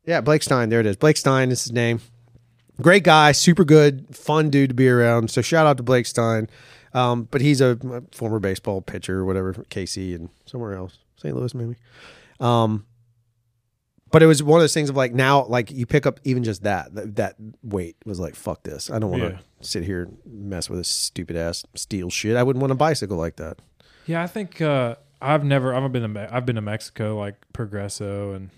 yeah, 0.06 0.22
Blake 0.22 0.44
Stein. 0.44 0.70
There 0.70 0.80
it 0.80 0.86
is. 0.86 0.96
Blake 0.98 1.18
Stein 1.18 1.50
is 1.52 1.64
his 1.64 1.72
name. 1.72 2.02
Great 2.82 3.04
guy, 3.04 3.32
super 3.34 3.64
good, 3.66 4.16
fun 4.16 4.50
dude 4.50 4.70
to 4.70 4.74
be 4.74 4.88
around. 4.88 5.30
So 5.32 5.42
shout 5.42 5.68
out 5.68 5.78
to 5.78 5.84
Blake 5.84 6.06
Stein. 6.06 6.50
Um, 6.94 7.28
but 7.30 7.42
he's 7.42 7.62
a, 7.62 7.78
former 8.12 8.40
baseball 8.40 8.82
pitcher 8.82 9.20
or 9.20 9.26
whatever, 9.26 9.54
KC 9.54 10.16
and 10.16 10.30
somewhere 10.46 10.74
else, 10.74 10.98
St. 11.18 11.36
Louis 11.36 11.54
maybe. 11.54 11.76
Um, 12.40 12.86
but 14.12 14.24
it 14.24 14.26
was 14.26 14.42
one 14.42 14.60
of 14.60 14.64
those 14.64 14.74
things 14.74 14.90
of 14.90 14.96
like 14.98 15.14
now, 15.14 15.46
like 15.46 15.70
you 15.70 15.86
pick 15.86 16.08
up 16.08 16.20
even 16.24 16.44
just 16.44 16.64
that 16.64 16.96
that, 16.96 17.16
that 17.18 17.36
weight 17.62 17.96
was 18.06 18.20
like 18.20 18.34
fuck 18.34 18.64
this. 18.64 18.90
I 18.90 18.98
don't 18.98 19.12
want 19.12 19.22
to 19.24 19.30
Yeah. 19.34 19.38
sit 19.62 19.84
here 19.84 20.04
and 20.04 20.18
mess 20.26 20.68
with 20.68 20.80
this 20.80 20.88
stupid 20.88 21.36
ass 21.36 21.64
steel 21.76 22.10
shit. 22.10 22.36
I 22.36 22.42
wouldn't 22.42 22.62
want 22.62 22.72
a 22.72 22.76
bicycle 22.76 23.18
like 23.18 23.36
that. 23.36 23.60
Yeah, 24.08 24.24
I 24.24 24.28
think 24.28 24.62
uh, 24.62 24.96
I've 25.22 25.44
never 25.44 25.76
I've 25.76 25.92
been 25.92 26.02
to 26.02 26.08
Me- 26.08 26.28
I've 26.32 26.46
been 26.48 26.56
to 26.56 26.62
Mexico 26.62 27.18
like 27.20 27.36
Progreso 27.54 28.36
and 28.36 28.50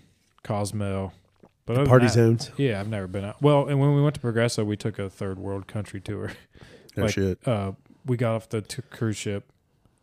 Cosmo, 0.42 1.12
but 1.66 1.74
than 1.74 1.86
Party 1.86 2.08
zones. 2.08 2.50
Yeah, 2.56 2.80
I've 2.80 2.88
never 2.88 3.06
been 3.06 3.24
out. 3.24 3.40
Well, 3.40 3.68
and 3.68 3.78
when 3.78 3.94
we 3.94 4.02
went 4.02 4.14
to 4.16 4.20
Progreso, 4.20 4.64
we 4.64 4.76
took 4.76 4.98
a 4.98 5.08
third 5.08 5.38
world 5.38 5.66
country 5.66 6.00
tour. 6.00 6.32
No 6.94 7.04
like, 7.04 7.14
shit. 7.14 7.48
Uh, 7.48 7.72
we 8.04 8.18
got 8.18 8.34
off 8.34 8.50
the 8.50 8.60
t- 8.60 8.82
cruise 8.90 9.16
ship 9.16 9.50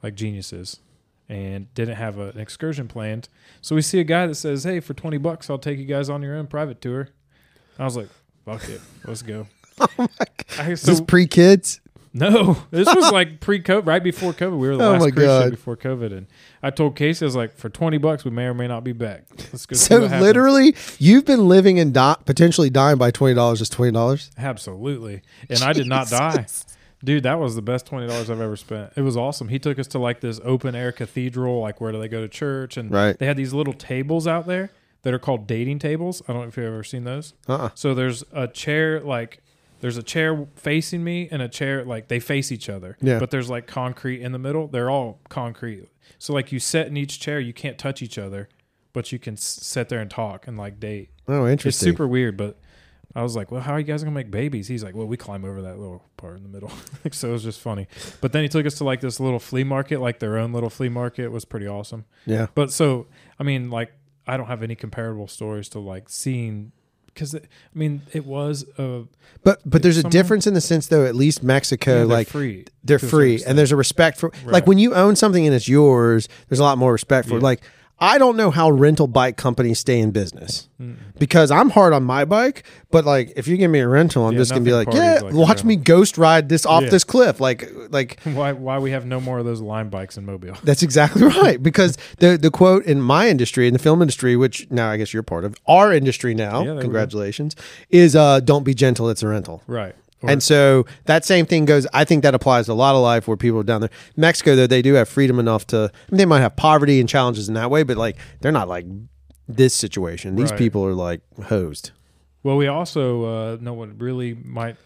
like 0.02 0.16
geniuses 0.16 0.80
and 1.30 1.72
didn't 1.76 1.98
have 1.98 2.18
a, 2.18 2.30
an 2.30 2.40
excursion 2.40 2.88
planned. 2.88 3.30
So 3.62 3.76
we 3.76 3.84
see 3.84 4.00
a 4.00 4.04
guy 4.04 4.26
that 4.26 4.34
says, 4.34 4.64
"Hey, 4.64 4.80
for 4.80 4.96
twenty 4.96 5.20
bucks, 5.20 5.52
I'll 5.52 5.60
take 5.60 5.78
you 5.78 5.86
guys 5.86 6.10
on 6.10 6.24
your 6.24 6.36
own 6.36 6.48
private 6.48 6.82
tour." 6.82 7.10
I 7.78 7.86
was 7.86 7.96
like, 7.96 8.10
"Fuck 8.44 8.68
it, 8.70 8.82
let's 9.06 9.22
go." 9.22 9.46
Oh 9.82 9.88
my 9.98 10.08
God. 10.08 10.60
I, 10.60 10.72
Is 10.72 10.82
this 10.82 11.00
pre 11.00 11.26
kids? 11.26 11.80
No, 12.14 12.58
this 12.72 12.88
was 12.94 13.12
like 13.12 13.40
pre-COVID, 13.40 13.86
right 13.86 14.04
before 14.04 14.34
COVID. 14.34 14.58
We 14.58 14.68
were 14.68 14.78
the 14.78 14.86
Oh 14.86 14.92
last 14.94 15.02
my 15.02 15.12
cruise 15.12 15.26
God. 15.28 15.52
before 15.52 15.78
COVID, 15.78 16.12
and 16.12 16.28
I 16.64 16.70
told 16.72 16.96
Casey, 16.96 17.24
I 17.24 17.28
was 17.28 17.36
like, 17.36 17.56
"For 17.58 17.70
twenty 17.70 17.98
bucks, 17.98 18.26
we 18.26 18.32
may 18.32 18.46
or 18.46 18.54
may 18.54 18.68
not 18.68 18.84
be 18.84 18.94
back. 18.94 19.26
Let's 19.52 19.66
go." 19.66 19.76
see 19.78 19.86
So 19.86 20.02
what 20.02 20.10
happens." 20.10 20.22
literally, 20.28 20.76
you've 20.98 21.26
been 21.26 21.48
living 21.48 21.80
and 21.80 21.94
di- 21.94 22.18
potentially 22.26 22.70
dying 22.70 22.98
by 22.98 23.12
twenty 23.12 23.36
dollars. 23.36 23.60
Just 23.60 23.72
twenty 23.74 23.92
dollars. 23.92 24.32
Absolutely. 24.38 25.22
And 25.50 25.62
I 25.62 25.74
did 25.74 25.88
not 25.88 26.08
die. 26.10 26.46
Dude, 27.04 27.24
that 27.24 27.40
was 27.40 27.56
the 27.56 27.62
best 27.62 27.86
twenty 27.86 28.08
dollars 28.08 28.30
I've 28.30 28.42
ever 28.42 28.56
spent. 28.58 28.92
It 28.96 29.02
was 29.04 29.16
awesome. 29.16 29.48
He 29.48 29.60
took 29.60 29.80
us 29.80 29.88
to 29.88 30.00
like 30.00 30.20
this 30.20 30.42
open 30.44 30.76
air 30.76 30.92
cathedral, 30.92 31.60
like 31.62 31.80
where 31.80 31.92
do 31.92 32.00
they 32.00 32.10
go 32.10 32.22
to 32.22 32.28
church? 32.28 32.76
And 32.76 32.92
Right. 32.92 33.18
they 33.18 33.26
had 33.26 33.38
these 33.38 33.54
little 33.54 33.74
tables 33.74 34.28
out 34.28 34.48
there 34.48 34.72
that 35.04 35.14
are 35.14 35.20
called 35.20 35.48
dating 35.48 35.80
tables. 35.80 36.22
I 36.28 36.34
don't 36.34 36.42
know 36.42 36.48
if 36.50 36.58
you've 36.58 36.66
ever 36.66 36.84
seen 36.84 37.06
those. 37.06 37.34
Uh-uh. 37.48 37.70
So 37.74 37.94
there's 37.94 38.26
a 38.34 38.50
chair 38.50 39.00
like 39.00 39.42
there's 39.80 39.98
a 39.98 40.04
chair 40.04 40.48
facing 40.56 41.04
me 41.04 41.28
and 41.32 41.42
a 41.42 41.48
chair 41.48 41.84
like 41.86 42.08
they 42.08 42.20
face 42.20 42.52
each 42.52 42.70
other. 42.70 42.98
Yeah. 43.02 43.20
But 43.20 43.32
there's 43.32 43.50
like 43.50 43.68
concrete 43.68 44.22
in 44.22 44.32
the 44.32 44.40
middle. 44.40 44.68
They're 44.68 44.90
all 44.90 45.20
concrete. 45.30 45.88
So 46.18 46.34
like 46.34 46.52
you 46.52 46.60
sit 46.60 46.88
in 46.88 46.98
each 46.98 47.20
chair, 47.20 47.40
you 47.40 47.54
can't 47.54 47.78
touch 47.78 48.02
each 48.02 48.18
other, 48.18 48.50
but 48.94 49.12
you 49.12 49.20
can 49.20 49.36
s- 49.36 49.44
sit 49.62 49.90
there 49.90 50.00
and 50.00 50.10
talk 50.12 50.48
and 50.48 50.58
like 50.58 50.80
date. 50.80 51.10
Oh, 51.28 51.48
interesting. 51.48 51.70
It's 51.70 51.78
super 51.78 52.08
weird, 52.08 52.36
but 52.38 52.60
I 53.16 53.24
was 53.24 53.36
like, 53.36 53.52
"Well, 53.52 53.62
how 53.62 53.74
are 53.74 53.80
you 53.80 53.86
guys 53.86 54.04
gonna 54.04 54.14
make 54.16 54.30
babies?" 54.30 54.68
He's 54.68 54.84
like, 54.84 54.96
"Well, 54.96 55.08
we 55.08 55.18
climb 55.18 55.44
over 55.46 55.62
that 55.64 55.80
little 55.80 56.04
part 56.18 56.38
in 56.38 56.44
the 56.44 56.50
middle." 56.50 56.72
Like, 57.04 57.14
so 57.14 57.30
it 57.30 57.32
was 57.32 57.44
just 57.44 57.60
funny. 57.62 57.88
But 58.22 58.34
then 58.34 58.44
he 58.44 58.50
took 58.50 58.66
us 58.66 58.76
to 58.80 58.84
like 58.84 59.00
this 59.02 59.20
little 59.20 59.40
flea 59.40 59.64
market, 59.64 60.00
like 60.02 60.20
their 60.20 60.38
own 60.38 60.52
little 60.54 60.70
flea 60.70 60.90
market. 60.90 61.24
It 61.24 61.32
was 61.32 61.46
pretty 61.46 61.68
awesome. 61.68 62.06
Yeah. 62.26 62.48
But 62.54 62.72
so, 62.72 63.08
I 63.40 63.44
mean, 63.44 63.70
like, 63.72 63.94
I 64.28 64.36
don't 64.38 64.48
have 64.48 64.62
any 64.62 64.76
comparable 64.76 65.28
stories 65.28 65.70
to 65.70 65.80
like 65.80 66.10
seeing 66.10 66.72
because 67.14 67.36
I 67.36 67.40
mean, 67.74 68.02
it 68.14 68.26
was 68.26 68.66
a 68.78 69.04
But 69.44 69.62
but 69.66 69.82
there's 69.84 69.98
a 69.98 70.02
Somewhere- 70.02 70.12
difference 70.12 70.48
in 70.48 70.54
the 70.54 70.62
sense 70.62 70.88
though. 70.88 71.06
At 71.06 71.16
least 71.16 71.44
Mexico, 71.44 71.92
yeah, 71.92 71.98
they're 71.98 72.06
like 72.06 72.28
free. 72.28 72.66
they're 72.84 72.98
to 73.00 73.06
a 73.06 73.10
certain 73.10 73.20
free, 73.20 73.44
and 73.46 73.58
there's 73.58 73.72
a 73.72 73.76
respect 73.76 74.18
for 74.18 74.32
like 74.46 74.68
when 74.68 74.78
you 74.78 74.94
own 74.94 75.16
something 75.16 75.46
and 75.46 75.56
it's 75.56 75.68
yours. 75.68 76.28
There's 76.48 76.60
a 76.60 76.64
lot 76.64 76.78
more 76.78 76.92
respect 76.92 77.28
for. 77.28 77.36
Yeah. 77.36 77.42
Like 77.42 77.62
I 78.02 78.18
don't 78.18 78.38
know 78.38 78.50
how 78.50 78.70
rental 78.72 79.08
bike 79.08 79.36
companies 79.38 79.80
stay 79.80 80.00
in 80.00 80.12
business 80.12 80.70
because 81.18 81.52
I'm 81.52 81.70
hard 81.70 81.92
on 81.92 82.04
my 82.04 82.24
bike, 82.24 82.64
but 82.92 83.04
like 83.04 83.34
if 83.36 83.48
you 83.48 83.58
give 83.58 83.70
me 83.70 83.80
a 83.80 83.88
rental, 83.88 84.26
I'm 84.26 84.34
Yeah, 84.34 84.40
just 84.40 84.52
gonna 84.52 84.64
be 84.64 84.72
like, 84.74 84.88
yeah, 84.94 85.20
like 85.22 85.34
watch 85.34 85.64
me 85.66 85.76
ghost 85.76 86.18
ride 86.18 86.48
this 86.50 86.66
off 86.66 86.84
Yeah. 86.84 86.90
this 86.90 87.04
cliff, 87.04 87.40
like 87.42 87.70
like. 87.90 88.20
why 88.24 88.54
why 88.54 88.80
we 88.80 88.92
have 88.92 89.06
no 89.06 89.20
more 89.20 89.40
of 89.40 89.46
those 89.46 89.60
Lime 89.62 89.90
bikes 89.90 90.18
in 90.18 90.26
Mobile. 90.26 90.56
That's 90.64 90.82
exactly 90.84 91.24
right. 91.24 91.62
Because 91.62 91.98
the 92.20 92.38
the 92.38 92.50
quote 92.52 92.86
in 92.86 93.02
my 93.02 93.28
industry, 93.28 93.68
in 93.68 93.74
the 93.74 93.80
film 93.80 94.02
industry, 94.02 94.36
which 94.38 94.66
now 94.72 94.90
I 94.90 94.96
guess 94.98 95.14
you're 95.14 95.24
part 95.24 95.44
of, 95.44 95.56
our 95.68 95.92
industry 95.92 96.34
now, 96.34 96.60
Yeah, 96.60 96.66
there 96.66 96.74
we 96.76 96.80
go. 96.80 96.82
congratulations, 96.84 97.56
is 97.90 98.16
uh, 98.16 98.40
don't 98.40 98.64
be 98.64 98.74
gentle, 98.74 99.10
it's 99.10 99.24
a 99.24 99.28
rental. 99.28 99.62
Right. 99.68 99.96
Or- 100.22 100.30
And 100.30 100.44
so 100.44 100.86
that 101.06 101.24
same 101.26 101.46
thing 101.46 101.66
goes. 101.66 101.88
I 101.94 102.04
think 102.04 102.24
that 102.24 102.36
applies 102.36 102.66
to 102.66 102.72
a 102.72 102.74
lot 102.74 102.94
of 102.96 103.02
life 103.02 103.28
where 103.28 103.38
people 103.38 103.60
are 103.60 103.64
down 103.64 103.82
there. 103.82 103.90
Mexico, 104.18 104.56
though, 104.56 104.68
they 104.68 104.82
do 104.82 104.94
have 104.96 105.08
freedom 105.08 105.40
enough 105.40 105.66
to. 105.68 105.78
I 105.94 106.12
mean, 106.12 106.18
they 106.18 106.26
might 106.26 106.42
have 106.42 106.56
poverty 106.56 107.00
and 107.00 107.08
challenges 107.08 107.48
in 107.48 107.54
that 107.56 107.72
way, 107.72 107.84
but 107.84 107.96
like 107.98 108.18
they're 108.42 108.52
not 108.52 108.68
like 108.68 108.86
this 109.48 109.74
situation. 109.74 110.36
These 110.36 110.52
Right. 110.52 110.58
people 110.60 110.86
are 110.86 110.94
like 110.94 111.22
hosed. 111.46 111.92
Well, 112.42 112.56
we 112.56 112.68
also 112.68 113.24
uh, 113.26 113.58
no 113.60 113.74
one 113.74 113.98
really 113.98 114.34
might 114.34 114.78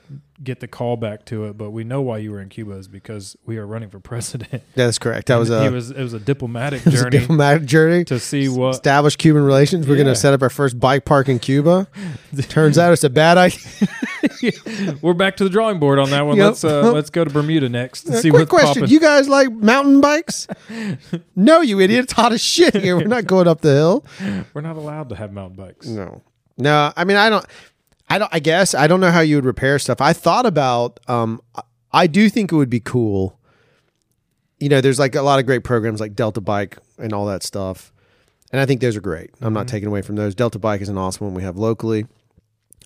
get 0.44 0.60
the 0.60 0.68
call 0.68 0.98
back 0.98 1.24
to 1.26 1.46
it, 1.46 1.58
but 1.58 1.70
we 1.70 1.84
know 1.84 2.02
why 2.02 2.18
you 2.18 2.32
were 2.32 2.42
in 2.42 2.50
Cuba 2.50 2.74
is 2.74 2.88
because 2.88 3.38
we 3.46 3.58
are 3.58 3.68
running 3.68 3.90
for 3.90 4.00
president. 4.00 4.64
That's 4.74 4.98
correct. 4.98 5.28
That 5.28 5.36
was 5.38 5.52
a, 5.52 5.70
was 5.70 5.92
it 5.92 6.02
was 6.02 6.14
a 6.14 6.20
diplomatic 6.20 6.82
it 6.86 6.86
was 6.86 6.96
a 6.96 7.04
journey 7.04 7.20
diplomatic 7.20 7.66
journey. 7.66 8.06
to 8.06 8.20
see 8.20 8.50
what 8.50 8.72
Establish 8.72 9.18
Cuban 9.18 9.44
relations. 9.44 9.88
We're 9.88 9.96
going 9.96 10.08
to 10.08 10.16
set 10.16 10.34
up 10.34 10.42
our 10.42 10.50
first 10.50 10.80
bike 10.80 11.06
park 11.06 11.30
in 11.30 11.38
Cuba. 11.38 11.88
Turns 12.50 12.80
out 12.80 12.92
it's 12.92 13.04
a 13.04 13.10
bad 13.10 13.38
idea. 13.38 13.88
we're 15.04 15.14
back 15.14 15.38
to 15.38 15.44
the 15.44 15.50
drawing 15.52 15.80
board 15.80 16.00
on 16.00 16.10
that 16.10 16.26
one. 16.26 16.38
Yep. 16.38 16.46
Let's 16.46 16.64
uh, 16.64 16.92
let's 16.92 17.10
go 17.12 17.24
to 17.24 17.30
Bermuda 17.30 17.70
next 17.70 18.08
and 18.08 18.18
see 18.18 18.32
Quick 18.32 18.52
what's 18.52 18.64
question: 18.64 18.82
popping. 18.82 18.94
You 18.94 19.00
guys 19.00 19.30
like 19.30 19.52
mountain 19.52 20.02
bikes? 20.02 20.48
no, 21.36 21.62
you 21.62 21.80
idiot! 21.80 22.06
It's 22.06 22.14
hot 22.14 22.34
as 22.34 22.42
shit 22.42 22.76
here. 22.76 22.98
We're 22.98 23.08
not 23.08 23.28
going 23.28 23.48
up 23.48 23.62
the 23.62 23.74
hill. 23.74 24.06
We're 24.56 24.62
not 24.62 24.76
allowed 24.76 25.10
to 25.10 25.16
have 25.16 25.32
mountain 25.32 25.56
bikes. 25.56 25.88
No, 25.88 26.24
no. 26.58 26.92
I 26.96 27.04
mean, 27.04 27.18
I 27.18 27.30
don't. 27.30 27.46
I 28.10 28.18
don't. 28.20 28.30
I 28.34 28.40
guess 28.40 28.74
I 28.76 28.88
don't 28.88 29.00
know 29.00 29.12
how 29.12 29.22
you 29.22 29.38
would 29.38 29.46
repair 29.46 29.80
stuff. 29.80 30.02
I 30.02 30.14
thought 30.14 30.46
about. 30.46 31.00
Um, 31.08 31.42
I- 31.92 32.08
do 32.08 32.30
think 32.30 32.52
it 32.52 32.56
would 32.56 32.70
be 32.70 32.80
cool. 32.80 33.40
You 34.60 34.70
know, 34.70 34.82
there's 34.82 35.00
like 35.00 35.16
a 35.16 35.22
lot 35.22 35.40
of 35.40 35.46
great 35.46 35.64
programs 35.64 36.00
like 36.00 36.16
Delta 36.16 36.42
Bike 36.42 36.78
and 36.98 37.12
all 37.14 37.26
that 37.28 37.44
stuff, 37.44 37.92
and 38.52 38.60
I 38.62 38.66
think 38.66 38.82
those 38.82 38.96
are 38.96 39.02
great. 39.02 39.32
I'm 39.42 39.54
not 39.54 39.68
taking 39.68 39.88
away 39.88 40.02
from 40.02 40.16
those. 40.16 40.36
Delta 40.36 40.58
Bike 40.60 40.82
is 40.82 40.90
an 40.90 40.98
awesome 40.98 41.28
one 41.28 41.34
we 41.36 41.44
have 41.44 41.58
locally. 41.58 42.06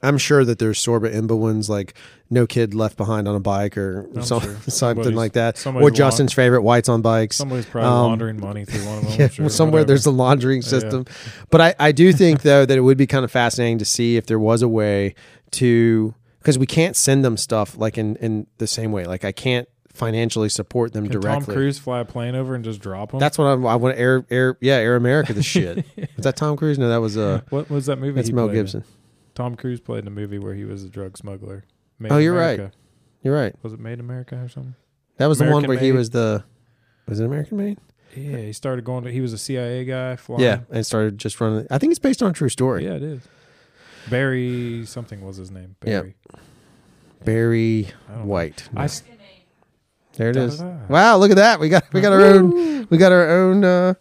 I'm 0.03 0.17
sure 0.17 0.45
that 0.45 0.59
there's 0.59 0.83
Sorba 0.83 1.13
Imba 1.13 1.37
ones 1.37 1.69
like 1.69 1.93
No 2.29 2.45
Kid 2.47 2.73
Left 2.73 2.97
Behind 2.97 3.27
on 3.27 3.35
a 3.35 3.39
Bike 3.39 3.77
or 3.77 4.07
some, 4.21 4.41
sure. 4.41 4.55
something 4.67 5.15
like 5.15 5.33
that, 5.33 5.65
or 5.65 5.89
Justin's 5.91 6.33
favorite 6.33 6.61
Whites 6.61 6.89
on 6.89 7.01
Bikes. 7.01 7.35
Somebody's 7.37 7.65
probably 7.65 7.89
Um, 7.89 7.95
laundering 8.07 8.39
money 8.39 8.65
through 8.65 8.85
one 8.85 8.97
of 8.99 9.03
them. 9.09 9.19
Yeah, 9.19 9.27
sure, 9.29 9.49
somewhere 9.49 9.81
whatever. 9.81 9.87
there's 9.87 10.05
a 10.05 10.11
laundering 10.11 10.61
system. 10.61 11.05
But 11.49 11.61
I, 11.61 11.75
I 11.79 11.91
do 11.91 12.13
think 12.13 12.41
though 12.43 12.65
that 12.65 12.77
it 12.77 12.81
would 12.81 12.97
be 12.97 13.07
kind 13.07 13.25
of 13.25 13.31
fascinating 13.31 13.77
to 13.79 13.85
see 13.85 14.17
if 14.17 14.25
there 14.27 14.39
was 14.39 14.61
a 14.61 14.67
way 14.67 15.15
to 15.51 16.13
because 16.39 16.57
we 16.59 16.65
can't 16.65 16.95
send 16.95 17.25
them 17.25 17.35
stuff 17.37 17.77
like 17.77 17.97
in, 17.97 18.15
in 18.17 18.47
the 18.57 18.67
same 18.67 18.91
way. 18.91 19.05
Like 19.05 19.25
I 19.25 19.31
can't 19.31 19.67
financially 19.93 20.47
support 20.47 20.93
them 20.93 21.05
Can 21.09 21.13
Tom 21.13 21.21
directly. 21.21 21.55
Cruise 21.55 21.79
fly 21.79 21.99
a 22.01 22.05
plane 22.05 22.35
over 22.35 22.53
and 22.53 22.63
just 22.63 22.79
drop 22.79 23.09
them? 23.11 23.19
That's 23.19 23.35
what 23.37 23.45
I'm, 23.45 23.65
I 23.65 23.75
want. 23.77 23.97
Air 23.97 24.25
Air 24.29 24.55
yeah, 24.61 24.75
Air 24.75 24.95
America. 24.95 25.33
The 25.33 25.41
shit. 25.41 25.85
Was 26.15 26.23
that 26.23 26.35
Tom 26.35 26.55
Cruise? 26.55 26.77
No, 26.77 26.87
that 26.89 26.97
was 27.01 27.17
uh, 27.17 27.41
what 27.49 27.69
was 27.69 27.87
that 27.87 27.97
movie? 27.97 28.11
that's 28.13 28.31
Mel 28.31 28.45
played? 28.47 28.55
Gibson. 28.57 28.83
Tom 29.37 29.53
Cruise 29.55 29.79
played 29.79 29.99
in 29.99 30.07
a 30.07 30.11
movie 30.11 30.39
where 30.39 30.55
he 30.55 30.65
was 30.65 30.83
a 30.83 30.89
drug 30.89 31.15
smuggler. 31.15 31.63
Made 31.99 32.11
Oh, 32.11 32.17
you're 32.17 32.33
right. 32.33 32.55
America. 32.57 32.75
You're 33.21 33.35
right. 33.35 33.55
Was 33.61 33.71
it 33.71 33.79
Made 33.79 33.93
in 33.93 33.99
America 33.99 34.35
or 34.35 34.49
something? 34.49 34.73
That 35.17 35.27
was 35.27 35.37
the 35.37 35.43
one 35.43 35.63
American 35.63 35.69
where 35.69 35.77
he 35.77 35.91
was 35.91 36.09
the. 36.09 36.43
Was 37.07 37.19
it 37.19 37.25
American 37.25 37.57
Made? 37.57 37.77
Yeah, 38.15 38.37
he 38.37 38.51
started 38.51 38.83
going 38.83 39.03
to. 39.03 39.11
He 39.11 39.21
was 39.21 39.33
a 39.33 39.37
CIA 39.37 39.85
guy. 39.85 40.15
Flying. 40.15 40.41
Yeah, 40.41 40.61
and 40.71 40.83
started 40.83 41.19
just 41.19 41.39
running. 41.39 41.67
I 41.69 41.77
think 41.77 41.91
it's 41.91 41.99
based 41.99 42.23
on 42.23 42.31
a 42.31 42.33
true 42.33 42.49
story. 42.49 42.83
yeah, 42.85 42.95
it 42.95 43.03
is. 43.03 43.21
Barry 44.09 44.83
something 44.87 45.21
was 45.23 45.37
his 45.37 45.51
name. 45.51 45.75
Yeah. 45.85 46.01
Barry. 46.01 46.15
Barry 47.23 47.87
I 48.09 48.11
don't 48.13 48.19
know. 48.21 48.25
White. 48.25 48.69
There 50.13 50.29
it 50.31 50.35
is. 50.35 50.59
Wow, 50.89 51.17
look 51.17 51.29
at 51.29 51.37
that. 51.37 51.59
We 51.59 51.69
got 51.69 51.83
we 51.93 52.01
got 52.01 52.11
our 52.11 52.21
own 52.25 52.87
we 52.89 52.97
got 52.97 53.11
our 53.11 53.29
own 53.29 53.63
uh 53.63 53.93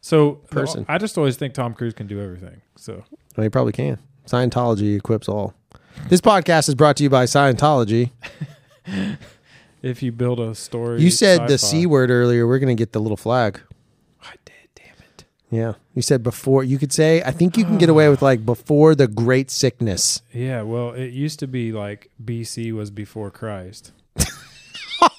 so 0.00 0.32
Person. 0.50 0.86
I 0.88 0.96
just 0.96 1.18
always 1.18 1.36
think 1.36 1.52
Tom 1.52 1.74
Cruise 1.74 1.92
can 1.92 2.06
do 2.06 2.22
everything. 2.22 2.62
So 2.76 3.04
well, 3.36 3.42
he 3.42 3.50
probably 3.50 3.72
can. 3.72 3.98
Scientology 4.26 4.96
equips 4.96 5.28
all. 5.28 5.54
This 6.08 6.20
podcast 6.20 6.68
is 6.68 6.74
brought 6.74 6.96
to 6.96 7.02
you 7.02 7.10
by 7.10 7.24
Scientology. 7.24 8.10
If 9.82 10.02
you 10.02 10.12
build 10.12 10.40
a 10.40 10.54
story, 10.54 11.02
You 11.02 11.10
said 11.10 11.42
the 11.46 11.58
sci-fi- 11.58 11.80
C 11.82 11.84
word 11.86 12.10
earlier. 12.10 12.46
We're 12.46 12.58
going 12.58 12.74
to 12.74 12.80
get 12.80 12.92
the 12.92 13.00
little 13.02 13.18
flag. 13.18 13.60
I 14.22 14.32
did. 14.46 14.54
Damn 14.74 14.94
it. 15.12 15.24
Yeah. 15.50 15.74
You 15.94 16.00
said 16.00 16.22
before. 16.22 16.64
You 16.64 16.78
could 16.78 16.90
say, 16.90 17.22
I 17.22 17.30
think 17.32 17.58
you 17.58 17.66
can 17.66 17.76
get 17.76 17.90
away 17.90 18.08
with 18.08 18.22
like 18.22 18.46
before 18.46 18.94
the 18.94 19.06
great 19.06 19.50
sickness. 19.50 20.22
Yeah. 20.32 20.62
Well, 20.62 20.92
it 20.92 21.08
used 21.12 21.38
to 21.40 21.46
be 21.46 21.70
like 21.70 22.10
BC 22.24 22.72
was 22.72 22.90
before 22.90 23.30
Christ. 23.30 23.92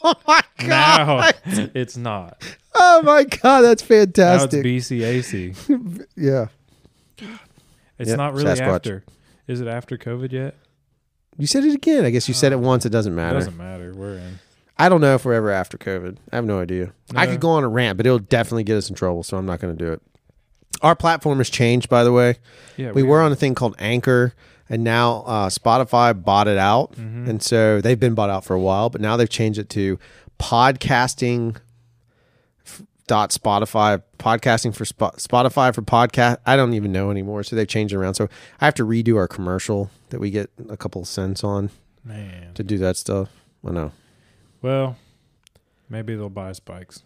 Oh 0.01 0.15
my 0.27 0.41
god! 0.57 1.35
Now 1.45 1.69
it's 1.75 1.95
not. 1.95 2.43
Oh 2.73 3.03
my 3.03 3.23
God. 3.23 3.61
That's 3.61 3.87
Now 3.87 3.97
it's 3.97 4.15
fantastic. 4.17 4.65
BCAC. 4.65 6.05
yeah. 6.15 6.47
It's 7.97 8.09
Yeah, 8.09 8.15
not 8.17 8.33
really 8.33 8.45
Sasquatch. 8.55 8.75
after. 8.75 9.03
Is 9.47 9.61
it 9.61 9.67
after 9.67 9.97
COVID 9.97 10.31
yet? 10.31 10.55
You 11.37 11.47
said 11.47 11.63
it 11.65 11.73
again. 11.75 12.05
I 12.05 12.09
guess 12.11 12.27
you 12.27 12.33
said 12.33 12.51
it 12.51 12.59
once. 12.59 12.85
It 12.85 12.89
doesn't 12.89 13.13
It 13.13 13.15
matter. 13.15 13.39
doesn't 13.39 13.57
matter. 13.57 13.93
We're 13.95 14.17
in. 14.17 14.39
I 14.77 14.89
don't 14.89 15.01
know 15.01 15.15
if 15.15 15.23
we're 15.25 15.33
ever 15.33 15.51
after 15.51 15.77
COVID. 15.77 16.17
I 16.31 16.35
have 16.35 16.45
no 16.45 16.59
idea. 16.59 16.91
I 17.15 17.27
could 17.27 17.39
go 17.39 17.49
on 17.51 17.63
a 17.63 17.69
rant, 17.69 17.97
but 17.97 18.05
it'll 18.05 18.19
definitely 18.19 18.63
get 18.65 18.77
us 18.77 18.89
in 18.89 18.95
trouble, 18.95 19.23
so 19.23 19.37
I'm 19.37 19.45
not 19.45 19.59
going 19.59 19.75
to 19.77 19.85
do 19.85 19.91
it. 19.93 20.01
Our 20.81 20.95
platform 20.95 21.37
has 21.37 21.49
changed, 21.49 21.87
by 21.89 22.03
the 22.03 22.11
way. 22.11 22.35
Yeah. 22.75 22.91
We 22.91 23.01
were 23.03 23.21
on 23.21 23.31
a 23.31 23.35
thing 23.37 23.55
called 23.55 23.75
Anchor, 23.79 24.33
and 24.69 24.83
now 24.83 25.23
uh, 25.25 25.49
Spotify 25.49 26.21
bought 26.21 26.47
it 26.49 26.57
out, 26.57 26.91
Mm-hmm. 26.93 27.29
and 27.29 27.41
so 27.43 27.79
they've 27.79 27.99
been 27.99 28.15
bought 28.15 28.29
out 28.29 28.43
for 28.43 28.53
a 28.53 28.59
while. 28.59 28.89
But 28.89 28.99
now 28.99 29.15
they've 29.15 29.29
changed 29.29 29.59
it 29.59 29.69
to 29.69 29.97
podcasting 30.39 31.55
dot 33.07 33.29
Spotify 33.29 34.01
podcasting 34.19 34.73
for 34.75 34.83
Spo- 34.85 35.15
Spotify 35.17 35.73
for 35.73 35.81
podcast. 35.81 36.37
I 36.45 36.55
don't 36.55 36.73
even 36.73 36.91
know 36.91 37.11
anymore, 37.11 37.43
so 37.43 37.55
they've 37.55 37.67
changed 37.67 37.93
around. 37.93 38.15
So 38.15 38.27
I 38.59 38.65
have 38.65 38.73
to 38.75 38.85
redo 38.85 39.15
our 39.17 39.27
commercial 39.27 39.91
that 40.09 40.19
we 40.19 40.31
get 40.31 40.49
a 40.69 40.77
couple 40.77 41.03
cents 41.05 41.43
on 41.43 41.69
Man. 42.03 42.53
to 42.55 42.63
do 42.63 42.77
that 42.79 42.97
stuff. 42.97 43.29
I 43.67 43.71
know 43.71 43.91
Well, 44.61 44.97
maybe 45.89 46.15
they'll 46.15 46.29
buy 46.29 46.49
us 46.49 46.59
bikes. 46.59 47.03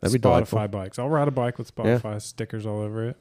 that'd 0.00 0.12
be 0.12 0.18
Spotify 0.18 0.22
delightful. 0.22 0.68
bikes. 0.68 0.98
I'll 0.98 1.08
ride 1.10 1.28
a 1.28 1.32
bike 1.32 1.58
with 1.58 1.74
Spotify 1.74 2.20
stickers 2.20 2.64
all 2.66 2.80
over 2.80 3.08
it. 3.08 3.16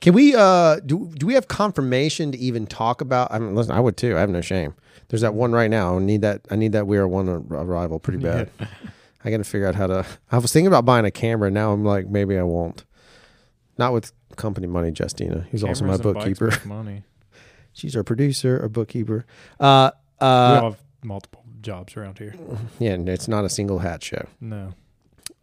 Can 0.00 0.14
we 0.14 0.32
uh 0.36 0.76
do 0.80 1.12
do 1.16 1.26
we 1.26 1.34
have 1.34 1.48
confirmation 1.48 2.30
to 2.30 2.38
even 2.38 2.66
talk 2.68 3.00
about 3.00 3.32
I 3.32 3.40
mean 3.40 3.54
listen, 3.56 3.72
I 3.72 3.80
would 3.80 3.96
too. 3.96 4.16
I 4.16 4.20
have 4.20 4.30
no 4.30 4.40
shame. 4.40 4.74
There's 5.08 5.22
that 5.22 5.34
one 5.34 5.50
right 5.52 5.68
now. 5.70 5.96
I 5.96 6.00
need 6.00 6.22
that 6.22 6.42
I 6.50 6.56
need 6.56 6.70
that 6.72 6.86
we 6.86 6.96
are 6.98 7.08
one 7.08 7.28
arrival 7.28 7.98
pretty 7.98 8.20
bad. 8.20 8.48
I 9.26 9.30
got 9.30 9.38
to 9.38 9.44
figure 9.44 9.66
out 9.66 9.74
how 9.74 9.88
to 9.88 10.06
I 10.30 10.38
was 10.38 10.52
thinking 10.52 10.68
about 10.68 10.84
buying 10.84 11.04
a 11.04 11.10
camera. 11.10 11.50
Now 11.50 11.72
I'm 11.72 11.84
like 11.84 12.06
maybe 12.08 12.38
I 12.38 12.44
won't. 12.44 12.84
Not 13.76 13.92
with 13.92 14.12
company 14.36 14.68
money, 14.68 14.92
Justina, 14.96 15.46
who's 15.50 15.64
also 15.64 15.84
my 15.84 15.94
and 15.94 16.02
bikes 16.02 16.14
bookkeeper. 16.14 16.50
make 16.50 16.66
Money. 16.66 17.02
She's 17.72 17.96
our 17.96 18.04
producer, 18.04 18.60
our 18.62 18.68
bookkeeper. 18.68 19.26
Uh 19.58 19.90
we 20.20 20.26
uh 20.26 20.30
all 20.30 20.70
have 20.70 20.78
multiple 21.02 21.42
jobs 21.60 21.96
around 21.96 22.18
here. 22.18 22.34
yeah, 22.78 22.92
and 22.92 23.08
it's 23.08 23.26
not 23.26 23.44
a 23.44 23.48
single 23.48 23.80
hat 23.80 24.04
show. 24.04 24.28
No. 24.40 24.74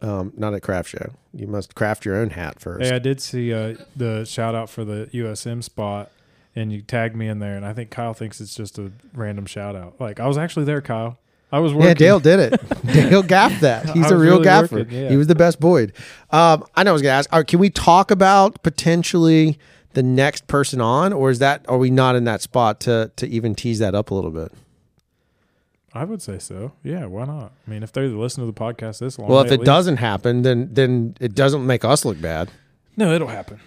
Um 0.00 0.32
not 0.34 0.54
a 0.54 0.60
craft 0.60 0.88
show. 0.88 1.12
You 1.34 1.46
must 1.46 1.74
craft 1.74 2.06
your 2.06 2.16
own 2.16 2.30
hat 2.30 2.60
first. 2.60 2.86
Hey, 2.86 2.96
I 2.96 2.98
did 2.98 3.20
see 3.20 3.52
uh, 3.52 3.76
the 3.94 4.24
shout 4.24 4.54
out 4.54 4.70
for 4.70 4.84
the 4.86 5.10
USM 5.12 5.62
spot, 5.62 6.10
and 6.56 6.72
you 6.72 6.80
tagged 6.80 7.14
me 7.14 7.28
in 7.28 7.38
there, 7.38 7.54
and 7.54 7.66
I 7.66 7.74
think 7.74 7.90
Kyle 7.90 8.14
thinks 8.14 8.40
it's 8.40 8.54
just 8.54 8.78
a 8.78 8.92
random 9.12 9.44
shout 9.44 9.76
out. 9.76 10.00
Like 10.00 10.20
I 10.20 10.26
was 10.26 10.38
actually 10.38 10.64
there, 10.64 10.80
Kyle. 10.80 11.18
I 11.54 11.60
was 11.60 11.72
working. 11.72 11.88
Yeah, 11.88 11.94
Dale 11.94 12.18
did 12.20 12.40
it. 12.40 12.60
Dale 12.92 13.22
gaffed 13.22 13.60
that. 13.60 13.90
He's 13.90 14.10
a 14.10 14.16
real 14.16 14.32
really 14.32 14.44
gaffer. 14.44 14.76
working, 14.78 14.98
yeah. 15.02 15.08
He 15.10 15.16
was 15.16 15.28
the 15.28 15.34
best 15.36 15.60
Boyd. 15.60 15.92
Um, 16.30 16.64
I 16.74 16.82
know 16.82 16.90
I 16.90 16.92
was 16.92 17.02
going 17.02 17.12
to 17.12 17.16
ask. 17.16 17.32
All 17.32 17.38
right, 17.38 17.46
can 17.46 17.60
we 17.60 17.70
talk 17.70 18.10
about 18.10 18.62
potentially 18.64 19.58
the 19.92 20.02
next 20.02 20.46
person 20.48 20.80
on, 20.80 21.12
or 21.12 21.30
is 21.30 21.38
that 21.38 21.64
are 21.68 21.78
we 21.78 21.90
not 21.90 22.16
in 22.16 22.24
that 22.24 22.42
spot 22.42 22.80
to 22.80 23.12
to 23.16 23.28
even 23.28 23.54
tease 23.54 23.78
that 23.78 23.94
up 23.94 24.10
a 24.10 24.14
little 24.14 24.32
bit? 24.32 24.50
I 25.96 26.02
would 26.04 26.20
say 26.20 26.40
so. 26.40 26.72
Yeah, 26.82 27.04
why 27.06 27.24
not? 27.26 27.52
I 27.66 27.70
mean, 27.70 27.84
if 27.84 27.92
they 27.92 28.02
listen 28.08 28.40
to 28.44 28.46
the 28.46 28.52
podcast 28.52 28.98
this 28.98 29.16
long, 29.16 29.28
Well, 29.30 29.44
they 29.44 29.48
if 29.50 29.52
at 29.52 29.54
it 29.54 29.60
least- 29.60 29.66
doesn't 29.66 29.96
happen, 29.98 30.42
then 30.42 30.70
then 30.72 31.16
it 31.20 31.36
doesn't 31.36 31.64
make 31.64 31.84
us 31.84 32.04
look 32.04 32.20
bad. 32.20 32.50
no, 32.96 33.12
it'll 33.12 33.28
happen. 33.28 33.60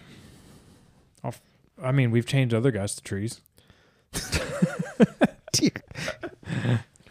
I'll, 1.23 1.30
f- 1.30 1.41
I 1.82 1.93
mean, 1.93 2.12
we've 2.12 2.26
changed 2.26 2.54
other 2.54 2.71
guys 2.71 2.95
to 2.95 3.02
trees. 3.02 3.39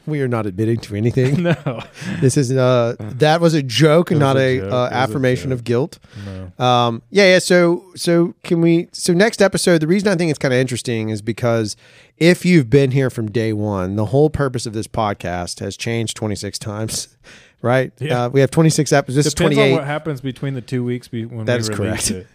we 0.07 0.21
are 0.23 0.29
not 0.29 0.47
admitting 0.47 0.79
to 0.81 0.95
anything. 0.97 1.43
No, 1.47 1.83
this 2.21 2.37
is 2.37 2.53
uh 2.53 2.97
that 2.99 3.41
was 3.41 3.55
a 3.55 3.63
joke 3.63 4.11
and 4.11 4.21
was 4.21 4.27
not 4.27 4.37
a 4.37 4.59
a, 4.59 4.67
uh, 4.67 4.71
was 4.71 4.91
a 4.93 4.95
affirmation 4.95 5.53
of 5.53 5.65
guilt. 5.65 5.99
no. 6.25 6.65
Um, 6.65 7.03
yeah, 7.11 7.33
yeah. 7.33 7.39
So, 7.39 7.85
so 7.97 8.35
can 8.45 8.61
we? 8.61 8.89
So 8.93 9.13
next 9.13 9.43
episode, 9.43 9.81
the 9.83 9.87
reason 9.87 10.09
I 10.09 10.15
think 10.17 10.31
it's 10.31 10.39
kind 10.39 10.55
of 10.55 10.59
interesting 10.61 11.11
is 11.11 11.21
because 11.23 11.77
if 12.19 12.45
you've 12.45 12.71
been 12.71 12.91
here 12.93 13.11
from 13.11 13.31
day 13.31 13.53
one, 13.53 13.97
the 13.97 14.07
whole 14.07 14.31
purpose 14.31 14.65
of 14.67 14.73
this 14.73 14.87
podcast 14.87 15.61
has 15.61 15.77
changed 15.77 16.17
26 16.17 16.59
times, 16.59 17.09
right? 17.63 17.93
Yeah. 17.99 18.25
Uh, 18.25 18.29
we 18.31 18.41
have 18.41 18.51
26 18.51 18.93
episodes. 18.93 19.25
This 19.25 19.35
Depends 19.35 19.53
is 19.53 19.59
on 19.59 19.65
28. 19.65 19.73
what 19.77 19.85
happens 19.85 20.21
between 20.23 20.55
the 20.55 20.63
two 20.63 20.83
weeks 20.83 21.09
be, 21.09 21.25
when 21.27 21.45
That 21.45 21.57
we 21.57 21.61
is 21.61 21.69
correct. 21.69 22.11
it. 22.11 22.27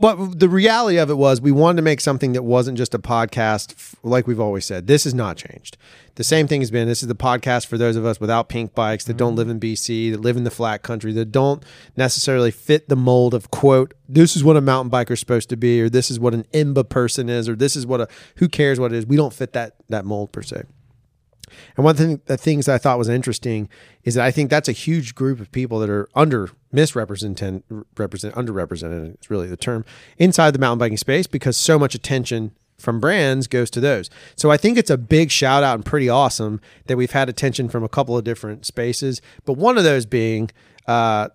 But 0.00 0.38
the 0.38 0.48
reality 0.48 0.96
of 0.98 1.10
it 1.10 1.16
was 1.16 1.40
we 1.40 1.50
wanted 1.50 1.76
to 1.76 1.82
make 1.82 2.00
something 2.00 2.32
that 2.34 2.44
wasn't 2.44 2.78
just 2.78 2.94
a 2.94 3.00
podcast, 3.00 3.96
like 4.04 4.28
we've 4.28 4.38
always 4.38 4.64
said. 4.64 4.86
This 4.86 5.02
has 5.04 5.12
not 5.12 5.36
changed. 5.36 5.76
The 6.14 6.22
same 6.22 6.46
thing 6.46 6.60
has 6.60 6.70
been 6.70 6.86
this 6.86 7.02
is 7.02 7.08
the 7.08 7.16
podcast 7.16 7.66
for 7.66 7.76
those 7.76 7.96
of 7.96 8.06
us 8.06 8.20
without 8.20 8.48
pink 8.48 8.74
bikes 8.74 9.04
that 9.04 9.16
don't 9.16 9.30
mm-hmm. 9.30 9.38
live 9.38 9.48
in 9.48 9.60
BC, 9.60 10.12
that 10.12 10.20
live 10.20 10.36
in 10.36 10.44
the 10.44 10.52
flat 10.52 10.82
country, 10.82 11.12
that 11.14 11.32
don't 11.32 11.64
necessarily 11.96 12.52
fit 12.52 12.88
the 12.88 12.96
mold 12.96 13.34
of, 13.34 13.50
quote, 13.50 13.94
this 14.08 14.36
is 14.36 14.44
what 14.44 14.56
a 14.56 14.60
mountain 14.60 14.90
biker 14.90 15.12
is 15.12 15.20
supposed 15.20 15.48
to 15.48 15.56
be, 15.56 15.80
or 15.80 15.88
this 15.88 16.12
is 16.12 16.20
what 16.20 16.34
an 16.34 16.44
IMBA 16.54 16.88
person 16.88 17.28
is, 17.28 17.48
or 17.48 17.56
this 17.56 17.74
is 17.74 17.84
what 17.84 18.00
a, 18.00 18.08
who 18.36 18.48
cares 18.48 18.78
what 18.78 18.92
it 18.92 18.96
is. 18.96 19.06
We 19.06 19.16
don't 19.16 19.32
fit 19.32 19.52
that, 19.54 19.74
that 19.88 20.04
mold 20.04 20.30
per 20.30 20.42
se. 20.42 20.62
And 21.76 21.84
one 21.84 21.96
thing, 21.96 22.20
the 22.26 22.36
things 22.36 22.68
I 22.68 22.78
thought 22.78 22.98
was 22.98 23.08
interesting 23.08 23.68
is 24.04 24.14
that 24.14 24.24
I 24.24 24.30
think 24.30 24.50
that's 24.50 24.68
a 24.68 24.72
huge 24.72 25.14
group 25.14 25.40
of 25.40 25.50
people 25.52 25.78
that 25.80 25.90
are 25.90 26.08
under 26.14 26.50
misrepresented, 26.72 27.62
represent 27.96 28.34
underrepresented 28.34 29.20
is 29.20 29.30
really 29.30 29.48
the 29.48 29.56
term 29.56 29.84
inside 30.18 30.52
the 30.52 30.58
mountain 30.58 30.78
biking 30.78 30.96
space 30.96 31.26
because 31.26 31.56
so 31.56 31.78
much 31.78 31.94
attention 31.94 32.52
from 32.78 33.00
brands 33.00 33.46
goes 33.46 33.70
to 33.70 33.80
those. 33.80 34.08
So 34.36 34.50
I 34.50 34.56
think 34.56 34.78
it's 34.78 34.90
a 34.90 34.96
big 34.96 35.30
shout 35.30 35.62
out 35.62 35.74
and 35.74 35.84
pretty 35.84 36.08
awesome 36.08 36.60
that 36.86 36.96
we've 36.96 37.10
had 37.10 37.28
attention 37.28 37.68
from 37.68 37.82
a 37.82 37.88
couple 37.88 38.16
of 38.16 38.24
different 38.24 38.64
spaces, 38.64 39.20
but 39.44 39.54
one 39.54 39.76
of 39.76 39.84
those 39.84 40.06
being 40.06 40.50
uh, 40.86 41.28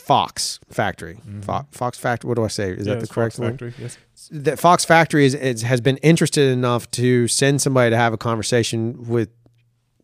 Fox 0.00 0.60
Factory. 0.70 1.18
Fo- 1.42 1.66
Fox 1.70 1.98
Factory. 1.98 2.28
What 2.28 2.34
do 2.36 2.44
I 2.44 2.48
say? 2.48 2.70
Is 2.72 2.86
Yeah, 2.86 2.94
that 2.94 3.00
the 3.00 3.06
correct 3.06 3.34
Fox 3.36 3.38
one? 3.38 3.50
Factory, 3.52 3.74
Yes. 3.78 3.98
that 4.30 4.58
Fox 4.58 4.84
Factory 4.84 5.24
is, 5.26 5.34
is 5.34 5.62
has 5.62 5.80
been 5.80 5.96
interested 5.98 6.50
enough 6.52 6.90
to 6.92 7.28
send 7.28 7.60
somebody 7.62 7.90
to 7.90 7.96
have 7.96 8.12
a 8.12 8.16
conversation 8.18 9.06
with 9.08 9.28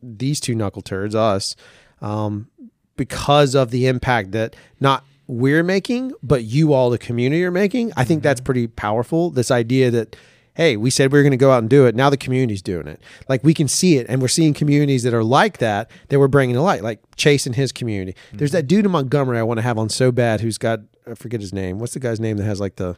these 0.02 0.40
two 0.40 0.54
knuckle 0.54 0.82
turds, 0.82 1.14
us, 1.14 1.56
um, 2.02 2.48
because 2.96 3.54
of 3.54 3.70
the 3.70 3.86
impact 3.86 4.32
that 4.32 4.54
not 4.80 5.04
we're 5.26 5.62
making, 5.62 6.12
but 6.22 6.44
you 6.44 6.72
all, 6.74 6.90
the 6.90 6.98
community, 6.98 7.42
are 7.44 7.50
making. 7.50 7.92
I 7.96 8.04
think 8.04 8.22
that's 8.22 8.40
pretty 8.42 8.66
powerful. 8.66 9.30
This 9.30 9.50
idea 9.50 9.90
that. 9.90 10.16
Hey, 10.54 10.76
we 10.76 10.90
said 10.90 11.12
we 11.12 11.18
were 11.18 11.22
going 11.22 11.32
to 11.32 11.36
go 11.36 11.50
out 11.50 11.58
and 11.58 11.70
do 11.70 11.86
it. 11.86 11.94
Now 11.94 12.10
the 12.10 12.16
community's 12.16 12.62
doing 12.62 12.86
it. 12.86 13.00
Like 13.28 13.42
we 13.42 13.54
can 13.54 13.68
see 13.68 13.96
it, 13.96 14.06
and 14.08 14.22
we're 14.22 14.28
seeing 14.28 14.54
communities 14.54 15.02
that 15.02 15.14
are 15.14 15.24
like 15.24 15.58
that 15.58 15.90
that 16.08 16.18
we're 16.18 16.28
bringing 16.28 16.54
to 16.54 16.62
light, 16.62 16.82
like 16.82 17.00
Chase 17.16 17.46
and 17.46 17.54
his 17.54 17.72
community. 17.72 18.16
There's 18.32 18.52
that 18.52 18.66
dude 18.66 18.84
in 18.84 18.90
Montgomery 18.90 19.38
I 19.38 19.42
want 19.42 19.58
to 19.58 19.62
have 19.62 19.78
on 19.78 19.88
so 19.88 20.12
bad 20.12 20.40
who's 20.40 20.58
got 20.58 20.80
I 21.10 21.14
forget 21.14 21.40
his 21.40 21.52
name. 21.52 21.78
What's 21.78 21.94
the 21.94 22.00
guy's 22.00 22.20
name 22.20 22.36
that 22.38 22.44
has 22.44 22.60
like 22.60 22.76
the 22.76 22.96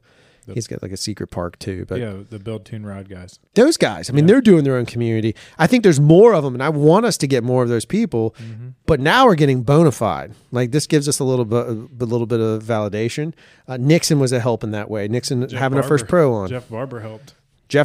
He's 0.54 0.66
got 0.66 0.82
like 0.82 0.92
a 0.92 0.96
secret 0.96 1.28
park 1.28 1.58
too, 1.58 1.84
but 1.86 1.98
yeah, 1.98 2.18
the 2.28 2.38
build 2.38 2.64
tune 2.64 2.86
ride 2.86 3.08
guys. 3.08 3.38
those 3.54 3.76
guys, 3.76 4.08
I 4.08 4.12
mean, 4.12 4.26
they're 4.26 4.40
doing 4.40 4.64
their 4.64 4.76
own 4.76 4.86
community. 4.86 5.34
I 5.58 5.66
think 5.66 5.82
there's 5.82 5.98
more 5.98 6.34
of 6.34 6.44
them, 6.44 6.54
and 6.54 6.62
I 6.62 6.68
want 6.68 7.04
us 7.04 7.16
to 7.18 7.26
get 7.26 7.42
more 7.42 7.62
of 7.62 7.68
those 7.68 7.84
people. 7.84 8.34
Mm-hmm. 8.38 8.68
But 8.86 9.00
now 9.00 9.26
we're 9.26 9.34
getting 9.34 9.62
bona 9.62 9.90
fide. 9.90 10.34
Like 10.52 10.70
this 10.70 10.86
gives 10.86 11.08
us 11.08 11.18
a 11.18 11.24
little 11.24 11.44
bit, 11.44 11.66
a 11.66 12.04
little 12.04 12.26
bit 12.26 12.40
of 12.40 12.62
validation. 12.62 13.34
Uh, 13.66 13.76
Nixon 13.76 14.20
was 14.20 14.32
a 14.32 14.38
help 14.38 14.62
in 14.62 14.70
that 14.70 14.88
way. 14.88 15.08
Nixon 15.08 15.48
Jeff 15.48 15.58
having 15.58 15.78
a 15.78 15.82
first 15.82 16.06
pro 16.06 16.32
on. 16.32 16.48
Jeff 16.48 16.68
Barber 16.68 17.00
helped. 17.00 17.34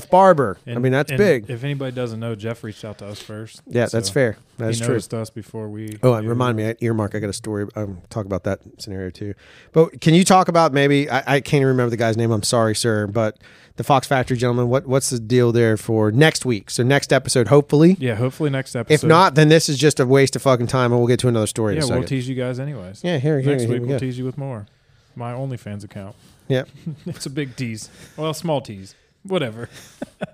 Barber. 0.09 0.57
I 0.67 0.75
mean, 0.75 0.91
that's 0.91 1.11
and 1.11 1.17
big. 1.17 1.49
If 1.49 1.63
anybody 1.63 1.95
doesn't 1.95 2.19
know, 2.19 2.35
Jeff 2.35 2.63
reached 2.63 2.85
out 2.85 2.99
to 2.99 3.07
us 3.07 3.21
first. 3.21 3.61
yeah, 3.67 3.87
that's 3.87 4.09
fair. 4.09 4.37
That's 4.57 4.77
he 4.77 4.83
true. 4.85 4.93
noticed 4.93 5.13
us 5.13 5.29
before 5.29 5.69
we. 5.69 5.97
Oh, 6.03 6.13
and 6.13 6.29
remind 6.29 6.55
me, 6.57 6.67
I 6.69 6.75
earmark. 6.81 7.15
I 7.15 7.19
got 7.19 7.29
a 7.29 7.33
story. 7.33 7.67
Um, 7.75 8.01
talk 8.09 8.25
about 8.25 8.43
that 8.43 8.59
scenario 8.77 9.09
too. 9.09 9.33
But 9.71 9.99
can 10.01 10.13
you 10.13 10.23
talk 10.23 10.47
about 10.47 10.71
maybe? 10.71 11.09
I, 11.09 11.35
I 11.35 11.39
can't 11.41 11.61
even 11.61 11.67
remember 11.69 11.89
the 11.89 11.97
guy's 11.97 12.15
name. 12.17 12.31
I'm 12.31 12.43
sorry, 12.43 12.75
sir. 12.75 13.07
But 13.07 13.39
the 13.77 13.83
Fox 13.83 14.05
Factory 14.07 14.37
gentleman. 14.37 14.69
What 14.69 14.85
what's 14.85 15.09
the 15.09 15.19
deal 15.19 15.51
there 15.51 15.77
for 15.77 16.11
next 16.11 16.45
week? 16.45 16.69
So 16.69 16.83
next 16.83 17.11
episode, 17.11 17.47
hopefully. 17.47 17.97
Yeah, 17.99 18.15
hopefully 18.15 18.49
next 18.51 18.75
episode. 18.75 18.93
If 18.93 19.03
not, 19.03 19.33
then 19.35 19.49
this 19.49 19.67
is 19.67 19.77
just 19.79 19.99
a 19.99 20.05
waste 20.05 20.35
of 20.35 20.43
fucking 20.43 20.67
time, 20.67 20.91
and 20.91 20.99
we'll 21.01 21.07
get 21.07 21.19
to 21.21 21.27
another 21.27 21.47
story. 21.47 21.75
yeah, 21.75 21.85
we'll 21.85 22.03
tease 22.03 22.29
you 22.29 22.35
guys 22.35 22.59
anyways. 22.59 23.03
yeah, 23.03 23.17
here, 23.17 23.39
here, 23.39 23.51
Next 23.53 23.63
here 23.63 23.71
week 23.71 23.81
we 23.81 23.87
we'll 23.87 23.95
go. 23.95 23.99
tease 23.99 24.17
you 24.19 24.25
with 24.25 24.37
more. 24.37 24.67
My 25.15 25.33
OnlyFans 25.33 25.83
account. 25.83 26.15
Yeah, 26.47 26.65
It's 27.05 27.25
a 27.25 27.29
big 27.29 27.55
tease. 27.55 27.89
Well, 28.15 28.33
small 28.33 28.61
tease. 28.61 28.93
Whatever. 29.23 29.69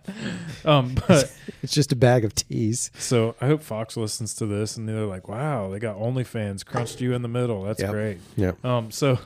um, 0.66 0.96
but 1.08 1.32
it's 1.64 1.74
just 1.74 1.92
a 1.92 1.96
bag 1.96 2.24
of 2.26 2.34
teas. 2.34 2.90
so 2.98 3.36
I 3.42 3.48
hope 3.48 3.62
Fox 3.62 3.98
listens 3.98 4.34
to 4.36 4.46
this 4.46 4.78
and 4.78 4.88
they're 4.88 5.06
like, 5.06 5.28
"Wow, 5.28 5.70
they 5.70 5.80
got 5.80 5.98
OnlyFans 5.98 6.66
crunched 6.66 7.02
you 7.02 7.14
in 7.14 7.22
the 7.22 7.28
middle. 7.28 7.64
That's 7.64 7.82
Yep. 7.82 7.92
great." 7.92 8.18
Yeah, 8.36 8.52
Um, 8.64 8.92
so, 8.92 9.20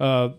uh, 0.00 0.30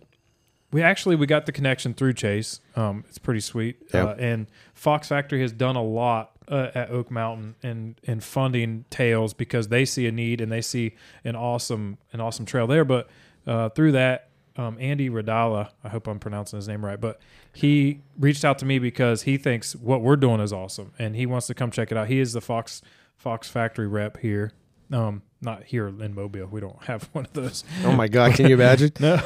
we 0.71 0.81
actually 0.81 1.15
we 1.15 1.25
got 1.25 1.45
the 1.45 1.51
connection 1.53 1.93
through 1.93 2.13
Chase. 2.13 2.59
Um, 2.75 3.05
it's 3.07 3.17
pretty 3.17 3.39
sweet. 3.39 3.77
Yep. 3.93 4.05
Uh, 4.07 4.15
and 4.19 4.47
Fox 4.73 5.07
Factory 5.07 5.41
has 5.41 5.53
done 5.53 5.77
a 5.77 5.83
lot 5.83 6.31
uh, 6.49 6.71
at 6.75 6.89
Oak 6.89 7.09
Mountain 7.09 7.55
and 7.63 7.95
in 8.03 8.19
funding 8.19 8.83
tails 8.89 9.33
because 9.33 9.69
they 9.69 9.85
see 9.85 10.05
a 10.05 10.11
need 10.11 10.41
and 10.41 10.51
they 10.51 10.61
see 10.61 10.95
an 11.23 11.35
awesome 11.35 11.97
an 12.11 12.19
awesome 12.19 12.45
trail 12.45 12.67
there. 12.67 12.83
But 12.83 13.07
uh, 13.47 13.69
through 13.69 13.93
that, 13.93 14.29
um, 14.57 14.77
Andy 14.79 15.09
Radala, 15.09 15.69
I 15.83 15.89
hope 15.89 16.07
I'm 16.07 16.19
pronouncing 16.19 16.57
his 16.57 16.67
name 16.67 16.83
right, 16.85 16.99
but 16.99 17.19
he 17.53 18.01
reached 18.17 18.45
out 18.45 18.57
to 18.59 18.65
me 18.65 18.79
because 18.79 19.23
he 19.23 19.37
thinks 19.37 19.75
what 19.75 20.01
we're 20.01 20.15
doing 20.15 20.39
is 20.39 20.53
awesome 20.53 20.93
and 20.97 21.15
he 21.15 21.25
wants 21.25 21.47
to 21.47 21.53
come 21.53 21.71
check 21.71 21.91
it 21.91 21.97
out. 21.97 22.07
He 22.07 22.19
is 22.19 22.33
the 22.33 22.41
Fox 22.41 22.81
Fox 23.17 23.49
Factory 23.49 23.87
rep 23.87 24.17
here. 24.17 24.51
Um, 24.91 25.23
not 25.41 25.63
here 25.63 25.87
in 25.87 26.13
Mobile. 26.13 26.47
We 26.47 26.61
don't 26.61 26.83
have 26.85 27.03
one 27.11 27.25
of 27.25 27.33
those. 27.33 27.63
Oh 27.83 27.91
my 27.91 28.07
god, 28.07 28.33
can 28.33 28.47
you 28.47 28.55
imagine? 28.55 28.91
No. 28.99 29.21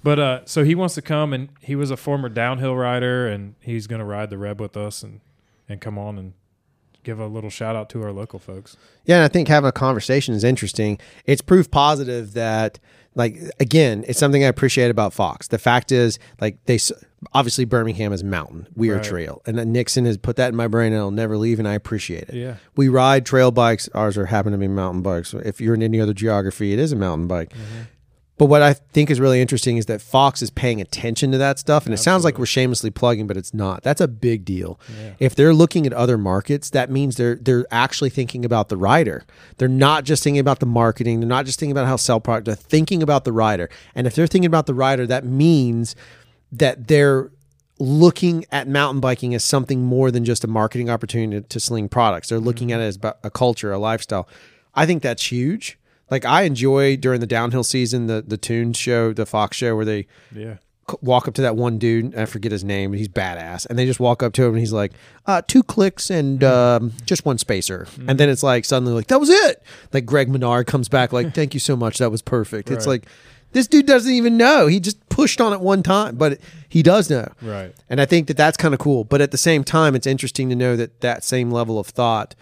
But 0.00 0.18
uh, 0.20 0.40
so 0.44 0.62
he 0.64 0.76
wants 0.76 0.94
to 0.94 1.02
come, 1.02 1.32
and 1.32 1.48
he 1.60 1.74
was 1.74 1.90
a 1.90 1.96
former 1.96 2.28
downhill 2.28 2.76
rider, 2.76 3.26
and 3.26 3.56
he's 3.60 3.88
going 3.88 3.98
to 3.98 4.04
ride 4.04 4.30
the 4.30 4.38
Reb 4.38 4.60
with 4.60 4.76
us, 4.76 5.02
and 5.02 5.20
and 5.68 5.80
come 5.80 5.98
on 5.98 6.18
and 6.18 6.34
give 7.04 7.18
a 7.18 7.26
little 7.26 7.50
shout 7.50 7.76
out 7.76 7.88
to 7.90 8.02
our 8.02 8.12
local 8.12 8.38
folks. 8.38 8.76
Yeah, 9.04 9.16
and 9.16 9.24
I 9.24 9.28
think 9.28 9.48
having 9.48 9.68
a 9.68 9.72
conversation 9.72 10.34
is 10.34 10.44
interesting. 10.44 10.98
It's 11.24 11.40
proof 11.40 11.70
positive 11.70 12.34
that, 12.34 12.78
like, 13.14 13.36
again, 13.60 14.04
it's 14.06 14.18
something 14.18 14.44
I 14.44 14.48
appreciate 14.48 14.90
about 14.90 15.12
Fox. 15.12 15.48
The 15.48 15.58
fact 15.58 15.90
is, 15.92 16.18
like, 16.40 16.58
they 16.66 16.78
obviously 17.32 17.64
Birmingham 17.64 18.12
is 18.12 18.22
mountain, 18.22 18.68
we 18.76 18.90
are 18.90 18.96
Right. 18.96 19.04
trail, 19.04 19.42
and 19.46 19.58
then 19.58 19.72
Nixon 19.72 20.04
has 20.04 20.16
put 20.16 20.36
that 20.36 20.50
in 20.50 20.56
my 20.56 20.68
brain, 20.68 20.92
and 20.92 20.96
it'll 20.96 21.10
never 21.10 21.36
leave, 21.36 21.58
and 21.58 21.66
I 21.66 21.74
appreciate 21.74 22.28
it. 22.28 22.34
Yeah. 22.34 22.54
we 22.76 22.88
ride 22.88 23.26
trail 23.26 23.50
bikes. 23.50 23.88
Ours 23.94 24.16
are 24.16 24.26
happen 24.26 24.52
to 24.52 24.58
be 24.58 24.68
mountain 24.68 25.02
bikes. 25.02 25.34
If 25.34 25.60
you're 25.60 25.74
in 25.74 25.82
any 25.82 26.00
other 26.00 26.14
geography, 26.14 26.72
it 26.72 26.78
is 26.78 26.92
a 26.92 26.96
mountain 26.96 27.26
bike. 27.26 27.50
Mm-hmm. 27.50 27.82
But 28.38 28.46
what 28.46 28.62
I 28.62 28.72
think 28.72 29.10
is 29.10 29.18
really 29.18 29.40
interesting 29.40 29.76
is 29.76 29.86
that 29.86 30.00
Fox 30.00 30.42
is 30.42 30.50
paying 30.50 30.80
attention 30.80 31.32
to 31.32 31.38
that 31.38 31.58
stuff. 31.58 31.84
And 31.84 31.92
it 31.92 31.98
sounds 31.98 32.24
like 32.24 32.38
we're 32.38 32.46
shamelessly 32.46 32.90
plugging, 32.90 33.26
but 33.26 33.36
it's 33.36 33.52
not. 33.52 33.82
That's 33.82 34.00
a 34.00 34.06
big 34.06 34.44
deal. 34.44 34.78
If 35.18 35.34
they're 35.34 35.52
looking 35.52 35.86
at 35.86 35.92
other 35.92 36.16
markets, 36.16 36.70
that 36.70 36.88
means 36.88 37.16
they're 37.16 37.34
they're 37.34 37.66
actually 37.70 38.10
thinking 38.10 38.44
about 38.44 38.68
the 38.68 38.76
rider. 38.76 39.24
They're 39.56 39.68
not 39.68 40.04
just 40.04 40.22
thinking 40.22 40.38
about 40.38 40.60
the 40.60 40.66
marketing. 40.66 41.18
They're 41.20 41.28
not 41.28 41.46
just 41.46 41.58
thinking 41.58 41.72
about 41.72 41.88
how 41.88 41.96
sell 41.96 42.20
product. 42.20 42.46
They're 42.46 42.54
thinking 42.54 43.02
about 43.02 43.24
the 43.24 43.32
rider. 43.32 43.68
And 43.94 44.06
if 44.06 44.14
they're 44.14 44.28
thinking 44.28 44.46
about 44.46 44.66
the 44.66 44.74
rider, 44.74 45.06
that 45.06 45.24
means 45.24 45.96
that 46.52 46.86
they're 46.86 47.32
looking 47.80 48.44
at 48.50 48.68
mountain 48.68 49.00
biking 49.00 49.34
as 49.34 49.44
something 49.44 49.84
more 49.84 50.10
than 50.10 50.24
just 50.24 50.44
a 50.44 50.48
marketing 50.48 50.90
opportunity 50.90 51.40
to, 51.40 51.48
to 51.48 51.60
sling 51.60 51.88
products. 51.88 52.28
They're 52.28 52.38
looking 52.38 52.68
mm-hmm. 52.68 52.80
at 52.80 53.04
it 53.04 53.04
as 53.04 53.14
a 53.24 53.30
culture, 53.30 53.72
a 53.72 53.78
lifestyle. 53.78 54.28
I 54.74 54.86
think 54.86 55.02
that's 55.02 55.30
huge. 55.30 55.78
Like 56.10 56.24
I 56.24 56.42
enjoy 56.42 56.96
during 56.96 57.20
the 57.20 57.26
downhill 57.26 57.64
season 57.64 58.06
the 58.06 58.24
the 58.26 58.36
Tune 58.36 58.72
show, 58.72 59.12
the 59.12 59.26
Fox 59.26 59.56
show, 59.56 59.76
where 59.76 59.84
they 59.84 60.06
Yeah. 60.34 60.56
walk 61.02 61.28
up 61.28 61.34
to 61.34 61.42
that 61.42 61.54
one 61.56 61.78
dude. 61.78 62.14
I 62.16 62.24
forget 62.24 62.50
his 62.50 62.64
name, 62.64 62.94
he's 62.94 63.08
badass, 63.08 63.66
and 63.66 63.78
they 63.78 63.84
just 63.84 64.00
walk 64.00 64.22
up 64.22 64.32
to 64.34 64.42
him 64.44 64.50
and 64.50 64.58
he's 64.58 64.72
like, 64.72 64.92
uh, 65.26 65.42
two 65.46 65.62
clicks 65.62 66.08
and 66.10 66.42
um, 66.42 66.92
just 67.04 67.26
one 67.26 67.36
spacer, 67.38 67.86
and 68.06 68.18
then 68.18 68.28
it's 68.30 68.42
like 68.42 68.64
suddenly 68.64 68.94
like 68.94 69.08
that 69.08 69.20
was 69.20 69.28
it. 69.28 69.62
Like 69.92 70.06
Greg 70.06 70.28
Minnaar 70.28 70.66
comes 70.66 70.88
back 70.88 71.12
like, 71.12 71.34
thank 71.34 71.52
you 71.52 71.60
so 71.60 71.76
much, 71.76 71.98
that 71.98 72.10
was 72.10 72.22
perfect. 72.22 72.70
It's 72.70 72.86
like 72.86 73.04
this 73.52 73.66
dude 73.66 73.86
doesn't 73.86 74.12
even 74.12 74.36
know. 74.36 74.66
He 74.66 74.78
just 74.78 75.06
pushed 75.08 75.40
on 75.40 75.52
it 75.54 75.60
one 75.60 75.82
time, 75.82 76.16
but 76.16 76.38
he 76.68 76.82
does 76.82 77.08
know. 77.08 77.28
Right. 77.40 77.74
And 77.88 77.98
I 77.98 78.04
think 78.04 78.26
that 78.28 78.36
that's 78.36 78.58
kind 78.58 78.74
of 78.74 78.80
cool. 78.80 79.04
But 79.04 79.22
at 79.22 79.30
the 79.30 79.38
same 79.38 79.64
time, 79.64 79.94
it's 79.94 80.06
interesting 80.06 80.50
to 80.50 80.54
know 80.56 80.76
that 80.76 81.00
that 81.00 81.24
same 81.24 81.50
level 81.50 81.78
of 81.78 81.86
thought 81.86 82.34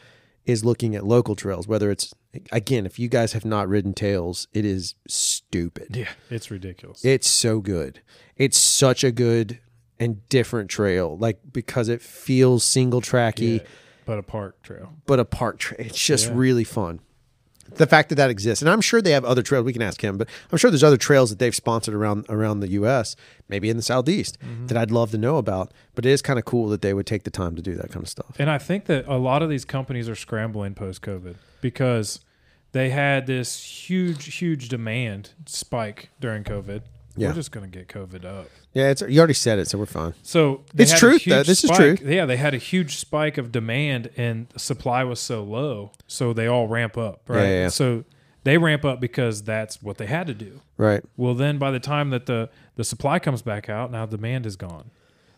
is 0.46 0.64
looking 0.64 0.96
at 0.96 1.04
local 1.06 1.36
trails, 1.36 1.68
whether 1.68 1.92
it's, 1.92 2.12
again, 2.52 2.86
if 2.86 2.98
you 2.98 3.08
guys 3.08 3.32
have 3.32 3.44
not 3.44 3.68
ridden 3.68 3.94
Tails, 3.94 4.48
it 4.52 4.64
is 4.64 4.94
stupid. 5.06 5.96
Yeah. 5.96 6.08
It's 6.30 6.50
ridiculous. 6.50 7.04
It's 7.04 7.28
so 7.28 7.60
good. 7.60 8.00
It's 8.36 8.58
such 8.58 9.04
a 9.04 9.10
good 9.10 9.60
and 9.98 10.26
different 10.28 10.70
trail, 10.70 11.16
like 11.18 11.38
because 11.52 11.88
it 11.88 12.02
feels 12.02 12.64
single 12.64 13.00
tracky, 13.00 13.58
Yeah. 13.60 13.66
But 14.04 14.18
a 14.18 14.22
park 14.22 14.62
trail. 14.62 14.92
but 15.06 15.18
a 15.18 15.24
park 15.24 15.58
trail. 15.58 15.80
It's 15.84 15.98
just 15.98 16.26
Yeah. 16.26 16.32
really 16.36 16.64
fun. 16.64 17.00
The 17.74 17.86
fact 17.88 18.10
that 18.10 18.14
that 18.14 18.30
exists, 18.30 18.62
and 18.62 18.70
I'm 18.70 18.80
sure 18.80 19.02
they 19.02 19.10
have 19.10 19.24
other 19.24 19.42
trails. 19.42 19.64
We 19.64 19.72
can 19.72 19.82
ask 19.82 20.00
him, 20.00 20.16
but 20.16 20.28
I'm 20.52 20.58
sure 20.58 20.70
there's 20.70 20.84
other 20.84 20.96
trails 20.96 21.30
that 21.30 21.40
they've 21.40 21.54
sponsored 21.54 21.94
around 21.94 22.24
around 22.28 22.60
the 22.60 22.68
U.S., 22.72 23.16
maybe 23.48 23.68
in 23.68 23.76
the 23.76 23.82
southeast, 23.82 24.38
Mm-hmm. 24.40 24.66
that 24.68 24.76
I'd 24.76 24.92
love 24.92 25.10
to 25.10 25.18
know 25.18 25.36
about. 25.38 25.72
But 25.96 26.06
it 26.06 26.10
is 26.12 26.22
kind 26.22 26.38
of 26.38 26.44
cool 26.44 26.68
that 26.68 26.80
they 26.82 26.94
would 26.94 27.06
take 27.06 27.24
the 27.24 27.30
time 27.30 27.56
to 27.56 27.62
do 27.62 27.74
that 27.74 27.90
kind 27.90 28.04
of 28.04 28.08
stuff. 28.08 28.36
And 28.38 28.48
I 28.48 28.58
think 28.58 28.84
that 28.84 29.04
a 29.08 29.16
lot 29.16 29.42
of 29.42 29.48
these 29.50 29.64
companies 29.64 30.08
are 30.08 30.14
scrambling 30.14 30.74
post 30.74 31.02
COVID 31.02 31.34
because 31.60 32.20
they 32.76 32.90
had 32.90 33.26
this 33.26 33.62
huge, 33.88 34.34
huge 34.34 34.68
demand 34.68 35.30
spike 35.46 36.10
during 36.20 36.44
COVID. 36.44 36.82
Yeah. 37.16 37.28
We're 37.28 37.34
just 37.34 37.50
going 37.50 37.70
to 37.70 37.78
get 37.78 37.88
COVID 37.88 38.26
up. 38.26 38.48
Yeah, 38.74 38.90
it's 38.90 39.00
you 39.00 39.18
already 39.18 39.32
said 39.32 39.58
it, 39.58 39.68
so 39.68 39.78
we're 39.78 39.86
fine. 39.86 40.12
So 40.22 40.62
It's 40.76 40.90
had 40.90 40.98
a 40.98 41.00
truth, 41.00 41.22
huge 41.22 41.34
though. 41.34 41.42
This 41.42 41.64
is 41.64 41.70
true. 41.70 41.96
Yeah, 42.04 42.26
they 42.26 42.36
had 42.36 42.52
a 42.52 42.58
huge 42.58 42.96
spike 42.96 43.38
of 43.38 43.50
demand, 43.50 44.10
and 44.18 44.48
supply 44.58 45.02
was 45.04 45.18
so 45.18 45.42
low, 45.42 45.92
so 46.06 46.34
they 46.34 46.46
all 46.46 46.68
ramp 46.68 46.98
up, 46.98 47.22
right? 47.28 47.42
yeah, 47.44 47.48
yeah. 47.62 47.68
So 47.68 48.04
they 48.44 48.58
ramp 48.58 48.84
up 48.84 49.00
because 49.00 49.42
that's 49.42 49.82
what 49.82 49.96
they 49.96 50.04
had 50.04 50.26
to 50.26 50.34
do. 50.34 50.60
Right. 50.76 51.02
Well, 51.16 51.32
then 51.34 51.56
by 51.56 51.70
the 51.70 51.80
time 51.80 52.10
that 52.10 52.26
the 52.26 52.50
the 52.74 52.84
supply 52.84 53.18
comes 53.18 53.40
back 53.40 53.70
out, 53.70 53.90
now 53.90 54.04
demand 54.04 54.44
is 54.44 54.56
gone. 54.56 54.90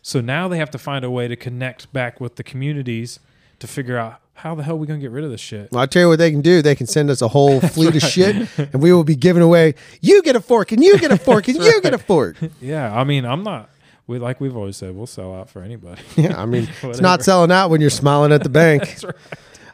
So 0.02 0.20
now 0.20 0.48
they 0.48 0.58
have 0.58 0.72
to 0.72 0.78
find 0.78 1.04
a 1.04 1.10
way 1.10 1.28
to 1.28 1.36
connect 1.36 1.92
back 1.92 2.20
with 2.20 2.34
the 2.34 2.42
communities 2.42 3.20
to 3.60 3.66
figure 3.66 3.96
out 3.96 4.20
how 4.34 4.54
the 4.54 4.62
hell 4.62 4.74
are 4.74 4.78
we 4.78 4.86
going 4.86 5.00
to 5.00 5.04
get 5.04 5.10
rid 5.10 5.24
of 5.24 5.30
this 5.30 5.40
shit. 5.40 5.70
Well, 5.72 5.80
I'll 5.80 5.88
tell 5.88 6.02
you 6.02 6.08
what 6.08 6.20
they 6.20 6.30
can 6.30 6.42
do. 6.42 6.62
They 6.62 6.76
can 6.76 6.86
send 6.86 7.10
us 7.10 7.20
a 7.22 7.28
whole 7.28 7.60
fleet 7.74 7.96
of 7.96 8.02
shit, 8.02 8.48
and 8.56 8.80
we 8.80 8.92
will 8.92 9.04
be 9.04 9.16
giving 9.16 9.42
away. 9.42 9.74
You 10.00 10.22
get 10.22 10.36
a 10.36 10.40
fork, 10.40 10.70
and 10.72 10.82
you 10.82 10.96
get 10.98 11.10
a 11.10 11.18
fork, 11.18 11.48
and 11.48 11.56
you 11.56 11.80
get 11.80 11.92
a 11.92 11.98
fork. 11.98 12.36
Yeah, 12.60 12.94
I 12.94 13.04
mean, 13.04 13.24
I'm 13.24 13.42
not. 13.42 13.68
We 14.06 14.18
like 14.18 14.40
we've 14.40 14.56
always 14.56 14.76
said, 14.76 14.94
we'll 14.96 15.06
sell 15.06 15.34
out 15.34 15.50
for 15.50 15.62
anybody. 15.62 16.00
Yeah, 16.16 16.40
I 16.40 16.46
mean, 16.46 16.68
it's 16.82 17.00
not 17.00 17.22
selling 17.22 17.52
out 17.52 17.68
when 17.68 17.80
you're 17.80 17.90
smiling 17.90 18.32
at 18.32 18.42
the 18.42 18.48
bank. 18.48 18.98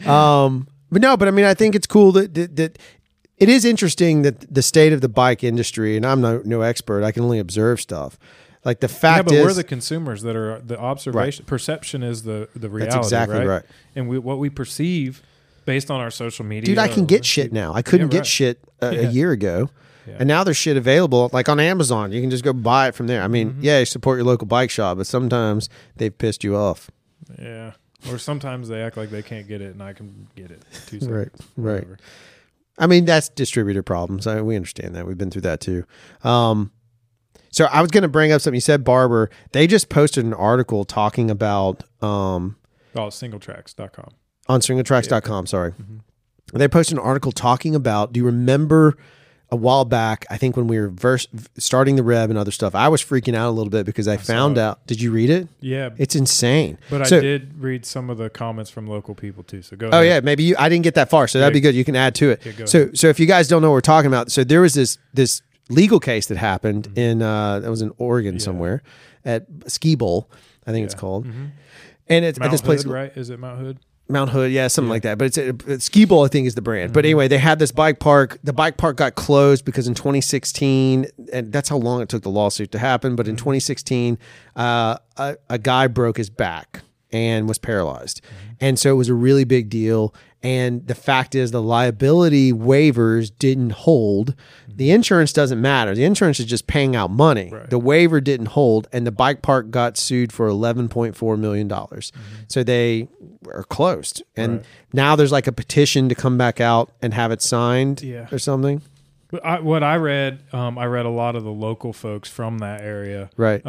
Um, 0.07 0.67
but 0.91 1.01
no, 1.03 1.17
but 1.17 1.29
I 1.29 1.31
mean, 1.31 1.45
I 1.45 1.55
think 1.55 1.75
it's 1.75 1.87
cool 1.87 2.13
that, 2.13 2.35
that 2.35 2.57
that 2.57 2.79
it 3.37 3.49
is 3.49 3.65
interesting 3.65 4.23
that 4.23 4.53
the 4.53 4.63
state 4.63 4.93
of 4.93 5.01
the 5.03 5.09
bike 5.09 5.45
industry, 5.45 5.97
and 5.97 6.05
I'm 6.05 6.21
no 6.21 6.43
no 6.45 6.63
expert. 6.63 7.05
I 7.05 7.13
can 7.13 7.23
only 7.23 7.39
observe 7.39 7.81
stuff. 7.81 8.19
Like 8.65 8.81
the 8.81 8.89
fact 8.89 9.19
yeah, 9.19 9.23
but 9.23 9.33
is, 9.35 9.45
we're 9.45 9.53
the 9.53 9.65
consumers 9.65 10.23
that 10.23 10.37
are 10.37 10.59
the 10.61 10.79
observation. 10.79 11.45
Perception 11.45 12.03
is 12.03 12.23
the 12.23 12.49
the 12.57 12.69
reality. 12.71 12.99
exactly 12.99 13.39
right. 13.39 13.47
right. 13.47 13.63
And 13.95 14.09
we, 14.09 14.19
what 14.19 14.39
we 14.39 14.49
perceive 14.51 15.23
based 15.67 15.91
on 15.91 16.01
our 16.01 16.11
social 16.11 16.45
media. 16.45 16.67
dude, 16.67 16.79
I 16.79 16.89
can 16.89 17.05
get 17.07 17.25
shit 17.25 17.53
now. 17.53 17.73
I 17.75 17.83
couldn't 17.83 18.13
Yeah, 18.13 18.19
get 18.19 18.27
shit 18.27 18.59
a, 18.81 19.07
a 19.07 19.11
year 19.11 19.33
ago. 19.33 19.71
Yeah. 20.07 20.17
And 20.19 20.29
now 20.29 20.45
there's 20.45 20.59
shit 20.59 20.77
available, 20.77 21.31
like 21.33 21.49
on 21.49 21.59
Amazon. 21.59 22.13
You 22.13 22.21
can 22.21 22.29
just 22.31 22.45
go 22.45 22.53
buy 22.53 22.89
it 22.89 22.95
from 22.95 23.07
there. 23.07 23.23
I 23.23 23.29
mean, 23.29 23.53
Mm-hmm. 23.53 23.63
yeah, 23.63 23.79
you 23.79 23.87
support 23.87 24.19
your 24.19 24.27
local 24.27 24.47
bike 24.47 24.69
shop, 24.71 24.99
but 24.99 25.07
sometimes 25.07 25.71
they've 25.97 26.17
pissed 26.17 26.45
you 26.45 26.57
off. 26.57 26.91
Yeah. 27.41 27.73
Or 28.11 28.19
sometimes 28.19 28.69
they 28.69 28.83
act 28.83 28.99
like 28.99 29.09
they 29.09 29.23
can't 29.23 29.49
get 29.49 29.63
it, 29.63 29.73
and 29.73 29.83
I 29.83 29.95
can 29.95 30.29
get 30.37 30.51
it. 30.51 30.63
Two 30.87 31.01
seconds. 31.01 31.09
Right, 31.09 31.29
right. 31.57 31.75
whatever. 31.85 31.99
I 32.79 32.87
mean, 32.87 33.07
that's 33.07 33.31
distributor 33.31 33.83
problems. 33.83 34.27
I, 34.27 34.43
we 34.43 34.57
understand 34.57 34.95
that. 34.95 35.07
We've 35.07 35.17
been 35.17 35.31
through 35.31 35.43
that 35.43 35.61
too. 35.63 35.85
Um, 36.23 36.71
so 37.55 37.67
I 37.67 37.81
was 37.81 37.91
going 37.91 38.03
to 38.03 38.09
bring 38.09 38.33
up 38.33 38.41
something. 38.41 38.57
You 38.57 38.61
said 38.61 38.83
Barber. 38.85 39.31
They 39.53 39.67
just 39.67 39.89
posted 39.89 40.25
an 40.25 40.35
article 40.35 40.85
talking 40.85 41.31
about 41.31 41.83
um, 42.03 42.57
Oh, 42.97 43.09
singletracks.com. 43.09 44.11
on 44.49 44.61
singletracks.com. 44.61 45.47
Sorry. 45.47 45.73
Mm-hmm. 45.73 46.59
They 46.59 46.69
posted 46.69 46.99
an 46.99 47.05
article 47.05 47.33
talking 47.33 47.75
about. 47.75 48.13
Do 48.13 48.19
you 48.21 48.27
remember 48.27 48.97
a 49.51 49.57
while 49.57 49.85
back? 49.85 50.25
I 50.31 50.37
think 50.37 50.57
when 50.57 50.67
we 50.69 50.79
were 50.79 51.19
starting 51.59 51.97
the 51.97 52.03
Reb 52.03 52.31
and 52.31 52.39
other 52.39 52.51
stuff, 52.53 52.75
I 52.75 52.89
was 52.89 53.03
freaking 53.03 53.35
out 53.35 53.49
a 53.49 53.51
little 53.51 53.71
bit 53.71 53.87
because 53.87 54.07
I, 54.07 54.17
found 54.17 54.57
out. 54.59 54.87
Did 54.87 55.01
you 55.01 55.11
read 55.11 55.31
it? 55.31 55.49
Yeah, 55.61 55.91
It's 55.99 56.15
insane. 56.15 56.79
but 56.91 57.07
So- 57.07 57.19
I 57.19 57.21
did 57.21 57.61
read 57.61 57.85
some 57.87 58.11
of 58.11 58.19
the 58.19 58.31
comments 58.31 58.71
from 58.71 58.87
local 58.87 59.15
people 59.15 59.43
too. 59.43 59.63
So 59.63 59.77
go. 59.77 59.87
Oh 59.89 60.01
ahead. 60.01 60.07
yeah, 60.07 60.21
maybe 60.21 60.45
you. 60.45 60.55
I 60.59 60.69
didn't 60.69 60.85
get 60.85 60.95
that 60.95 61.11
far, 61.11 61.27
so 61.29 61.39
that'd 61.41 61.53
be 61.55 61.61
good. 61.61 61.75
You 61.75 61.85
can 61.85 61.97
add 61.97 62.15
to 62.17 62.31
it. 62.31 62.43
Yeah, 62.59 62.67
so, 62.67 62.91
so 62.95 63.09
if 63.09 63.19
you 63.19 63.27
guys 63.27 63.49
don't 63.49 63.63
know 63.63 63.71
what 63.71 63.75
we're 63.75 63.81
talking 63.81 64.09
about, 64.09 64.31
so 64.31 64.45
there 64.45 64.61
was 64.61 64.75
this 64.75 64.99
this 65.13 65.43
legal 65.69 66.01
case 66.01 66.27
that 66.27 66.37
happened 66.39 66.85
Mm-hmm. 66.89 66.99
in 66.99 67.23
uh, 67.23 67.61
that 67.61 67.71
was 67.71 67.83
in 67.83 67.93
Oregon 67.99 68.39
somewhere 68.41 68.83
at 69.25 69.47
Ski 69.69 69.95
Bowl, 69.95 70.31
I 70.67 70.73
think 70.73 70.85
it's 70.85 70.95
Yeah. 70.95 71.01
called, 71.01 71.27
Mhm. 71.27 71.51
and 72.09 72.25
it's 72.25 72.39
Mount 72.39 72.49
at 72.49 72.51
this 72.53 72.61
place 72.63 72.83
Hood, 72.83 72.93
right? 72.93 73.13
Is 73.17 73.31
it 73.31 73.39
Mount 73.39 73.59
Hood? 73.61 73.79
Mount 74.07 74.29
Hood, 74.29 74.53
yeah, 74.53 74.67
something 74.69 74.91
like 74.91 75.03
that. 75.05 75.17
But 75.17 75.25
it's, 75.35 75.39
it's 75.39 75.87
Ski 75.87 76.05
Bowl, 76.05 76.25
I 76.27 76.29
think, 76.29 76.47
is 76.47 76.55
the 76.55 76.61
brand. 76.61 76.93
But 76.93 77.07
anyway, 77.07 77.27
they 77.27 77.39
had 77.39 77.59
this 77.59 77.73
bike 77.73 78.01
park. 78.01 78.39
The 78.45 78.53
bike 78.53 78.77
park 78.77 78.99
got 78.99 79.15
closed 79.15 79.65
because 79.65 79.89
in 79.89 79.95
2016, 79.95 81.07
and 81.33 81.51
that's 81.51 81.71
how 81.71 81.79
long 81.79 82.03
it 82.03 82.11
took 82.11 82.23
the 82.23 82.29
lawsuit 82.29 82.71
to 82.73 82.79
happen. 82.79 83.17
But 83.17 83.29
in 83.29 83.37
2016, 83.37 84.19
uh, 84.57 84.99
a, 85.17 85.37
a 85.49 85.57
guy 85.59 85.87
broke 85.87 86.19
his 86.19 86.29
back 86.29 86.83
and 87.13 87.49
was 87.49 87.57
paralyzed, 87.57 88.21
and 88.61 88.79
so 88.79 88.91
it 88.91 88.97
was 88.97 89.09
a 89.09 89.15
really 89.15 89.45
big 89.45 89.71
deal. 89.71 90.15
And 90.45 90.87
the 90.87 90.95
fact 90.95 91.35
is, 91.35 91.51
the 91.53 91.63
liability 91.63 92.53
waivers 92.53 93.33
didn't 93.39 93.71
hold. 93.71 94.35
The 94.69 94.91
insurance 94.91 95.33
doesn't 95.33 95.61
matter. 95.61 95.95
The 95.95 96.05
insurance 96.05 96.39
is 96.39 96.47
just 96.47 96.67
paying 96.67 96.95
out 96.95 97.11
money. 97.11 97.49
Right. 97.51 97.71
The 97.71 97.79
waiver 97.79 98.21
didn't 98.21 98.47
hold, 98.47 98.87
and 98.93 99.07
the 99.07 99.11
bike 99.13 99.41
park 99.41 99.71
got 99.71 99.97
sued 99.97 100.33
for 100.33 100.47
eleven 100.47 100.89
point 100.89 101.17
four 101.17 101.37
million 101.39 101.67
dollars. 101.67 102.13
Mm-hmm. 102.13 102.43
So 102.49 102.63
they 102.63 103.09
are 103.53 103.63
closed, 103.65 104.23
and 104.37 104.57
Right. 104.59 104.65
now 104.93 105.17
there's 105.17 105.33
like 105.33 105.47
a 105.47 105.53
petition 105.53 106.09
to 106.11 106.15
come 106.15 106.37
back 106.37 106.61
out 106.61 106.91
and 107.01 107.15
have 107.15 107.33
it 107.33 107.41
signed, 107.41 108.03
Yeah. 108.03 108.27
or 108.31 108.39
something. 108.39 108.83
I, 109.43 109.61
what 109.61 109.83
I 109.83 109.97
read, 109.97 110.43
um, 110.53 110.79
I 110.79 110.87
read 110.87 111.07
a 111.07 111.11
lot 111.11 111.35
of 111.37 111.45
the 111.45 111.51
local 111.51 111.93
folks 111.93 112.29
from 112.29 112.59
that 112.59 112.81
area, 112.83 113.31
Right. 113.37 113.63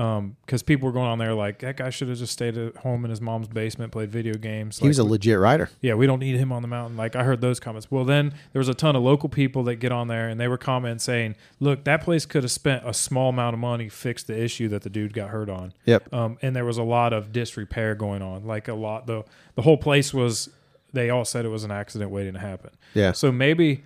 Because 0.46 0.62
people 0.64 0.88
were 0.88 0.92
going 0.94 1.08
on 1.08 1.18
there 1.18 1.34
like 1.34 1.60
that 1.60 1.78
guy 1.78 1.90
should 1.90 2.10
have 2.10 2.18
just 2.18 2.34
stayed 2.34 2.58
at 2.58 2.76
home 2.78 3.04
in 3.06 3.10
his 3.10 3.22
mom's 3.22 3.48
basement, 3.48 3.92
played 3.92 4.12
video 4.12 4.34
games. 4.36 4.80
he 4.80 4.88
was 4.88 5.00
a 5.00 5.04
legit 5.04 5.40
rider. 5.40 5.70
yeah, 5.82 5.94
we 5.94 6.06
don't 6.08 6.20
need 6.20 6.36
him 6.36 6.52
on 6.52 6.62
the 6.62 6.68
mountain. 6.68 6.98
Like 6.98 7.16
I 7.16 7.24
heard 7.24 7.42
those 7.42 7.60
comments. 7.60 7.90
Well, 7.90 8.06
then 8.06 8.34
there 8.54 8.60
was 8.60 8.70
a 8.70 8.74
ton 8.74 8.96
of 8.96 9.04
local 9.04 9.30
people 9.30 9.64
that 9.64 9.78
get 9.78 9.92
on 9.92 10.08
there 10.08 10.28
and 10.28 10.40
they 10.40 10.48
were 10.48 10.58
commenting 10.58 11.00
saying, 11.00 11.36
"Look, 11.60 11.84
that 11.86 12.02
place 12.02 12.26
could 12.26 12.44
have 12.44 12.52
spent 12.52 12.84
a 12.86 12.94
small 12.94 13.30
amount 13.30 13.54
of 13.54 13.60
money 13.60 13.90
fixed 13.90 14.28
the 14.28 14.40
issue 14.42 14.68
that 14.70 14.82
the 14.84 14.90
dude 14.90 15.14
got 15.14 15.30
hurt 15.30 15.50
on." 15.50 15.74
Yep. 15.86 16.14
Um, 16.14 16.38
and 16.42 16.56
there 16.56 16.66
was 16.66 16.78
a 16.78 16.84
lot 16.84 17.14
of 17.14 17.32
disrepair 17.32 17.96
going 17.96 18.22
on. 18.22 18.46
Like 18.46 18.68
a 18.68 18.74
lot 18.74 19.08
the 19.08 19.24
the 19.56 19.62
whole 19.62 19.78
place 19.78 20.14
was. 20.14 20.50
They 20.94 21.10
all 21.10 21.26
said 21.26 21.44
it 21.44 21.50
was 21.50 21.66
an 21.66 21.72
accident 21.72 22.10
waiting 22.10 22.34
to 22.36 22.40
happen. 22.40 22.70
Yeah. 22.94 23.12
So 23.12 23.30
maybe 23.30 23.84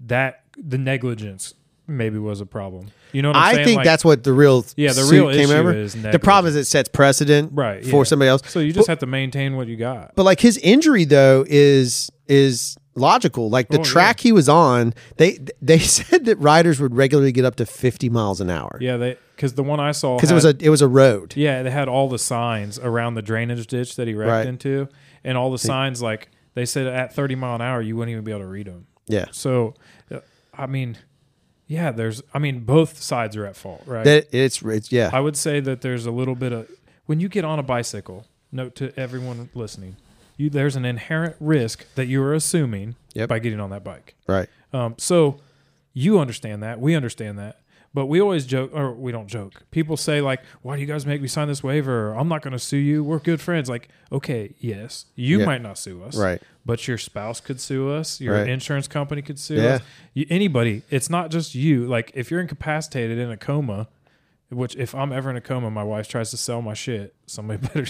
that 0.00 0.42
the 0.56 0.78
negligence 0.78 1.54
maybe 1.86 2.18
was 2.18 2.40
a 2.40 2.46
problem. 2.46 2.88
You 3.12 3.22
know 3.22 3.28
what 3.30 3.36
I'm 3.36 3.56
I 3.60 3.64
think 3.64 3.76
Like- 3.78 3.84
that's 3.84 4.04
what 4.04 4.24
the 4.24 4.32
real 4.32 4.64
Yeah, 4.76 4.92
the 4.92 5.04
real 5.10 5.28
issue 5.28 5.52
over. 5.52 5.72
is 5.72 5.94
the 5.94 6.18
problem 6.18 6.48
is 6.50 6.56
it 6.56 6.64
sets 6.66 6.88
precedent 6.88 7.52
right 7.54 7.84
for 7.86 8.04
somebody 8.04 8.28
else. 8.28 8.42
So 8.46 8.58
you 8.60 8.72
just 8.72 8.88
have 8.88 8.98
to 9.00 9.06
maintain 9.06 9.56
what 9.56 9.68
you 9.68 9.76
got. 9.76 10.12
But 10.16 10.24
like 10.24 10.40
his 10.40 10.58
injury 10.58 11.04
though 11.04 11.44
is 11.48 12.10
is 12.28 12.76
logical. 12.96 13.48
Like 13.50 13.68
the 13.68 13.78
Oh, 13.78 13.84
track 13.84 14.20
he 14.20 14.32
was 14.32 14.48
on, 14.48 14.94
they 15.16 15.38
they 15.62 15.78
said 15.98 16.24
that 16.24 16.36
riders 16.38 16.80
would 16.80 16.94
regularly 16.96 17.30
get 17.32 17.44
up 17.44 17.54
to 17.56 17.66
50 17.66 18.08
miles 18.10 18.40
an 18.40 18.50
hour 18.50 18.78
Yeah, 18.80 18.96
they 18.96 19.16
because 19.36 19.54
the 19.54 19.62
one 19.62 19.78
I 19.78 19.92
saw 19.92 20.16
because 20.16 20.30
it 20.32 20.34
was 20.34 20.44
a 20.44 20.56
it 20.58 20.70
was 20.70 20.82
a 20.82 20.88
road. 20.88 21.34
Yeah, 21.36 21.62
they 21.62 21.70
had 21.70 21.88
all 21.88 22.08
the 22.08 22.18
signs 22.18 22.78
around 22.80 23.14
the 23.14 23.22
drainage 23.22 23.66
ditch 23.68 23.94
that 23.96 24.08
he 24.08 24.14
wrecked 24.14 24.30
Right. 24.30 24.46
into, 24.46 24.88
and 25.22 25.38
all 25.38 25.52
the 25.52 25.58
signs 25.58 26.02
like 26.02 26.30
they 26.54 26.64
said 26.66 26.86
at 26.88 27.14
30 27.14 27.36
mile 27.36 27.54
an 27.54 27.62
hour 27.62 27.80
you 27.80 27.96
wouldn't 27.96 28.10
even 28.12 28.24
be 28.24 28.32
able 28.32 28.40
to 28.40 28.46
read 28.48 28.66
them. 28.66 28.86
Yeah. 29.06 29.26
So, 29.32 29.74
uh, 30.10 30.20
I 30.54 30.66
mean, 30.66 30.98
yeah, 31.66 31.90
there's. 31.92 32.22
I 32.34 32.38
mean, 32.38 32.60
both 32.60 33.00
sides 33.02 33.36
are 33.36 33.46
at 33.46 33.56
fault, 33.56 33.82
right? 33.86 34.04
That 34.04 34.28
it's 34.32 34.62
it's 34.62 34.92
yeah. 34.92 35.10
I 35.12 35.20
would 35.20 35.36
say 35.36 35.60
that 35.60 35.80
there's 35.80 36.06
a 36.06 36.10
little 36.10 36.34
bit 36.34 36.52
of 36.52 36.68
when 37.06 37.20
you 37.20 37.28
get 37.28 37.44
on 37.44 37.58
a 37.58 37.62
bicycle. 37.62 38.26
Note 38.52 38.74
to 38.76 38.92
everyone 38.98 39.50
listening: 39.54 39.96
you 40.36 40.48
there's 40.50 40.76
an 40.76 40.84
inherent 40.84 41.36
risk 41.40 41.84
that 41.96 42.06
you 42.06 42.22
are 42.22 42.32
assuming 42.34 42.94
Yep. 43.14 43.28
by 43.28 43.38
getting 43.38 43.60
on 43.60 43.70
that 43.70 43.82
bike. 43.82 44.14
right. 44.28 44.48
Um, 44.72 44.94
so 44.98 45.40
you 45.94 46.18
understand 46.20 46.62
that. 46.62 46.78
We 46.80 46.94
understand 46.94 47.38
that. 47.38 47.60
But 47.96 48.06
we 48.06 48.20
always 48.20 48.44
joke, 48.44 48.72
or 48.74 48.92
we 48.92 49.10
don't 49.10 49.26
joke. 49.26 49.62
People 49.70 49.96
say, 49.96 50.20
like, 50.20 50.40
why 50.60 50.74
do 50.76 50.82
you 50.82 50.86
guys 50.86 51.06
make 51.06 51.22
me 51.22 51.28
sign 51.28 51.48
this 51.48 51.62
waiver? 51.62 52.12
I'm 52.12 52.28
not 52.28 52.42
going 52.42 52.52
to 52.52 52.58
sue 52.58 52.76
you. 52.76 53.02
We're 53.02 53.20
good 53.20 53.40
friends. 53.40 53.70
Like, 53.70 53.88
okay, 54.12 54.54
yes, 54.60 55.06
you 55.14 55.38
Yeah. 55.40 55.46
might 55.46 55.62
not 55.62 55.78
sue 55.78 56.02
us. 56.02 56.14
Right. 56.14 56.42
But 56.66 56.86
your 56.86 56.98
spouse 56.98 57.40
could 57.40 57.58
sue 57.58 57.88
us. 57.90 58.20
Your 58.20 58.34
Right. 58.34 58.50
insurance 58.50 58.86
company 58.86 59.22
could 59.22 59.38
sue 59.38 59.54
Yeah. 59.54 59.66
us. 59.76 59.82
You, 60.12 60.26
anybody. 60.28 60.82
It's 60.90 61.08
not 61.08 61.30
just 61.30 61.54
you. 61.54 61.86
Like, 61.86 62.10
if 62.14 62.30
you're 62.30 62.40
incapacitated 62.42 63.16
in 63.18 63.30
a 63.30 63.36
coma, 63.38 63.88
which 64.50 64.76
if 64.76 64.94
I'm 64.94 65.10
ever 65.10 65.30
in 65.30 65.36
a 65.36 65.40
coma, 65.40 65.70
my 65.70 65.82
wife 65.82 66.06
tries 66.06 66.30
to 66.32 66.36
sell 66.36 66.60
my 66.60 66.74
shit, 66.74 67.14
somebody 67.24 67.66
better. 67.66 67.86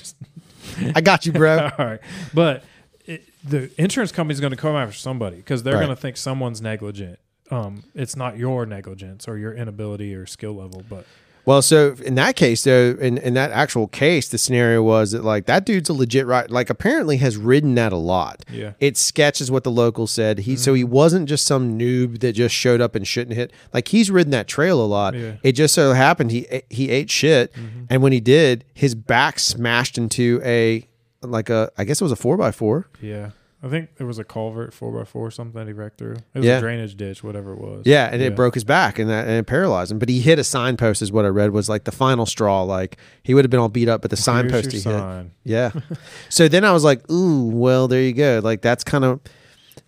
I 0.95 1.01
got 1.01 1.27
you, 1.27 1.33
bro. 1.33 1.69
All 1.79 1.85
right. 1.85 2.01
But 2.33 2.63
it, 3.07 3.25
the 3.43 3.71
insurance 3.77 4.13
company's 4.13 4.39
going 4.39 4.53
to 4.53 4.57
come 4.57 4.77
after 4.77 4.95
somebody 4.97 5.39
because 5.39 5.65
they're 5.65 5.75
Right. 5.75 5.85
going 5.87 5.97
to 5.97 6.01
think 6.01 6.17
someone's 6.17 6.63
negligent. 6.63 7.19
Um, 7.51 7.85
it's 7.95 8.17
not 8.17 8.37
your 8.37 8.67
negligence 8.67 9.29
or 9.29 9.39
your 9.39 9.53
inability 9.55 10.15
or 10.15 10.27
skill 10.27 10.55
level, 10.55 10.83
but 10.89 11.07
Well, 11.45 11.63
so 11.63 11.95
in 12.05 12.17
that 12.17 12.35
case, 12.35 12.65
though, 12.65 12.97
in, 13.01 13.19
in 13.19 13.35
that 13.35 13.53
actual 13.53 13.87
case, 13.87 14.29
the 14.29 14.37
scenario 14.37 14.83
was 14.83 15.13
that 15.13 15.23
like 15.23 15.47
that 15.47 15.65
dude's 15.65 15.89
a 15.89 15.93
legit 15.93 16.27
right. 16.27 16.51
Like 16.51 16.71
apparently 16.71 17.19
has 17.19 17.37
ridden 17.37 17.77
that 17.77 17.93
a 17.93 17.97
lot. 17.97 18.45
Yeah. 18.51 18.73
it 18.81 18.97
sketches 18.97 19.49
what 19.49 19.63
the 19.63 19.71
locals 19.71 20.11
said. 20.11 20.41
He 20.41 20.57
so 20.57 20.75
he 20.75 20.83
mm-hmm. 20.83 20.93
wasn't 20.93 21.29
just 21.29 21.47
some 21.47 21.79
noob 21.79 22.19
that 22.19 22.33
just 22.33 22.55
showed 22.55 22.81
up 22.81 22.97
and 22.97 23.07
shouldn't 23.07 23.37
hit. 23.37 23.53
Like 23.73 23.89
he's 23.89 24.11
ridden 24.11 24.33
that 24.33 24.49
trail 24.49 24.85
a 24.85 24.87
lot. 24.87 25.15
Yeah. 25.15 25.35
It 25.45 25.53
just 25.53 25.73
so 25.73 25.93
happened 25.93 26.33
he 26.33 26.49
eh, 26.49 26.63
he 26.69 26.91
ate 26.91 27.11
shit, 27.11 27.53
mm-hmm. 27.53 27.85
and 27.91 28.03
when 28.03 28.11
he 28.13 28.21
did, 28.21 28.65
his 28.75 28.97
back 28.97 29.39
smashed 29.39 29.97
into 29.97 30.41
a 30.45 30.89
like 31.23 31.49
a 31.49 31.71
I 31.79 31.85
guess 31.85 32.01
it 32.01 32.05
was 32.05 32.13
a 32.13 32.17
four 32.17 32.37
by 32.37 32.51
four. 32.51 32.89
yeah. 33.01 33.31
I 33.63 33.69
think 33.69 33.97
there 33.97 34.07
was 34.07 34.19
a 34.19 34.25
culvert 34.25 34.73
four 34.75 35.01
x 35.01 35.11
four 35.11 35.27
or 35.27 35.31
something 35.31 35.59
that 35.59 35.67
he 35.67 35.73
wrecked 35.73 35.99
through. 35.99 36.17
It 36.35 36.39
was 36.41 36.45
Yeah. 36.47 36.59
a 36.59 36.61
drainage 36.61 36.95
ditch, 36.97 37.25
whatever 37.25 37.53
it 37.55 37.59
was. 37.59 37.83
Yeah, 37.87 38.09
and 38.13 38.21
it 38.23 38.37
broke 38.37 38.55
his 38.55 38.65
back 38.65 38.99
and 38.99 39.09
that 39.11 39.27
and 39.27 39.39
it 39.39 39.47
paralyzed 39.47 39.91
him. 39.91 39.99
But 39.99 40.09
he 40.11 40.21
hit 40.21 40.39
a 40.39 40.45
signpost, 40.45 41.01
is 41.03 41.11
what 41.11 41.25
I 41.25 41.29
read 41.29 41.51
was 41.53 41.69
like 41.69 41.85
the 41.85 41.91
final 41.93 42.27
straw. 42.27 42.63
Like 42.63 42.99
he 43.23 43.33
would 43.35 43.45
have 43.45 43.51
been 43.51 43.59
all 43.61 43.69
beat 43.71 43.89
up, 43.89 44.03
but 44.03 44.11
the 44.11 44.17
Here's 44.17 44.25
signpost 44.25 44.73
he 44.73 44.79
your 44.79 44.99
hit. 45.17 45.27
Yeah. 45.45 45.73
so 46.29 46.49
then 46.49 46.65
I 46.65 46.73
was 46.73 46.85
like, 46.85 47.11
ooh, 47.11 47.47
well, 47.49 47.89
there 47.89 48.03
you 48.03 48.13
go. 48.13 48.41
Like 48.45 48.61
that's 48.61 48.85
kind 48.85 49.05
of 49.05 49.21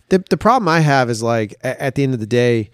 the 0.09 0.25
the 0.31 0.39
problem 0.39 0.67
I 0.69 0.81
have 0.81 1.11
is 1.11 1.23
like 1.23 1.53
a- 1.63 1.81
at 1.81 1.95
the 1.95 2.03
end 2.03 2.15
of 2.15 2.21
the 2.21 2.27
day, 2.27 2.71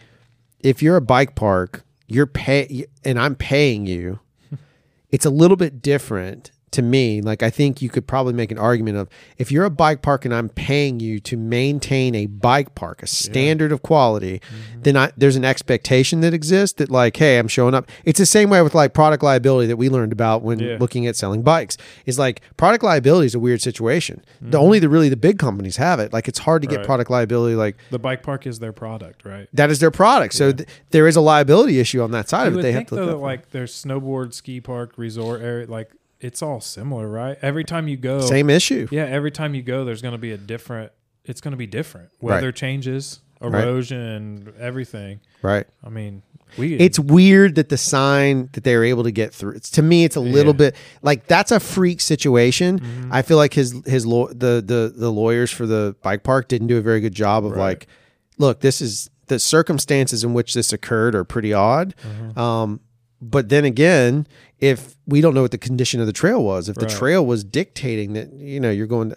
if 0.61 0.81
you're 0.83 0.97
a 0.97 1.01
bike 1.03 1.35
park, 1.35 1.83
you're 2.07 2.27
pay 2.27 2.87
and 3.05 3.19
I'm 3.19 3.35
paying 3.35 3.87
you. 3.87 4.21
It's 5.11 5.25
a 5.27 5.31
little 5.31 5.57
bit 5.57 5.81
different 5.81 6.51
to 6.75 6.83
me. 6.83 7.23
Like 7.23 7.43
I 7.43 7.51
think 7.51 7.81
you 7.81 7.89
could 7.89 8.07
probably 8.07 8.33
make 8.33 8.51
an 8.51 8.59
argument 8.59 8.97
of 8.97 9.09
if 9.39 9.51
you're 9.51 9.65
a 9.65 9.71
bike 9.71 10.03
park 10.03 10.25
and 10.25 10.35
I'm 10.35 10.49
paying 10.49 11.01
you 11.01 11.21
to 11.21 11.37
maintain 11.37 12.15
a 12.15 12.27
bike 12.27 12.75
park, 12.75 13.03
a 13.03 13.07
standard 13.07 13.71
of 13.73 13.83
quality, 13.83 14.41
mm-hmm. 14.41 14.83
then 14.83 14.97
I, 14.97 15.13
there's 15.17 15.37
an 15.37 15.45
expectation 15.45 16.21
that 16.21 16.35
exists 16.35 16.79
that 16.79 16.91
like, 16.91 17.17
hey, 17.17 17.39
I'm 17.39 17.49
showing 17.49 17.75
up. 17.75 17.89
It's 18.05 18.19
the 18.19 18.27
same 18.27 18.51
way 18.51 18.61
with 18.61 18.75
like 18.75 18.93
product 18.93 19.23
liability 19.23 19.69
that 19.69 19.77
we 19.77 19.89
learned 19.89 20.13
about 20.13 20.43
when 20.43 20.59
Yeah. 20.59 20.77
looking 20.81 21.07
at 21.07 21.17
selling 21.17 21.43
bikes. 21.43 21.77
Is 22.07 22.19
like 22.19 22.41
product 22.57 22.83
liability 22.83 23.27
is 23.27 23.35
a 23.35 23.41
weird 23.41 23.63
situation. 23.63 24.23
The 24.41 24.47
mm-hmm. 24.47 24.65
only 24.65 24.79
the 24.81 24.89
really 24.89 25.09
the 25.09 25.17
big 25.17 25.39
companies 25.39 25.77
have 25.77 26.01
it. 26.01 26.13
Like 26.13 26.29
it's 26.29 26.41
hard 26.41 26.63
to 26.63 26.69
get 26.69 26.79
Right. 26.79 26.87
product 26.87 27.11
liability. 27.11 27.55
Like 27.55 27.77
The 27.91 27.99
bike 28.01 28.23
park 28.23 28.47
is 28.47 28.59
their 28.59 28.73
product, 28.73 29.25
right? 29.25 29.49
that 29.53 29.71
is 29.71 29.79
their 29.79 29.93
product. 29.93 30.35
So 30.35 30.53
th- 30.53 30.69
there 30.91 31.07
is 31.07 31.15
a 31.17 31.21
liability 31.21 31.79
issue 31.79 32.03
on 32.03 32.11
that 32.11 32.29
side 32.29 32.47
You 32.47 32.53
of 32.55 32.59
it. 32.59 32.63
They 32.63 32.73
have 32.73 32.87
to 32.87 32.97
though 32.97 33.07
that 33.07 33.17
like 33.19 33.51
their 33.51 33.67
snowboard, 33.67 34.35
ski 34.35 34.61
park, 34.61 34.95
resort 34.97 35.41
area, 35.41 35.67
like 35.67 35.91
it's 36.25 36.43
all 36.43 36.61
similar, 36.61 37.09
right? 37.09 37.37
Every 37.43 37.65
time 37.65 37.87
you 37.89 37.97
go, 37.97 38.21
same 38.21 38.49
issue. 38.51 38.89
Yeah, 38.91 39.05
every 39.05 39.31
time 39.31 39.55
you 39.55 39.63
go, 39.63 39.85
there's 39.85 40.03
going 40.03 40.13
to 40.13 40.19
be 40.19 40.33
a 40.33 40.39
different. 40.39 40.93
It's 41.25 41.41
going 41.41 41.53
to 41.53 41.57
be 41.59 41.67
different. 41.67 42.11
Right. 42.21 42.35
Weather 42.37 42.53
changes, 42.53 43.21
Right. 43.41 43.63
erosion, 43.65 44.53
everything. 44.59 45.21
Right. 45.43 45.67
I 45.83 45.89
mean, 45.91 46.23
we. 46.57 46.75
It's 46.77 46.99
weird 46.99 47.55
that 47.57 47.69
the 47.69 47.77
sign 47.77 48.49
that 48.53 48.65
they 48.65 48.77
were 48.77 48.85
able 48.85 49.05
to 49.05 49.11
get 49.11 49.35
through. 49.35 49.53
It's 49.57 49.71
to 49.73 49.83
me, 49.83 50.05
it's 50.05 50.17
a 50.17 50.21
little 50.21 50.53
Yeah. 50.55 50.69
Mm-hmm. 50.71 50.75
bit 50.75 50.77
like 51.03 51.27
that's 51.27 51.53
a 51.53 51.61
freak 51.61 52.01
situation. 52.01 53.09
I 53.11 53.23
feel 53.23 53.37
like 53.37 53.55
his 53.55 53.75
his 53.87 54.07
law 54.07 54.29
the 54.29 54.63
the 54.65 54.93
the 54.97 55.11
lawyers 55.11 55.51
for 55.51 55.67
the 55.67 55.95
bike 56.03 56.23
park 56.23 56.49
didn't 56.49 56.69
do 56.69 56.79
a 56.79 56.83
very 56.83 57.01
good 57.01 57.15
job 57.15 57.45
of 57.45 57.53
Right. 57.53 57.59
like, 57.61 57.87
look, 58.39 58.61
this 58.61 58.81
is 58.81 59.11
the 59.27 59.39
circumstances 59.39 60.23
in 60.25 60.35
which 60.35 60.53
this 60.55 60.73
occurred 60.73 61.15
are 61.15 61.25
pretty 61.25 61.53
odd. 61.53 61.95
Mm-hmm. 62.03 62.39
Um, 62.39 62.81
but 63.31 63.49
then 63.49 63.65
again, 63.65 64.27
if 64.61 64.97
we 65.07 65.21
don't 65.21 65.35
know 65.35 65.43
what 65.43 65.51
the 65.51 65.59
condition 65.59 66.01
of 66.01 66.07
the 66.07 66.13
trail 66.13 66.43
was, 66.43 66.69
if 66.69 66.77
the 66.77 66.87
trail 66.87 67.25
was 67.25 67.45
dictating 67.45 68.13
that 68.15 68.33
you 68.33 68.61
know 68.61 68.71
you're 68.71 68.87
going 68.87 69.11
to. 69.11 69.17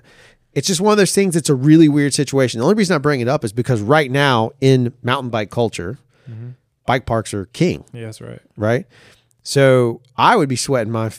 It's 0.54 0.66
just 0.68 0.82
one 0.82 0.92
of 0.92 0.98
those 0.98 1.14
things. 1.14 1.36
It's 1.36 1.50
a 1.50 1.56
really 1.56 1.88
weird 1.88 2.14
situation. 2.16 2.60
The 2.60 2.64
only 2.66 2.76
reason 2.76 2.96
I 2.96 2.98
bring 2.98 3.20
it 3.22 3.28
up 3.28 3.44
is 3.46 3.54
because 3.54 3.80
right 3.82 4.10
now 4.10 4.52
in 4.60 4.92
mountain 5.04 5.30
bike 5.30 5.52
culture, 5.52 5.98
Mm-hmm. 6.30 6.50
bike 6.86 7.06
parks 7.06 7.34
are 7.34 7.46
king 7.46 7.86
yeah, 7.94 8.06
that's 8.06 8.20
right. 8.20 8.42
right? 8.58 8.86
So 9.44 10.02
I 10.18 10.36
would 10.36 10.50
be 10.50 10.56
sweating 10.58 10.92
my 10.92 11.10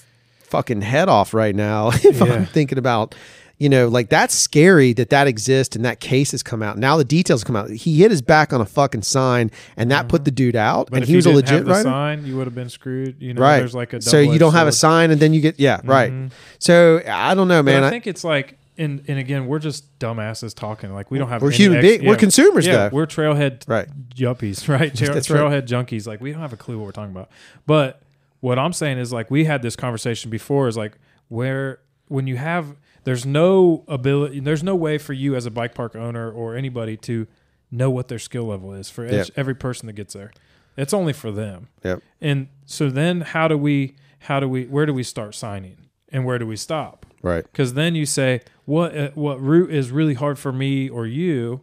fucking 0.40 0.82
head 0.82 1.08
off 1.08 1.32
right 1.32 1.54
now 1.54 1.88
if 1.94 2.16
Yeah. 2.20 2.24
I'm 2.24 2.46
thinking 2.46 2.78
about, 2.78 3.14
you 3.58 3.68
know, 3.68 3.88
like 3.88 4.08
that's 4.08 4.34
scary 4.34 4.92
that 4.94 5.10
that 5.10 5.26
exists 5.26 5.74
and 5.74 5.84
that 5.84 5.98
case 6.00 6.30
has 6.30 6.42
come 6.42 6.62
out. 6.62 6.78
Now 6.78 6.96
the 6.96 7.04
details 7.04 7.42
come 7.42 7.56
out. 7.56 7.70
He 7.70 7.98
hit 7.98 8.10
his 8.10 8.22
back 8.22 8.52
on 8.52 8.60
a 8.60 8.64
fucking 8.66 9.02
sign 9.02 9.50
and 9.76 9.90
that 9.90 10.08
put 10.08 10.24
the 10.24 10.30
dude 10.30 10.54
out, 10.56 10.86
Mm-hmm. 10.86 10.90
But 10.90 10.96
and 10.98 11.02
if 11.02 11.08
he 11.08 11.16
was 11.16 11.26
a 11.26 11.30
legit 11.30 11.66
have 11.66 11.82
sign, 11.82 12.24
you 12.24 12.36
would 12.36 12.46
have 12.46 12.54
been 12.54 12.68
screwed. 12.70 13.16
You 13.20 13.34
know, 13.34 13.42
Right. 13.42 13.58
there's 13.58 13.74
like 13.74 13.92
a. 13.92 14.00
so 14.00 14.20
you 14.20 14.38
don't 14.38 14.52
have 14.52 14.68
a 14.68 14.72
sign 14.72 15.10
and 15.10 15.20
then 15.20 15.34
you 15.34 15.40
get 15.40 15.58
yeah, 15.58 15.80
right. 15.84 16.30
So 16.58 17.02
I 17.06 17.34
don't 17.34 17.48
know, 17.48 17.62
man. 17.62 17.82
I 17.84 17.88
I- 17.88 17.90
think 17.90 18.06
it's 18.06 18.22
like, 18.24 18.58
and 18.78 19.02
and 19.08 19.18
again, 19.18 19.48
we're 19.48 19.58
just 19.58 19.98
dumbasses 19.98 20.54
talking. 20.54 20.94
Like 20.94 21.10
we 21.10 21.18
don't 21.18 21.28
have. 21.28 21.42
We're 21.42 21.50
human 21.50 21.80
being- 21.80 22.04
we're 22.06 22.14
consumers, 22.16 22.64
Yeah, 22.64 22.88
though. 22.88 22.94
we're 22.94 23.06
trailhead 23.08 23.62
Right. 23.66 23.88
yuppies, 24.14 24.68
right? 24.78 24.94
Trail, 24.94 25.14
That's 25.14 25.28
right. 25.30 25.40
trailhead 25.40 25.66
junkies. 25.66 26.06
Like 26.06 26.20
we 26.20 26.30
don't 26.30 26.40
have 26.40 26.52
a 26.52 26.56
clue 26.56 26.78
what 26.78 26.84
we're 26.86 26.92
talking 26.92 27.10
about. 27.10 27.28
But 27.66 28.00
what 28.38 28.56
I'm 28.56 28.72
saying 28.72 28.98
is 28.98 29.12
like 29.12 29.32
we 29.32 29.46
had 29.46 29.62
this 29.62 29.74
conversation 29.74 30.30
before. 30.30 30.68
Is 30.68 30.76
like 30.76 30.92
where 31.26 31.80
when 32.06 32.28
you 32.28 32.36
have 32.36 32.76
there's 33.08 33.24
no 33.24 33.84
ability, 33.88 34.40
there's 34.40 34.62
no 34.62 34.74
way 34.76 34.98
for 34.98 35.14
you 35.14 35.34
as 35.34 35.46
a 35.46 35.50
bike 35.50 35.74
park 35.74 35.96
owner 35.96 36.30
or 36.30 36.54
anybody 36.54 36.94
to 36.98 37.26
know 37.70 37.88
what 37.90 38.08
their 38.08 38.18
skill 38.18 38.44
level 38.44 38.74
is 38.74 38.90
for 38.90 39.06
Yep. 39.06 39.28
every 39.34 39.54
person 39.54 39.86
that 39.86 39.94
gets 39.94 40.12
there. 40.12 40.30
It's 40.76 40.92
only 40.92 41.14
for 41.14 41.30
them. 41.32 41.68
Yep. 41.84 42.02
And 42.20 42.48
so 42.66 42.90
then 42.90 43.22
how 43.22 43.48
do 43.48 43.56
we 43.56 43.94
how 44.20 44.40
do 44.40 44.48
we 44.48 44.64
where 44.66 44.84
do 44.84 44.92
we 44.92 45.02
start 45.02 45.34
signing 45.34 45.76
and 46.12 46.24
where 46.26 46.38
do 46.38 46.46
we 46.46 46.56
stop? 46.56 47.06
right. 47.22 47.44
Because 47.44 47.72
then 47.74 47.94
you 47.94 48.04
say 48.04 48.42
what 48.66 48.94
uh, 48.96 49.10
what 49.14 49.40
route 49.40 49.70
is 49.70 49.90
really 49.90 50.14
hard 50.14 50.38
for 50.38 50.52
me 50.52 50.88
or 50.90 51.06
you, 51.06 51.60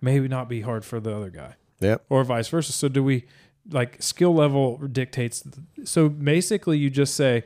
maybe 0.00 0.28
not 0.28 0.48
be 0.48 0.60
hard 0.60 0.84
for 0.84 1.00
the 1.00 1.14
other 1.16 1.30
guy, 1.30 1.56
Yep. 1.80 2.04
or 2.08 2.22
vice 2.24 2.48
versa. 2.48 2.70
So 2.72 2.88
do 2.88 3.02
we 3.02 3.24
like 3.70 4.00
skill 4.00 4.32
level 4.34 4.76
dictates? 4.78 5.42
So 5.84 6.08
basically, 6.08 6.78
you 6.78 6.88
just 6.88 7.14
say 7.14 7.42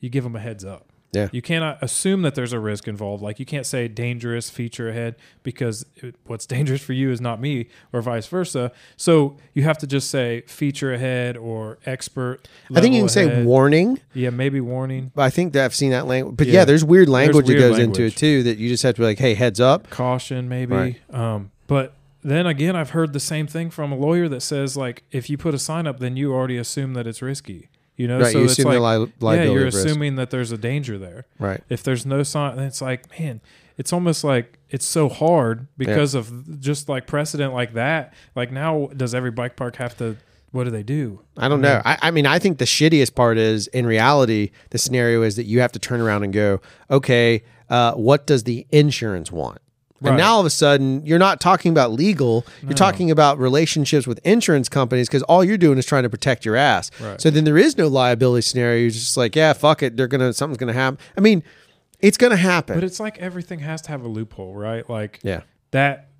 you 0.00 0.08
give 0.10 0.24
them 0.24 0.34
a 0.36 0.40
heads 0.40 0.64
up. 0.64 0.87
Yeah. 1.12 1.28
You 1.32 1.40
cannot 1.40 1.82
assume 1.82 2.20
that 2.22 2.34
there's 2.34 2.52
a 2.52 2.58
risk 2.60 2.86
involved. 2.86 3.22
Like 3.22 3.40
you 3.40 3.46
can't 3.46 3.64
say 3.64 3.88
dangerous 3.88 4.50
feature 4.50 4.90
ahead 4.90 5.16
because 5.42 5.86
it, 5.96 6.14
what's 6.26 6.44
dangerous 6.56 6.82
for 6.82 6.92
you 6.92 7.10
is 7.10 7.20
not 7.20 7.40
me 7.40 7.68
or 7.94 8.02
vice 8.02 8.26
versa. 8.26 8.72
So 8.96 9.36
you 9.54 9.62
have 9.62 9.78
to 9.78 9.86
just 9.86 10.10
say 10.10 10.42
feature 10.42 10.92
ahead 10.92 11.36
or 11.38 11.78
expert. 11.86 12.46
I 12.74 12.80
think 12.82 12.94
you 12.94 13.00
can 13.00 13.08
say 13.08 13.42
warning. 13.42 14.00
Yeah, 14.12 14.30
maybe 14.30 14.60
warning, 14.60 15.10
But 15.14 15.22
I 15.22 15.30
think 15.30 15.54
that 15.54 15.64
I've 15.64 15.74
seen 15.74 15.92
that 15.92 16.06
language. 16.06 16.36
But 16.36 16.46
yeah, 16.48 16.52
Yeah. 16.60 16.64
there's 16.66 16.84
weird 16.84 17.08
language 17.08 17.46
weird 17.46 17.62
that 17.62 17.68
goes 17.70 17.78
into 17.78 18.02
it 18.04 18.16
too. 18.16 18.42
That 18.42 18.58
you 18.58 18.68
just 18.68 18.82
have 18.82 18.94
to 18.96 19.00
be 19.00 19.06
like, 19.06 19.18
hey, 19.18 19.34
heads 19.34 19.60
up. 19.60 19.88
caution, 19.88 20.48
maybe. 20.48 20.74
Right. 20.74 20.96
Um, 21.14 21.52
but 21.66 21.94
then 22.22 22.46
again, 22.46 22.76
I've 22.76 22.90
heard 22.90 23.12
the 23.14 23.20
same 23.20 23.46
thing 23.46 23.70
from 23.70 23.92
a 23.92 23.96
lawyer 23.96 24.28
that 24.28 24.42
says 24.42 24.76
like 24.76 25.04
if 25.10 25.30
you 25.30 25.38
put 25.38 25.54
a 25.54 25.58
sign 25.58 25.86
up, 25.86 26.00
then 26.00 26.16
you 26.16 26.34
already 26.34 26.58
assume 26.58 26.92
that 26.94 27.06
it's 27.06 27.22
risky. 27.22 27.68
You 27.98 28.06
know, 28.06 28.20
Right, 28.20 28.32
so 28.32 28.38
you 28.38 28.44
it's 28.44 28.52
assume 28.54 28.80
like 28.80 29.10
li- 29.20 29.36
yeah, 29.36 29.42
you're 29.42 29.64
risk. 29.64 29.84
assuming 29.84 30.14
that 30.16 30.30
there's 30.30 30.52
a 30.52 30.56
danger 30.56 30.96
there. 30.98 31.26
Right. 31.38 31.60
If 31.68 31.82
there's 31.82 32.06
no 32.06 32.22
sign, 32.22 32.58
it's 32.60 32.80
like 32.80 33.18
man, 33.18 33.40
it's 33.76 33.92
almost 33.92 34.22
like 34.22 34.58
it's 34.70 34.86
so 34.86 35.08
hard 35.08 35.66
because 35.76 36.14
of 36.14 36.60
just 36.60 36.88
like 36.88 37.06
precedent 37.08 37.52
like 37.52 37.72
that. 37.74 38.14
Like 38.36 38.52
now, 38.52 38.88
does 38.96 39.14
every 39.14 39.32
bike 39.32 39.56
park 39.56 39.76
have 39.76 39.96
to? 39.98 40.16
What 40.52 40.64
do 40.64 40.70
they 40.70 40.82
do? 40.84 41.20
I 41.36 41.48
don't 41.48 41.60
know. 41.60 41.82
I, 41.84 41.98
I 42.00 42.10
mean, 42.10 42.24
I 42.24 42.38
think 42.38 42.56
the 42.56 42.64
shittiest 42.64 43.14
part 43.14 43.36
is 43.36 43.66
in 43.66 43.84
reality, 43.84 44.50
the 44.70 44.78
scenario 44.78 45.22
is 45.22 45.36
that 45.36 45.44
you 45.44 45.60
have 45.60 45.72
to 45.72 45.78
turn 45.78 46.00
around 46.00 46.22
and 46.24 46.32
go, 46.32 46.60
okay, 46.90 47.42
uh, 47.68 47.92
what 47.94 48.26
does 48.26 48.44
the 48.44 48.66
insurance 48.70 49.30
want? 49.30 49.60
And 50.02 50.16
now 50.16 50.34
all 50.34 50.40
of 50.40 50.46
a 50.46 50.50
sudden, 50.50 51.04
you're 51.04 51.18
not 51.18 51.40
talking 51.40 51.72
about 51.72 51.92
legal. 51.92 52.46
You're 52.62 52.72
talking 52.74 53.10
about 53.10 53.38
relationships 53.38 54.06
with 54.06 54.20
insurance 54.24 54.68
companies 54.68 55.08
because 55.08 55.22
all 55.24 55.42
you're 55.42 55.58
doing 55.58 55.78
is 55.78 55.86
trying 55.86 56.04
to 56.04 56.10
protect 56.10 56.44
your 56.44 56.56
ass. 56.56 56.90
Right. 57.00 57.20
So 57.20 57.30
then 57.30 57.44
there 57.44 57.58
is 57.58 57.76
no 57.76 57.88
liability 57.88 58.42
scenario. 58.42 58.80
You're 58.82 58.90
just 58.90 59.16
like, 59.16 59.34
yeah, 59.34 59.52
fuck 59.52 59.82
it. 59.82 59.96
They're 59.96 60.06
gonna 60.06 60.32
something's 60.32 60.58
gonna 60.58 60.72
happen. 60.72 60.98
I 61.16 61.20
mean, 61.20 61.42
it's 62.00 62.16
gonna 62.16 62.36
happen. 62.36 62.76
But 62.76 62.84
it's 62.84 63.00
like 63.00 63.18
everything 63.18 63.58
has 63.60 63.82
to 63.82 63.90
have 63.90 64.02
a 64.04 64.08
loophole, 64.08 64.54
right? 64.54 64.88
Like 64.88 65.20
yeah. 65.22 65.42
that 65.72 66.10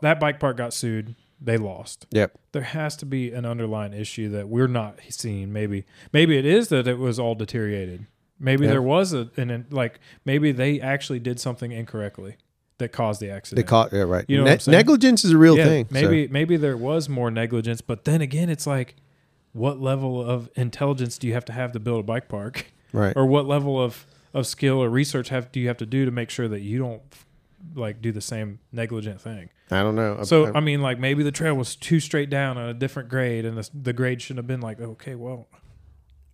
that 0.00 0.18
bike 0.18 0.40
park 0.40 0.56
got 0.56 0.72
sued, 0.72 1.14
they 1.40 1.56
lost. 1.56 2.06
Yep. 2.10 2.36
there 2.52 2.62
has 2.62 2.96
to 2.96 3.06
be 3.06 3.32
an 3.32 3.44
underlying 3.44 3.92
issue 3.92 4.28
that 4.30 4.48
we're 4.48 4.66
not 4.66 4.98
seeing. 5.10 5.52
Maybe 5.52 5.84
maybe 6.12 6.38
it 6.38 6.46
is 6.46 6.68
that 6.68 6.88
it 6.88 6.98
was 6.98 7.18
all 7.18 7.34
deteriorated. 7.34 8.06
Maybe 8.40 8.64
Yeah. 8.64 8.70
there 8.72 8.82
was 8.82 9.12
a 9.12 9.30
an 9.36 9.66
like 9.70 10.00
maybe 10.24 10.50
they 10.52 10.80
actually 10.80 11.18
did 11.20 11.38
something 11.38 11.72
incorrectly 11.72 12.36
that 12.78 12.92
caused 12.92 13.20
the 13.20 13.26
They 13.26 13.32
accident. 13.32 13.70
yeah, 13.92 14.02
right. 14.02 14.24
You 14.28 14.38
know 14.38 14.44
Ne- 14.44 14.58
negligence 14.68 15.24
is 15.24 15.32
a 15.32 15.38
real 15.38 15.56
yeah, 15.56 15.64
thing. 15.64 15.86
so- 15.86 15.94
Maybe 15.94 16.28
maybe 16.28 16.56
there 16.56 16.76
was 16.76 17.08
more 17.08 17.30
negligence, 17.30 17.80
but 17.80 18.04
then 18.04 18.20
again, 18.20 18.48
it's 18.48 18.66
like 18.66 18.96
what 19.52 19.80
level 19.80 20.20
of 20.22 20.48
intelligence 20.56 21.18
do 21.18 21.26
you 21.26 21.32
have 21.34 21.44
to 21.46 21.52
have 21.52 21.72
to 21.72 21.80
build 21.80 22.00
a 22.00 22.02
bike 22.04 22.28
park, 22.28 22.66
right. 22.92 23.12
or 23.16 23.26
what 23.26 23.46
level 23.46 23.80
of 23.82 24.06
of 24.34 24.46
skill 24.46 24.82
or 24.82 24.88
research 24.90 25.30
have 25.30 25.50
do 25.52 25.58
you 25.60 25.68
have 25.68 25.78
to 25.78 25.86
do 25.86 26.04
to 26.04 26.10
make 26.10 26.30
sure 26.30 26.48
that 26.48 26.60
you 26.60 26.78
don't 26.78 27.02
like 27.74 28.00
do 28.00 28.12
the 28.12 28.20
same 28.20 28.58
negligent 28.72 29.20
thing? 29.20 29.48
I 29.70 29.82
don't 29.82 29.96
know. 29.96 30.22
So 30.22 30.46
I- 30.46 30.58
I 30.58 30.60
mean, 30.60 30.80
like 30.82 30.98
maybe 30.98 31.22
the 31.22 31.32
trail 31.32 31.54
was 31.54 31.74
too 31.76 31.98
straight 32.00 32.30
down 32.30 32.56
on 32.58 32.68
a 32.68 32.74
different 32.74 33.08
grade, 33.08 33.44
and 33.44 33.56
the, 33.58 33.68
the 33.74 33.92
grade 33.92 34.22
shouldn't 34.22 34.38
have 34.38 34.46
been 34.46 34.60
like, 34.60 34.80
okay, 34.80 35.14
well, 35.14 35.48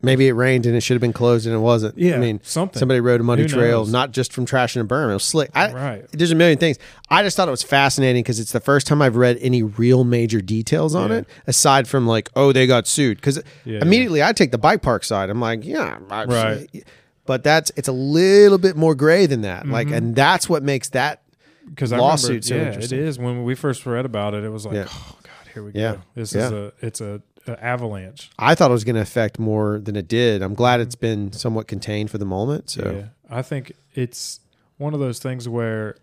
maybe 0.04 0.28
it 0.28 0.32
rained 0.32 0.66
and 0.66 0.76
it 0.76 0.80
should 0.82 0.94
have 0.94 1.00
been 1.00 1.12
closed 1.12 1.46
and 1.46 1.54
it 1.54 1.58
wasn't. 1.58 1.96
Yeah, 1.98 2.14
I 2.16 2.18
mean, 2.18 2.40
something. 2.42 2.78
Somebody 2.78 3.00
rode 3.00 3.20
a 3.20 3.24
muddy 3.24 3.42
Who 3.42 3.48
trail, 3.48 3.80
knows? 3.80 3.92
not 3.92 4.12
just 4.12 4.32
from 4.32 4.46
trashing 4.46 4.80
a 4.80 4.84
berm. 4.84 5.10
It 5.10 5.14
was 5.14 5.24
slick. 5.24 5.50
I, 5.54 5.72
Right. 5.72 6.06
There's 6.12 6.30
a 6.30 6.34
million 6.34 6.58
things. 6.58 6.78
I 7.10 7.22
just 7.22 7.36
thought 7.36 7.48
it 7.48 7.50
was 7.52 7.62
fascinating 7.62 8.22
because 8.22 8.40
it's 8.40 8.52
the 8.52 8.60
first 8.60 8.86
time 8.86 9.00
I've 9.02 9.16
read 9.16 9.38
any 9.40 9.62
real 9.62 10.04
major 10.04 10.40
details 10.40 10.94
on 10.94 11.10
it, 11.12 11.26
aside 11.46 11.88
from 11.88 12.06
like, 12.06 12.30
oh, 12.36 12.52
they 12.52 12.66
got 12.66 12.86
sued. 12.86 13.18
Because 13.18 13.42
Yeah, 13.64 13.80
immediately 13.82 14.22
I 14.22 14.32
take 14.32 14.50
the 14.52 14.58
bike 14.58 14.82
park 14.82 15.04
side. 15.04 15.30
I'm 15.30 15.40
like, 15.40 15.64
yeah, 15.64 15.98
I- 16.10 16.24
Right. 16.24 16.84
But 17.26 17.42
that's 17.42 17.72
it's 17.74 17.88
a 17.88 17.92
little 17.92 18.58
bit 18.58 18.76
more 18.76 18.94
gray 18.94 19.24
than 19.24 19.40
that. 19.42 19.66
Like, 19.66 19.86
mm-hmm. 19.86 19.96
and 19.96 20.14
that's 20.14 20.46
what 20.48 20.62
makes 20.62 20.90
that 20.90 21.22
because 21.70 21.90
I 21.90 21.96
Lawsuit, 21.96 22.44
so 22.44 22.54
yeah, 22.54 22.60
it 22.60 22.66
interesting. 22.74 22.98
is. 22.98 23.18
When 23.18 23.44
we 23.44 23.54
first 23.54 23.86
read 23.86 24.04
about 24.04 24.34
it, 24.34 24.44
it 24.44 24.50
was 24.50 24.66
like, 24.66 24.74
Yeah. 24.74 24.86
oh 24.90 25.16
god, 25.22 25.52
here 25.54 25.64
we 25.64 25.72
Yeah. 25.72 25.92
go. 25.92 26.00
This 26.14 26.34
Yeah. 26.34 26.44
is 26.46 26.52
a 26.52 26.72
it's 26.82 27.00
a, 27.00 27.22
a 27.46 27.62
avalanche. 27.64 28.30
I 28.38 28.54
thought 28.54 28.70
it 28.70 28.74
was 28.74 28.84
going 28.84 28.96
to 28.96 29.02
affect 29.02 29.38
more 29.38 29.78
than 29.78 29.96
it 29.96 30.08
did. 30.08 30.42
I'm 30.42 30.54
glad 30.54 30.80
it's 30.80 30.94
been 30.94 31.32
somewhat 31.32 31.66
contained 31.68 32.10
for 32.10 32.18
the 32.18 32.24
moment. 32.24 32.70
So 32.70 33.08
Yeah, 33.30 33.36
I 33.36 33.42
think 33.42 33.72
it's 33.94 34.40
one 34.78 34.94
of 34.94 35.00
those 35.00 35.18
things 35.18 35.48
where 35.48 35.96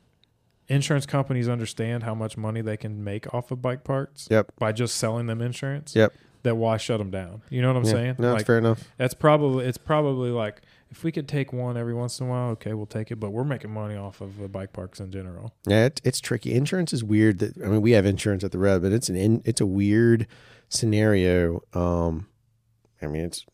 insurance 0.67 1.05
companies 1.05 1.49
understand 1.49 2.03
how 2.03 2.15
much 2.15 2.37
money 2.37 2.61
they 2.61 2.77
can 2.77 3.03
make 3.03 3.33
off 3.33 3.51
of 3.51 3.61
bike 3.61 3.83
parks. 3.83 4.27
Yep. 4.31 4.51
By 4.57 4.71
just 4.71 4.95
selling 4.95 5.27
them 5.27 5.41
insurance. 5.41 5.95
Yep. 5.95 6.13
That 6.43 6.55
why 6.55 6.77
shut 6.77 6.97
them 6.99 7.11
down? 7.11 7.43
You 7.49 7.61
know 7.61 7.67
what 7.67 7.77
I'm 7.77 7.83
Yeah. 7.85 7.91
saying? 7.91 8.15
No, 8.17 8.29
like 8.29 8.37
that's 8.39 8.47
fair 8.47 8.57
enough. 8.57 8.83
that's 8.97 9.13
probably 9.13 9.65
it's 9.65 9.77
probably 9.77 10.29
like 10.31 10.61
if 10.91 11.03
we 11.03 11.11
could 11.11 11.27
take 11.27 11.51
one 11.53 11.77
every 11.77 11.93
once 11.93 12.19
in 12.19 12.27
a 12.27 12.29
while, 12.29 12.49
okay, 12.51 12.73
we'll 12.73 12.85
take 12.85 13.11
it. 13.11 13.15
But 13.19 13.29
we're 13.31 13.43
making 13.45 13.71
money 13.71 13.95
off 13.95 14.19
of 14.21 14.37
the 14.37 14.47
bike 14.49 14.73
parks 14.73 14.99
in 14.99 15.11
general. 15.11 15.53
Yeah, 15.65 15.85
it, 15.85 16.01
it's 16.03 16.19
tricky. 16.19 16.53
Insurance 16.53 16.91
is 16.93 17.03
weird. 17.03 17.39
That 17.39 17.57
I 17.63 17.67
mean, 17.67 17.81
we 17.81 17.91
have 17.91 18.05
insurance 18.05 18.43
at 18.43 18.51
the 18.51 18.59
Reb, 18.59 18.81
but 18.81 18.91
it's 18.91 19.07
an 19.09 19.15
in, 19.15 19.41
it's 19.45 19.61
a 19.61 19.65
weird 19.65 20.27
scenario. 20.69 21.61
Um, 21.73 22.27
I 23.01 23.07
mean, 23.07 23.23
it's 23.23 23.45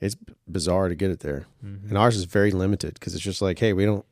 it's 0.00 0.16
bizarre 0.48 0.88
to 0.88 0.94
get 0.94 1.10
it 1.10 1.20
there, 1.20 1.46
Mm-hmm. 1.64 1.88
and 1.88 1.98
ours 1.98 2.16
is 2.16 2.24
very 2.24 2.50
limited 2.50 2.94
because 2.94 3.14
it's 3.14 3.24
just 3.24 3.40
like, 3.42 3.58
hey, 3.58 3.72
we 3.72 3.84
don't. 3.84 4.04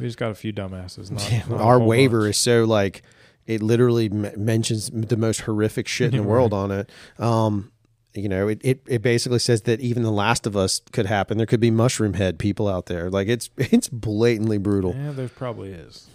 We 0.00 0.06
just 0.06 0.18
got 0.18 0.30
a 0.30 0.34
few 0.34 0.52
dumbasses. 0.52 1.10
Not, 1.10 1.48
not 1.50 1.60
our 1.60 1.78
waiver 1.78 2.26
is 2.28 2.36
so 2.36 2.64
like 2.64 3.02
it 3.46 3.62
literally 3.62 4.06
m- 4.12 4.32
mentions 4.36 4.90
the 4.90 5.16
most 5.16 5.42
horrific 5.42 5.88
shit 5.88 6.12
in 6.14 6.20
the 6.22 6.28
world 6.28 6.52
on 6.52 6.70
it. 6.70 6.90
Um, 7.18 7.72
you 8.14 8.28
know, 8.28 8.48
it, 8.48 8.60
it 8.62 8.82
it 8.86 9.02
basically 9.02 9.38
says 9.38 9.62
that 9.62 9.80
even 9.80 10.02
The 10.02 10.10
Last 10.10 10.46
of 10.46 10.56
Us 10.56 10.80
could 10.92 11.06
happen. 11.06 11.36
There 11.36 11.46
could 11.46 11.60
be 11.60 11.70
mushroom 11.70 12.14
head 12.14 12.38
people 12.38 12.68
out 12.68 12.86
there. 12.86 13.10
Like 13.10 13.28
it's 13.28 13.50
it's 13.58 13.88
blatantly 13.88 14.58
brutal. 14.58 14.94
Yeah, 14.94 15.12
there 15.12 15.28
probably 15.28 15.72
is. 15.72 16.08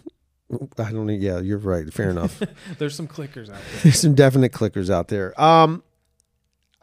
I 0.78 0.92
don't. 0.92 1.10
Yeah, 1.10 1.40
you're 1.40 1.58
right. 1.58 1.92
Fair 1.92 2.10
enough. 2.10 2.42
There's 2.78 2.96
some 2.96 3.08
clickers 3.08 3.50
out 3.50 3.56
there. 3.56 3.82
There's 3.84 4.00
some 4.00 4.16
definite 4.16 4.52
clickers 4.52 4.90
out 4.90 5.08
there. 5.08 5.40
Um, 5.42 5.84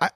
I 0.00 0.10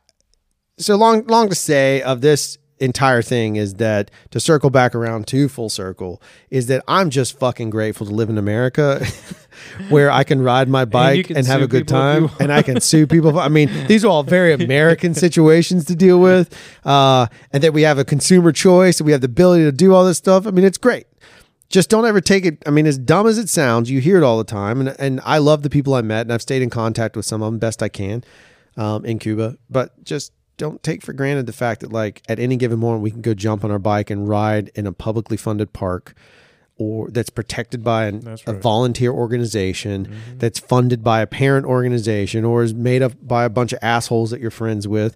so 0.78 0.96
long 0.96 1.26
long 1.26 1.48
to 1.48 1.54
say 1.54 2.02
of 2.02 2.20
this 2.20 2.58
entire 2.78 3.22
thing 3.22 3.56
is 3.56 3.74
that 3.74 4.10
to 4.30 4.40
circle 4.40 4.70
back 4.70 4.94
around 4.94 5.26
to 5.28 5.48
full 5.48 5.70
circle 5.70 6.20
is 6.50 6.66
that 6.66 6.82
I'm 6.88 7.10
just 7.10 7.38
fucking 7.38 7.70
grateful 7.70 8.06
to 8.06 8.12
live 8.12 8.28
in 8.28 8.38
America, 8.38 9.04
where 9.88 10.10
I 10.10 10.24
can 10.24 10.42
ride 10.42 10.68
my 10.68 10.84
bike 10.84 11.26
can 11.26 11.36
and, 11.36 11.46
have 11.46 11.62
a 11.62 11.66
good 11.66 11.88
time, 11.88 12.30
and 12.40 12.52
I 12.52 12.62
can 12.62 12.80
sue 12.80 13.06
people. 13.06 13.38
I 13.38 13.48
mean, 13.48 13.70
these 13.86 14.04
are 14.04 14.08
all 14.08 14.22
very 14.22 14.52
American 14.52 15.14
situations 15.26 15.84
to 15.86 15.94
deal 15.94 16.20
with, 16.20 16.56
uh, 16.84 17.26
and 17.52 17.62
that 17.62 17.72
we 17.72 17.82
have 17.82 17.98
a 17.98 18.04
consumer 18.04 18.52
choice, 18.52 19.00
and 19.00 19.06
we 19.06 19.12
have 19.12 19.20
the 19.20 19.26
ability 19.26 19.64
to 19.64 19.72
do 19.72 19.94
all 19.94 20.04
this 20.04 20.18
stuff. 20.18 20.46
I 20.46 20.50
mean, 20.50 20.64
it's 20.64 20.78
great 20.78 21.06
just 21.70 21.90
don't 21.90 22.04
ever 22.04 22.20
take 22.20 22.44
it. 22.44 22.62
I 22.66 22.70
mean, 22.70 22.86
as 22.86 22.98
dumb 22.98 23.26
as 23.26 23.36
it 23.36 23.48
sounds, 23.48 23.90
you 23.90 24.00
hear 24.00 24.16
it 24.16 24.22
all 24.22 24.38
the 24.38 24.44
time, 24.44 24.80
and 24.80 24.94
and 24.98 25.20
I 25.24 25.38
love 25.38 25.62
the 25.62 25.70
people 25.70 25.94
I 25.94 26.02
met, 26.02 26.20
and 26.22 26.32
I've 26.32 26.42
stayed 26.42 26.62
in 26.62 26.70
contact 26.70 27.16
with 27.16 27.24
some 27.26 27.42
of 27.42 27.50
them 27.50 27.58
best 27.58 27.82
I 27.82 27.88
can 27.88 28.22
um, 28.76 29.04
in 29.04 29.18
Cuba. 29.18 29.58
But 29.68 30.04
just 30.04 30.32
don't 30.56 30.82
take 30.82 31.02
for 31.02 31.12
granted 31.12 31.46
the 31.46 31.52
fact 31.52 31.80
that 31.80 31.92
like 31.92 32.22
at 32.28 32.38
any 32.38 32.56
given 32.56 32.78
moment 32.78 33.02
we 33.02 33.10
can 33.10 33.22
go 33.22 33.34
jump 33.34 33.64
on 33.64 33.70
our 33.70 33.78
bike 33.78 34.10
and 34.10 34.28
ride 34.28 34.70
in 34.74 34.86
a 34.86 34.92
publicly 34.92 35.36
funded 35.36 35.72
park. 35.72 36.14
Or 36.76 37.08
that's 37.08 37.30
protected 37.30 37.84
by 37.84 38.06
an, 38.06 38.20
That's 38.20 38.42
a 38.46 38.52
volunteer 38.52 39.12
organization 39.12 40.06
mm-hmm. 40.06 40.38
that's 40.38 40.58
funded 40.58 41.04
by 41.04 41.20
a 41.20 41.26
parent 41.26 41.66
organization 41.66 42.44
or 42.44 42.64
is 42.64 42.74
made 42.74 43.00
up 43.00 43.12
by 43.22 43.44
a 43.44 43.48
bunch 43.48 43.72
of 43.72 43.78
assholes 43.80 44.30
that 44.30 44.40
you're 44.40 44.50
friends 44.50 44.88
with 44.88 45.14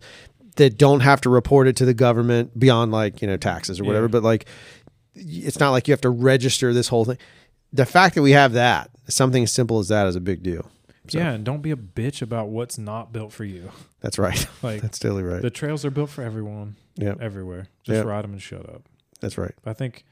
that 0.55 0.79
don't 0.79 1.01
have 1.01 1.21
to 1.23 1.29
report 1.31 1.67
it 1.67 1.75
to 1.77 1.85
the 1.85 1.95
government 1.95 2.59
beyond 2.59 2.93
like 2.93 3.21
you 3.23 3.27
know 3.27 3.37
taxes 3.37 3.81
or 3.81 3.85
whatever. 3.85 4.07
Yeah. 4.07 4.13
But 4.13 4.23
like 4.23 4.47
it's 5.15 5.59
not 5.59 5.71
like 5.71 5.89
you 5.89 5.93
have 5.93 6.01
to 6.03 6.11
register 6.11 6.73
this 6.73 6.89
whole 6.89 7.05
thing. 7.05 7.19
The 7.73 7.87
fact 7.87 8.15
that 8.15 8.23
we 8.23 8.31
have 8.33 8.53
that, 8.53 8.91
something 9.09 9.43
as 9.43 9.53
simple 9.53 9.79
as 9.79 9.89
that, 9.89 10.07
is 10.07 10.17
a 10.17 10.21
big 10.21 10.43
deal. 10.43 10.71
So, 11.09 11.19
Yeah, 11.19 11.33
and 11.33 11.45
don't 11.45 11.61
be 11.61 11.71
a 11.71 11.77
bitch 11.77 12.23
about 12.23 12.49
what's 12.49 12.79
not 12.79 13.13
built 13.13 13.33
for 13.33 13.45
you. 13.45 13.73
that's 14.01 14.19
right. 14.19 14.47
Like 14.63 14.83
that's 14.83 14.99
totally 14.99 15.23
right. 15.23 15.43
the 15.43 15.51
trails 15.51 15.85
are 15.85 15.91
built 15.91 16.11
for 16.11 16.23
everyone, 16.23 16.77
yeah, 16.97 17.15
everywhere. 17.21 17.69
Just 17.83 18.05
Yeah. 18.05 18.11
ride 18.11 18.25
them 18.25 18.33
and 18.33 18.43
shut 18.43 18.69
up. 18.69 18.83
that's 19.21 19.37
right. 19.39 19.55
I 19.67 19.73
think 19.73 20.05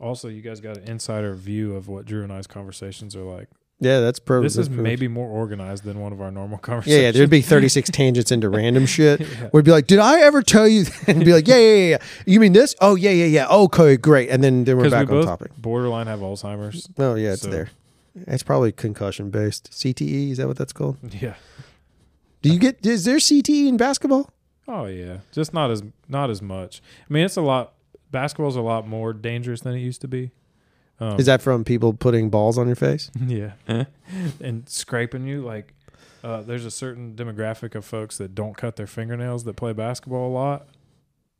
also 0.00 0.28
you 0.28 0.42
guys 0.42 0.60
got 0.60 0.76
an 0.76 0.84
insider 0.88 1.34
view 1.34 1.74
of 1.74 1.88
what 1.88 2.04
Drew 2.06 2.22
and 2.22 2.32
I's 2.32 2.46
conversations 2.46 3.14
are 3.16 3.22
like. 3.22 3.48
Yeah, 3.78 4.00
that's 4.00 4.18
pro. 4.18 4.40
This 4.42 4.54
that's 4.54 4.68
is 4.68 4.74
pro- 4.74 4.82
maybe 4.82 5.06
more 5.06 5.28
organized 5.28 5.84
than 5.84 6.00
one 6.00 6.10
of 6.10 6.20
our 6.22 6.30
normal 6.30 6.56
conversations. 6.56 6.96
yeah. 7.00 7.06
yeah 7.08 7.10
There'd 7.10 7.28
be 7.28 7.42
36 7.42 7.90
tangents 7.92 8.32
into 8.32 8.48
random 8.48 8.86
shit. 8.96 9.20
Yeah. 9.20 9.50
We'd 9.52 9.66
be 9.66 9.70
like, 9.70 9.86
"Did 9.86 9.98
I 9.98 10.20
ever 10.20 10.42
tell 10.42 10.66
you?" 10.66 10.86
And 11.06 11.22
be 11.24 11.34
like, 11.34 11.46
"Yeah, 11.46 11.58
yeah, 11.58 11.74
yeah, 11.74 11.88
yeah. 11.90 11.98
You 12.24 12.40
mean 12.40 12.54
this? 12.54 12.74
Oh, 12.80 12.94
yeah, 12.94 13.10
yeah, 13.10 13.26
yeah. 13.26 13.48
Okay, 13.48 13.98
great." 13.98 14.30
And 14.30 14.42
then 14.42 14.64
then 14.64 14.78
we're 14.78 14.84
because 14.84 14.92
we 14.98 15.04
back 15.04 15.10
on 15.10 15.16
both 15.20 15.26
topic. 15.26 15.50
borderline 15.58 16.06
have 16.06 16.20
Alzheimer's. 16.20 16.88
Oh, 16.98 17.16
yeah, 17.16 17.32
it's 17.34 17.42
So- 17.42 17.50
there. 17.50 17.68
It's 18.26 18.42
probably 18.42 18.72
concussion 18.72 19.28
based. 19.28 19.70
CTE 19.72 20.30
is 20.30 20.38
that 20.38 20.46
what 20.48 20.56
that's 20.56 20.72
called? 20.72 20.96
Yeah. 21.12 21.34
Do 22.40 22.50
you 22.50 22.58
get? 22.58 22.86
Is 22.86 23.04
there 23.04 23.16
CTE 23.16 23.66
in 23.68 23.76
basketball? 23.76 24.30
Oh 24.66 24.86
yeah, 24.86 25.18
just 25.32 25.52
not 25.52 25.70
as 25.70 25.82
not 26.08 26.30
as 26.30 26.40
much. 26.40 26.80
I 27.08 27.12
mean, 27.12 27.26
it's 27.26 27.36
a 27.36 27.42
lot. 27.42 27.74
Basketball's 28.10 28.56
a 28.56 28.60
lot 28.60 28.86
more 28.86 29.12
dangerous 29.12 29.60
than 29.60 29.74
it 29.74 29.80
used 29.80 30.00
to 30.02 30.08
be. 30.08 30.30
Um, 30.98 31.18
Is 31.20 31.26
that 31.26 31.42
from 31.42 31.64
people 31.64 31.92
putting 31.92 32.30
balls 32.30 32.56
on 32.56 32.66
your 32.66 32.76
face? 32.76 33.10
yeah, 33.26 33.52
and 34.40 34.68
scraping 34.68 35.26
you 35.26 35.42
like. 35.42 35.74
Uh, 36.24 36.42
there's 36.42 36.64
a 36.64 36.70
certain 36.70 37.14
demographic 37.14 37.74
of 37.74 37.84
folks 37.84 38.18
that 38.18 38.34
don't 38.34 38.56
cut 38.56 38.76
their 38.76 38.86
fingernails 38.86 39.44
that 39.44 39.54
play 39.54 39.72
basketball 39.72 40.28
a 40.28 40.32
lot, 40.32 40.66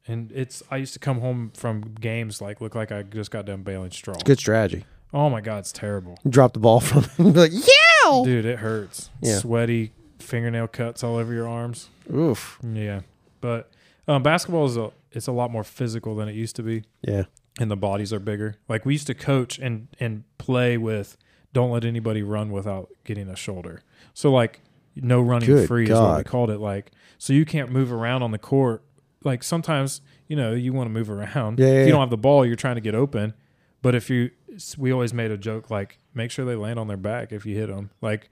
And 0.06 0.30
it's 0.30 0.62
I 0.70 0.76
used 0.76 0.92
to 0.92 1.00
come 1.00 1.20
home 1.20 1.50
from 1.56 1.80
games 2.00 2.40
like 2.40 2.60
look 2.60 2.74
like 2.74 2.92
I 2.92 3.02
just 3.02 3.30
got 3.30 3.46
done 3.46 3.62
bailing 3.62 3.90
straw. 3.90 4.14
Good 4.24 4.38
strategy. 4.38 4.84
Oh 5.12 5.30
my 5.30 5.40
god, 5.40 5.60
it's 5.60 5.72
terrible. 5.72 6.18
Drop 6.28 6.52
the 6.52 6.60
ball 6.60 6.80
from 6.80 7.04
him. 7.04 7.32
Be 7.32 7.38
like, 7.40 7.52
yeah. 7.52 8.22
Dude, 8.22 8.44
it 8.44 8.58
hurts. 8.58 9.10
Yeah. 9.22 9.38
Sweaty 9.38 9.92
fingernail 10.18 10.68
cuts 10.68 11.02
all 11.02 11.16
over 11.16 11.32
your 11.32 11.48
arms. 11.48 11.88
Oof. 12.14 12.58
Yeah. 12.62 13.00
But 13.40 13.70
um, 14.08 14.22
basketball 14.22 14.66
is 14.66 14.76
a 14.76 14.90
it's 15.12 15.26
a 15.26 15.32
lot 15.32 15.50
more 15.50 15.64
physical 15.64 16.14
than 16.14 16.28
it 16.28 16.34
used 16.34 16.56
to 16.56 16.62
be. 16.62 16.84
Yeah. 17.02 17.24
and 17.58 17.70
the 17.70 17.76
bodies 17.76 18.12
are 18.12 18.20
bigger. 18.20 18.56
Like 18.68 18.84
we 18.84 18.94
used 18.94 19.06
to 19.08 19.14
coach 19.14 19.58
and 19.58 19.88
and 19.98 20.24
play 20.38 20.76
with 20.76 21.16
don't 21.52 21.70
let 21.70 21.84
anybody 21.84 22.22
run 22.22 22.50
without 22.50 22.90
getting 23.04 23.28
a 23.28 23.36
shoulder. 23.36 23.82
So 24.14 24.30
like 24.30 24.60
no 24.94 25.20
running 25.20 25.46
Good 25.48 25.68
free 25.68 25.84
is 25.84 25.90
what 25.90 26.18
we 26.18 26.24
called 26.24 26.50
it. 26.50 26.58
Like 26.58 26.92
so 27.18 27.32
you 27.32 27.44
can't 27.44 27.70
move 27.70 27.92
around 27.92 28.22
on 28.22 28.30
the 28.30 28.38
court. 28.38 28.82
Like 29.24 29.42
sometimes 29.42 30.00
you 30.28 30.36
know 30.36 30.52
you 30.52 30.72
want 30.72 30.86
to 30.88 30.92
move 30.92 31.10
around. 31.10 31.58
Yeah, 31.58 31.66
yeah, 31.66 31.72
if 31.80 31.86
you 31.86 31.92
don't 31.92 32.00
have 32.00 32.10
the 32.10 32.16
ball, 32.16 32.44
you're 32.46 32.56
trying 32.56 32.76
to 32.76 32.80
get 32.80 32.94
open. 32.94 33.34
But 33.82 33.94
if 33.94 34.10
you, 34.10 34.30
we 34.76 34.90
always 34.90 35.14
made 35.14 35.30
a 35.30 35.36
joke 35.36 35.70
like 35.70 35.98
make 36.14 36.30
sure 36.30 36.44
they 36.44 36.56
land 36.56 36.78
on 36.78 36.88
their 36.88 36.96
back 36.96 37.32
if 37.32 37.46
you 37.46 37.56
hit 37.56 37.68
them. 37.68 37.90
Like 38.00 38.30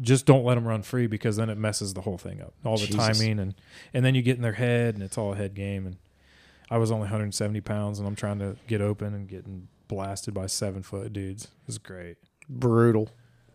just 0.00 0.26
don't 0.26 0.44
let 0.44 0.54
them 0.54 0.66
run 0.66 0.82
free 0.82 1.06
because 1.06 1.36
then 1.36 1.50
it 1.50 1.58
messes 1.58 1.94
the 1.94 2.00
whole 2.02 2.18
thing 2.18 2.40
up. 2.40 2.54
All 2.64 2.76
the 2.76 2.86
Jesus. 2.86 3.18
timing 3.18 3.38
and 3.38 3.54
and 3.92 4.04
then 4.04 4.14
you 4.14 4.22
get 4.22 4.36
in 4.36 4.42
their 4.42 4.52
head 4.52 4.94
and 4.94 5.02
it's 5.02 5.18
all 5.18 5.32
a 5.32 5.36
head 5.36 5.54
game 5.54 5.86
and 5.86 5.96
I 6.70 6.78
was 6.78 6.90
only 6.90 7.02
170 7.02 7.60
pounds 7.60 7.98
and 7.98 8.08
I'm 8.08 8.14
trying 8.14 8.38
to 8.38 8.56
get 8.66 8.80
open 8.80 9.14
and 9.14 9.28
getting 9.28 9.68
blasted 9.88 10.32
by 10.32 10.46
seven 10.46 10.82
foot 10.82 11.12
dudes. 11.12 11.48
It's 11.68 11.78
great. 11.78 12.16
Brutal. 12.48 13.10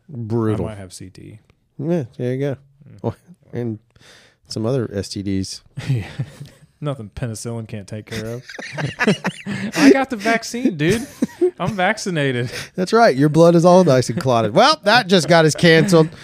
Brutal. 0.08 0.66
I 0.66 0.70
might 0.70 0.78
have 0.78 0.98
CT. 0.98 1.40
Yeah, 1.80 2.06
there 2.18 2.34
you 2.34 2.40
go. 2.40 2.58
Mm. 2.88 3.00
Oh, 3.04 3.16
and 3.52 3.80
some 4.48 4.66
other 4.66 4.88
STDs. 4.88 5.62
Nothing 6.82 7.10
penicillin 7.10 7.68
can't 7.68 7.88
take 7.88 8.06
care 8.06 8.36
of. 8.36 8.46
I 9.76 9.90
got 9.92 10.12
the 10.12 10.16
vaccine, 10.16 10.78
dude. 10.78 11.08
I'm 11.60 11.74
vaccinated. 11.74 12.52
That's 12.76 12.94
right. 12.94 13.16
Your 13.16 13.30
blood 13.30 13.56
is 13.56 13.66
all 13.66 13.84
nice 13.84 14.10
and 14.10 14.20
clotted. 14.22 14.54
Well, 14.54 14.80
that 14.84 15.08
just 15.08 15.28
got 15.28 15.46
us 15.46 15.56
canceled. 15.56 16.10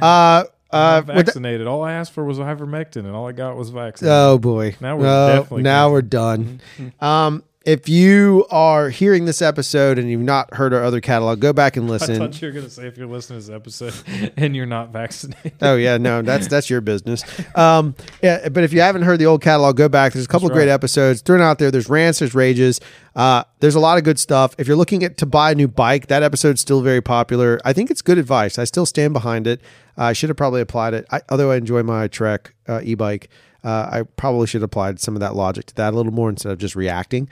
Uh, 0.00 0.04
uh, 0.04 0.42
I'm 0.70 1.06
with 1.06 1.06
the- 1.16 1.22
vaccinated. 1.24 1.66
all 1.66 1.82
I 1.82 1.92
asked 1.94 2.12
for 2.12 2.24
was 2.24 2.38
ivermectin, 2.38 2.98
and 3.06 3.10
all 3.14 3.26
I 3.26 3.32
got 3.32 3.56
was 3.56 3.70
vaccine. 3.70 4.08
oh 4.10 4.38
boy. 4.38 4.76
Now 4.80 4.96
we're 4.96 5.06
Oh, 5.06 5.28
definitely 5.36 5.62
now 5.62 5.88
canceled. 5.88 5.92
we're 5.92 6.02
done. 6.02 6.60
Um, 7.00 7.42
if 7.68 7.86
you 7.86 8.46
are 8.50 8.88
hearing 8.88 9.26
this 9.26 9.42
episode 9.42 9.98
and 9.98 10.08
you've 10.10 10.22
not 10.22 10.54
heard 10.54 10.72
our 10.72 10.82
other 10.82 11.02
catalog, 11.02 11.38
go 11.38 11.52
back 11.52 11.76
and 11.76 11.86
I 11.86 11.90
listen. 11.90 12.16
thought 12.16 12.40
you 12.40 12.48
were 12.48 12.54
gonna 12.54 12.70
say 12.70 12.86
if 12.86 12.96
you're 12.96 13.06
listening 13.06 13.40
to 13.42 13.46
this 13.46 13.54
episode 13.54 14.32
and 14.38 14.56
you're 14.56 14.64
not 14.64 14.88
vaccinated. 14.88 15.52
Oh 15.60 15.76
yeah, 15.76 15.98
no, 15.98 16.22
that's 16.22 16.48
that's 16.48 16.70
your 16.70 16.80
business. 16.80 17.22
Um, 17.54 17.94
yeah, 18.22 18.48
but 18.48 18.64
if 18.64 18.72
you 18.72 18.80
haven't 18.80 19.02
heard 19.02 19.18
the 19.18 19.26
old 19.26 19.42
catalog, 19.42 19.76
go 19.76 19.86
back. 19.86 20.14
There's 20.14 20.24
a 20.24 20.28
couple 20.28 20.48
That's 20.48 20.56
great 20.56 20.68
right. 20.68 20.72
episodes 20.72 21.20
thrown 21.20 21.42
out 21.42 21.58
there. 21.58 21.70
There's 21.70 21.90
rants, 21.90 22.20
there's 22.20 22.34
rages. 22.34 22.80
Uh, 23.14 23.44
there's 23.60 23.74
a 23.74 23.80
lot 23.80 23.98
of 23.98 24.04
good 24.04 24.18
stuff. 24.18 24.54
If 24.56 24.66
you're 24.66 24.76
looking 24.76 25.02
at 25.02 25.18
to 25.18 25.26
buy 25.26 25.50
a 25.50 25.54
new 25.54 25.68
bike, 25.68 26.06
that 26.06 26.22
episode's 26.22 26.62
still 26.62 26.80
very 26.80 27.02
popular. 27.02 27.60
I 27.66 27.74
think 27.74 27.90
it's 27.90 28.00
good 28.00 28.16
advice. 28.16 28.58
I 28.58 28.64
still 28.64 28.86
stand 28.86 29.12
behind 29.12 29.46
it. 29.46 29.60
Uh, 29.98 30.04
I 30.04 30.12
should 30.14 30.30
have 30.30 30.38
probably 30.38 30.62
applied 30.62 30.94
it. 30.94 31.04
I, 31.10 31.20
although 31.28 31.50
I 31.50 31.56
enjoy 31.56 31.82
my 31.82 32.08
Trek 32.08 32.54
uh, 32.66 32.80
e-bike, 32.82 33.28
uh, 33.62 33.88
I 33.92 34.02
probably 34.16 34.46
should 34.46 34.62
have 34.62 34.66
applied 34.70 35.00
some 35.00 35.16
of 35.16 35.20
that 35.20 35.34
logic 35.34 35.66
to 35.66 35.74
that 35.74 35.92
a 35.92 35.96
little 35.96 36.12
more 36.12 36.30
instead 36.30 36.52
of 36.52 36.58
just 36.58 36.74
reacting. 36.76 37.28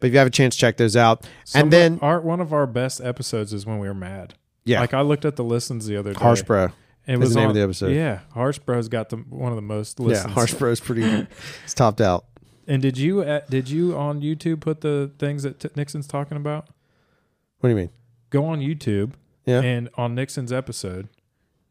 But 0.00 0.08
if 0.08 0.12
you 0.14 0.18
have 0.18 0.26
a 0.26 0.30
chance, 0.30 0.56
check 0.56 0.76
those 0.78 0.96
out. 0.96 1.26
Some 1.44 1.62
and 1.62 1.72
then 1.72 1.98
our 2.02 2.20
one 2.20 2.40
of 2.40 2.52
our 2.52 2.66
best 2.66 3.00
episodes 3.00 3.52
is 3.52 3.66
when 3.66 3.78
we 3.78 3.86
were 3.86 3.94
mad. 3.94 4.34
Yeah. 4.64 4.80
like 4.80 4.94
I 4.94 5.00
looked 5.02 5.24
at 5.24 5.36
the 5.36 5.44
listens 5.44 5.86
the 5.86 5.96
other 5.96 6.12
day. 6.12 6.18
Harsh 6.20 6.42
Bro. 6.42 6.70
It 7.06 7.18
was 7.18 7.30
the 7.30 7.36
name 7.36 7.44
on- 7.46 7.50
of 7.50 7.54
the 7.56 7.62
episode. 7.62 7.92
Yeah, 7.94 8.20
Harsh 8.34 8.58
Bro's 8.60 8.88
got 8.88 9.08
the 9.08 9.16
one 9.16 9.50
of 9.52 9.56
the 9.56 9.62
most 9.62 9.98
listens. 10.00 10.28
Yeah, 10.28 10.34
Harsh 10.34 10.54
Bro's 10.54 10.80
pretty. 10.80 11.02
it's 11.64 11.74
topped 11.74 12.00
out. 12.00 12.26
And 12.66 12.80
did 12.82 12.98
you 12.98 13.22
uh, 13.22 13.40
did 13.48 13.68
you 13.68 13.96
on 13.96 14.20
YouTube 14.20 14.60
put 14.60 14.80
the 14.82 15.10
things 15.18 15.42
that 15.42 15.60
t- 15.60 15.68
Nixon's 15.76 16.06
talking 16.06 16.36
about? 16.36 16.68
What 17.58 17.68
do 17.68 17.70
you 17.70 17.76
mean? 17.76 17.90
Go 18.30 18.44
on 18.46 18.60
YouTube 18.60 19.12
Yeah. 19.44 19.60
and 19.60 19.88
on 19.96 20.14
Nixon's 20.14 20.52
episode, 20.52 21.08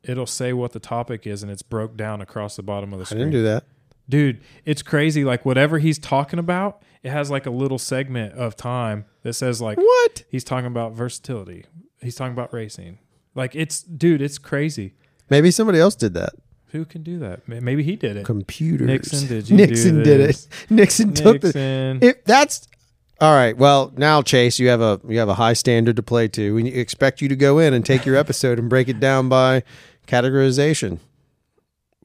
it'll 0.03 0.25
say 0.25 0.51
what 0.51 0.73
the 0.73 0.79
topic 0.79 1.25
is, 1.25 1.41
and 1.41 1.51
it's 1.51 1.61
broke 1.61 1.95
down 1.95 2.21
across 2.21 2.55
the 2.57 2.63
bottom 2.63 2.91
of 2.91 2.99
the 2.99 3.05
screen. 3.05 3.21
I 3.21 3.23
didn't 3.25 3.33
do 3.33 3.43
that. 3.43 3.63
Dude, 4.09 4.41
it's 4.65 4.81
crazy. 4.81 5.23
Like 5.23 5.45
whatever 5.45 5.77
he's 5.79 5.99
talking 5.99 6.39
about, 6.39 6.81
it 7.03 7.11
has 7.11 7.29
like 7.31 7.45
a 7.45 7.51
little 7.51 7.77
segment 7.79 8.33
of 8.33 8.55
time 8.55 9.05
that 9.23 9.33
says 9.33 9.61
like 9.61 9.77
What? 9.77 10.23
he's 10.29 10.43
talking 10.43 10.67
about 10.67 10.93
versatility. 10.93 11.65
He's 12.01 12.15
talking 12.15 12.33
about 12.33 12.53
racing. 12.53 12.99
Like 13.35 13.55
it's 13.55 13.81
dude, 13.81 14.21
it's 14.21 14.37
crazy. 14.37 14.93
Maybe 15.29 15.51
somebody 15.51 15.79
else 15.79 15.95
did 15.95 16.13
that. 16.15 16.33
Who 16.71 16.85
can 16.85 17.01
do 17.01 17.17
that? 17.19 17.47
Maybe 17.47 17.81
he 17.83 17.95
did 17.95 18.15
it. 18.15 18.25
Computers. 18.25 18.87
Nixon, 18.87 19.27
did 19.27 19.51
Nixon 19.51 20.03
did 20.03 20.19
it. 20.19 20.27
this? 20.27 20.47
Nixon 20.69 21.13
took 21.13 21.41
the. 21.41 21.47
Nixon. 21.47 21.99
If 22.01 22.23
that's 22.25 22.67
all 23.19 23.33
right. 23.33 23.57
Well, 23.57 23.91
now 23.97 24.21
Chase, 24.21 24.59
you 24.59 24.67
have 24.69 24.81
a 24.81 24.99
you 25.07 25.17
have 25.19 25.29
a 25.29 25.33
high 25.33 25.53
standard 25.53 25.95
to 25.95 26.03
play 26.03 26.27
to. 26.29 26.53
We 26.55 26.67
expect 26.67 27.21
you 27.21 27.27
to 27.29 27.35
go 27.35 27.57
in 27.59 27.73
and 27.73 27.85
take 27.85 28.05
your 28.05 28.15
episode 28.15 28.59
and 28.59 28.69
break 28.69 28.87
it 28.87 28.99
down 28.99 29.29
by 29.29 29.63
categorization. 30.07 30.99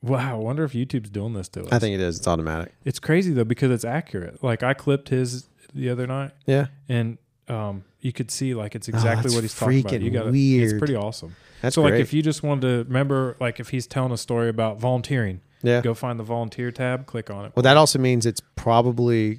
Wow, 0.04 0.34
I 0.34 0.38
wonder 0.38 0.64
if 0.64 0.72
YouTube's 0.72 1.10
doing 1.10 1.32
this 1.34 1.48
to 1.50 1.62
us. 1.62 1.72
I 1.72 1.78
think 1.78 1.94
it 1.94 2.00
is. 2.00 2.18
It's 2.18 2.28
automatic. 2.28 2.74
it's 2.84 2.98
crazy 2.98 3.32
though 3.32 3.44
because 3.44 3.70
it's 3.70 3.84
accurate. 3.84 4.42
Like 4.42 4.62
I 4.62 4.74
clipped 4.74 5.08
his 5.08 5.48
the 5.74 5.90
other 5.90 6.06
night, 6.06 6.30
Yeah, 6.46 6.66
and 6.88 7.18
um, 7.48 7.84
you 8.00 8.12
could 8.12 8.30
see 8.30 8.54
like 8.54 8.74
it's 8.74 8.88
exactly 8.88 9.10
Oh, 9.18 9.22
that's 9.22 9.34
what 9.34 9.42
he's 9.44 9.58
talking 9.58 9.80
about. 9.80 9.92
freaking 9.92 10.02
You 10.02 10.10
got 10.10 10.34
It's 10.34 10.78
pretty 10.78 10.94
awesome. 10.96 11.34
that's 11.60 11.74
so 11.74 11.82
great. 11.82 11.92
like 11.94 12.00
if 12.00 12.12
you 12.12 12.22
just 12.22 12.42
wanted 12.42 12.60
to 12.62 12.84
remember, 12.84 13.36
like 13.40 13.58
if 13.60 13.70
he's 13.70 13.86
telling 13.86 14.12
a 14.12 14.16
story 14.16 14.48
about 14.48 14.78
volunteering, 14.78 15.40
yeah. 15.62 15.80
go 15.80 15.94
find 15.94 16.18
the 16.18 16.24
volunteer 16.24 16.70
tab, 16.70 17.06
click 17.06 17.30
on 17.30 17.46
it. 17.46 17.52
Well, 17.56 17.62
that 17.64 17.76
also 17.76 17.98
means 17.98 18.24
it's 18.26 18.40
probably 18.56 19.38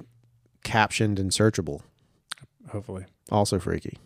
captioned 0.62 1.18
and 1.18 1.30
searchable. 1.30 1.80
Hopefully, 2.70 3.06
Also 3.30 3.58
freaky. 3.58 3.98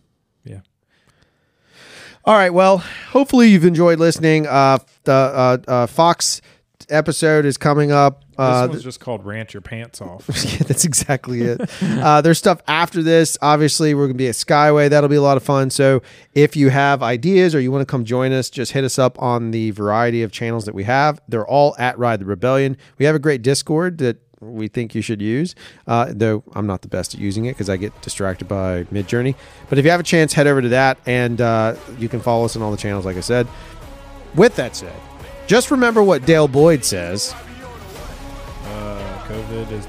All 2.25 2.35
right. 2.35 2.51
Well, 2.51 2.79
hopefully 3.11 3.49
you've 3.49 3.65
enjoyed 3.65 3.99
listening. 3.99 4.47
Uh, 4.47 4.79
the 5.05 5.13
uh, 5.13 5.59
uh, 5.67 5.87
Fox 5.87 6.43
episode 6.89 7.45
is 7.47 7.57
coming 7.57 7.93
up. 7.93 8.23
This 8.31 8.39
Uh, 8.39 8.67
one's 8.71 8.83
just 8.85 9.01
called 9.01 9.25
"Rant 9.25 9.53
Your 9.55 9.61
Pants 9.61 10.01
Off." 10.01 10.27
yeah, 10.45 10.59
that's 10.67 10.85
exactly 10.85 11.43
it. 11.43 11.61
uh, 11.83 12.21
there's 12.21 12.39
stuff 12.39 12.61
after 12.67 13.03
this. 13.03 13.37
Obviously, 13.43 13.95
we're 13.95 14.05
going 14.07 14.15
to 14.15 14.19
be 14.19 14.29
at 14.29 14.35
Skyway. 14.35 14.89
That'll 14.91 15.09
be 15.11 15.17
a 15.17 15.23
lot 15.23 15.37
of 15.37 15.43
fun. 15.43 15.71
So, 15.71 16.03
if 16.35 16.57
you 16.57 16.69
have 16.71 17.03
ideas 17.03 17.55
or 17.55 17.61
you 17.61 17.71
want 17.73 17.83
to 17.83 17.91
come 17.91 18.05
join 18.05 18.33
us, 18.33 18.49
just 18.51 18.73
hit 18.73 18.85
us 18.85 18.99
up 18.99 19.21
on 19.21 19.51
the 19.51 19.71
variety 19.73 20.23
of 20.23 20.31
channels 20.33 20.65
that 20.67 20.75
we 20.75 20.85
have. 20.85 21.21
They're 21.29 21.47
all 21.47 21.75
at 21.79 21.99
Ride 21.99 22.21
the 22.21 22.27
Rebellion. 22.27 22.77
We 22.99 23.05
have 23.07 23.15
a 23.15 23.19
great 23.21 23.43
Discord 23.43 23.99
that 23.99 24.19
we 24.41 24.69
think 24.69 24.95
you 24.95 25.03
should 25.03 25.21
use, 25.21 25.55
uh, 25.87 26.13
though 26.15 26.43
I'm 26.55 26.67
not 26.67 26.83
the 26.83 26.89
best 26.89 27.15
at 27.15 27.21
using 27.21 27.45
it 27.45 27.53
because 27.53 27.69
I 27.69 27.77
get 27.77 28.01
distracted 28.03 28.49
by 28.49 28.85
Midjourney. 28.85 29.35
But 29.69 29.79
if 29.79 29.85
you 29.85 29.91
have 29.91 30.01
a 30.01 30.05
chance, 30.05 30.33
head 30.33 30.47
over 30.47 30.63
to 30.63 30.71
that 30.71 30.99
and 31.07 31.41
uh, 31.41 31.77
you 31.99 32.09
can 32.09 32.21
follow 32.21 32.45
us 32.45 32.57
on 32.57 32.63
all 32.63 32.71
the 32.71 32.77
channels, 32.77 33.05
like 33.05 33.17
I 33.17 33.21
said. 33.21 33.47
With 34.35 34.57
that 34.57 34.77
said, 34.77 34.99
just 35.47 35.71
remember 35.71 36.03
what 36.03 36.25
Dale 36.25 36.49
Boyd 36.49 36.85
says. 36.85 37.35
Uh, 38.65 39.25
COVID 39.29 39.73
is 39.73 39.87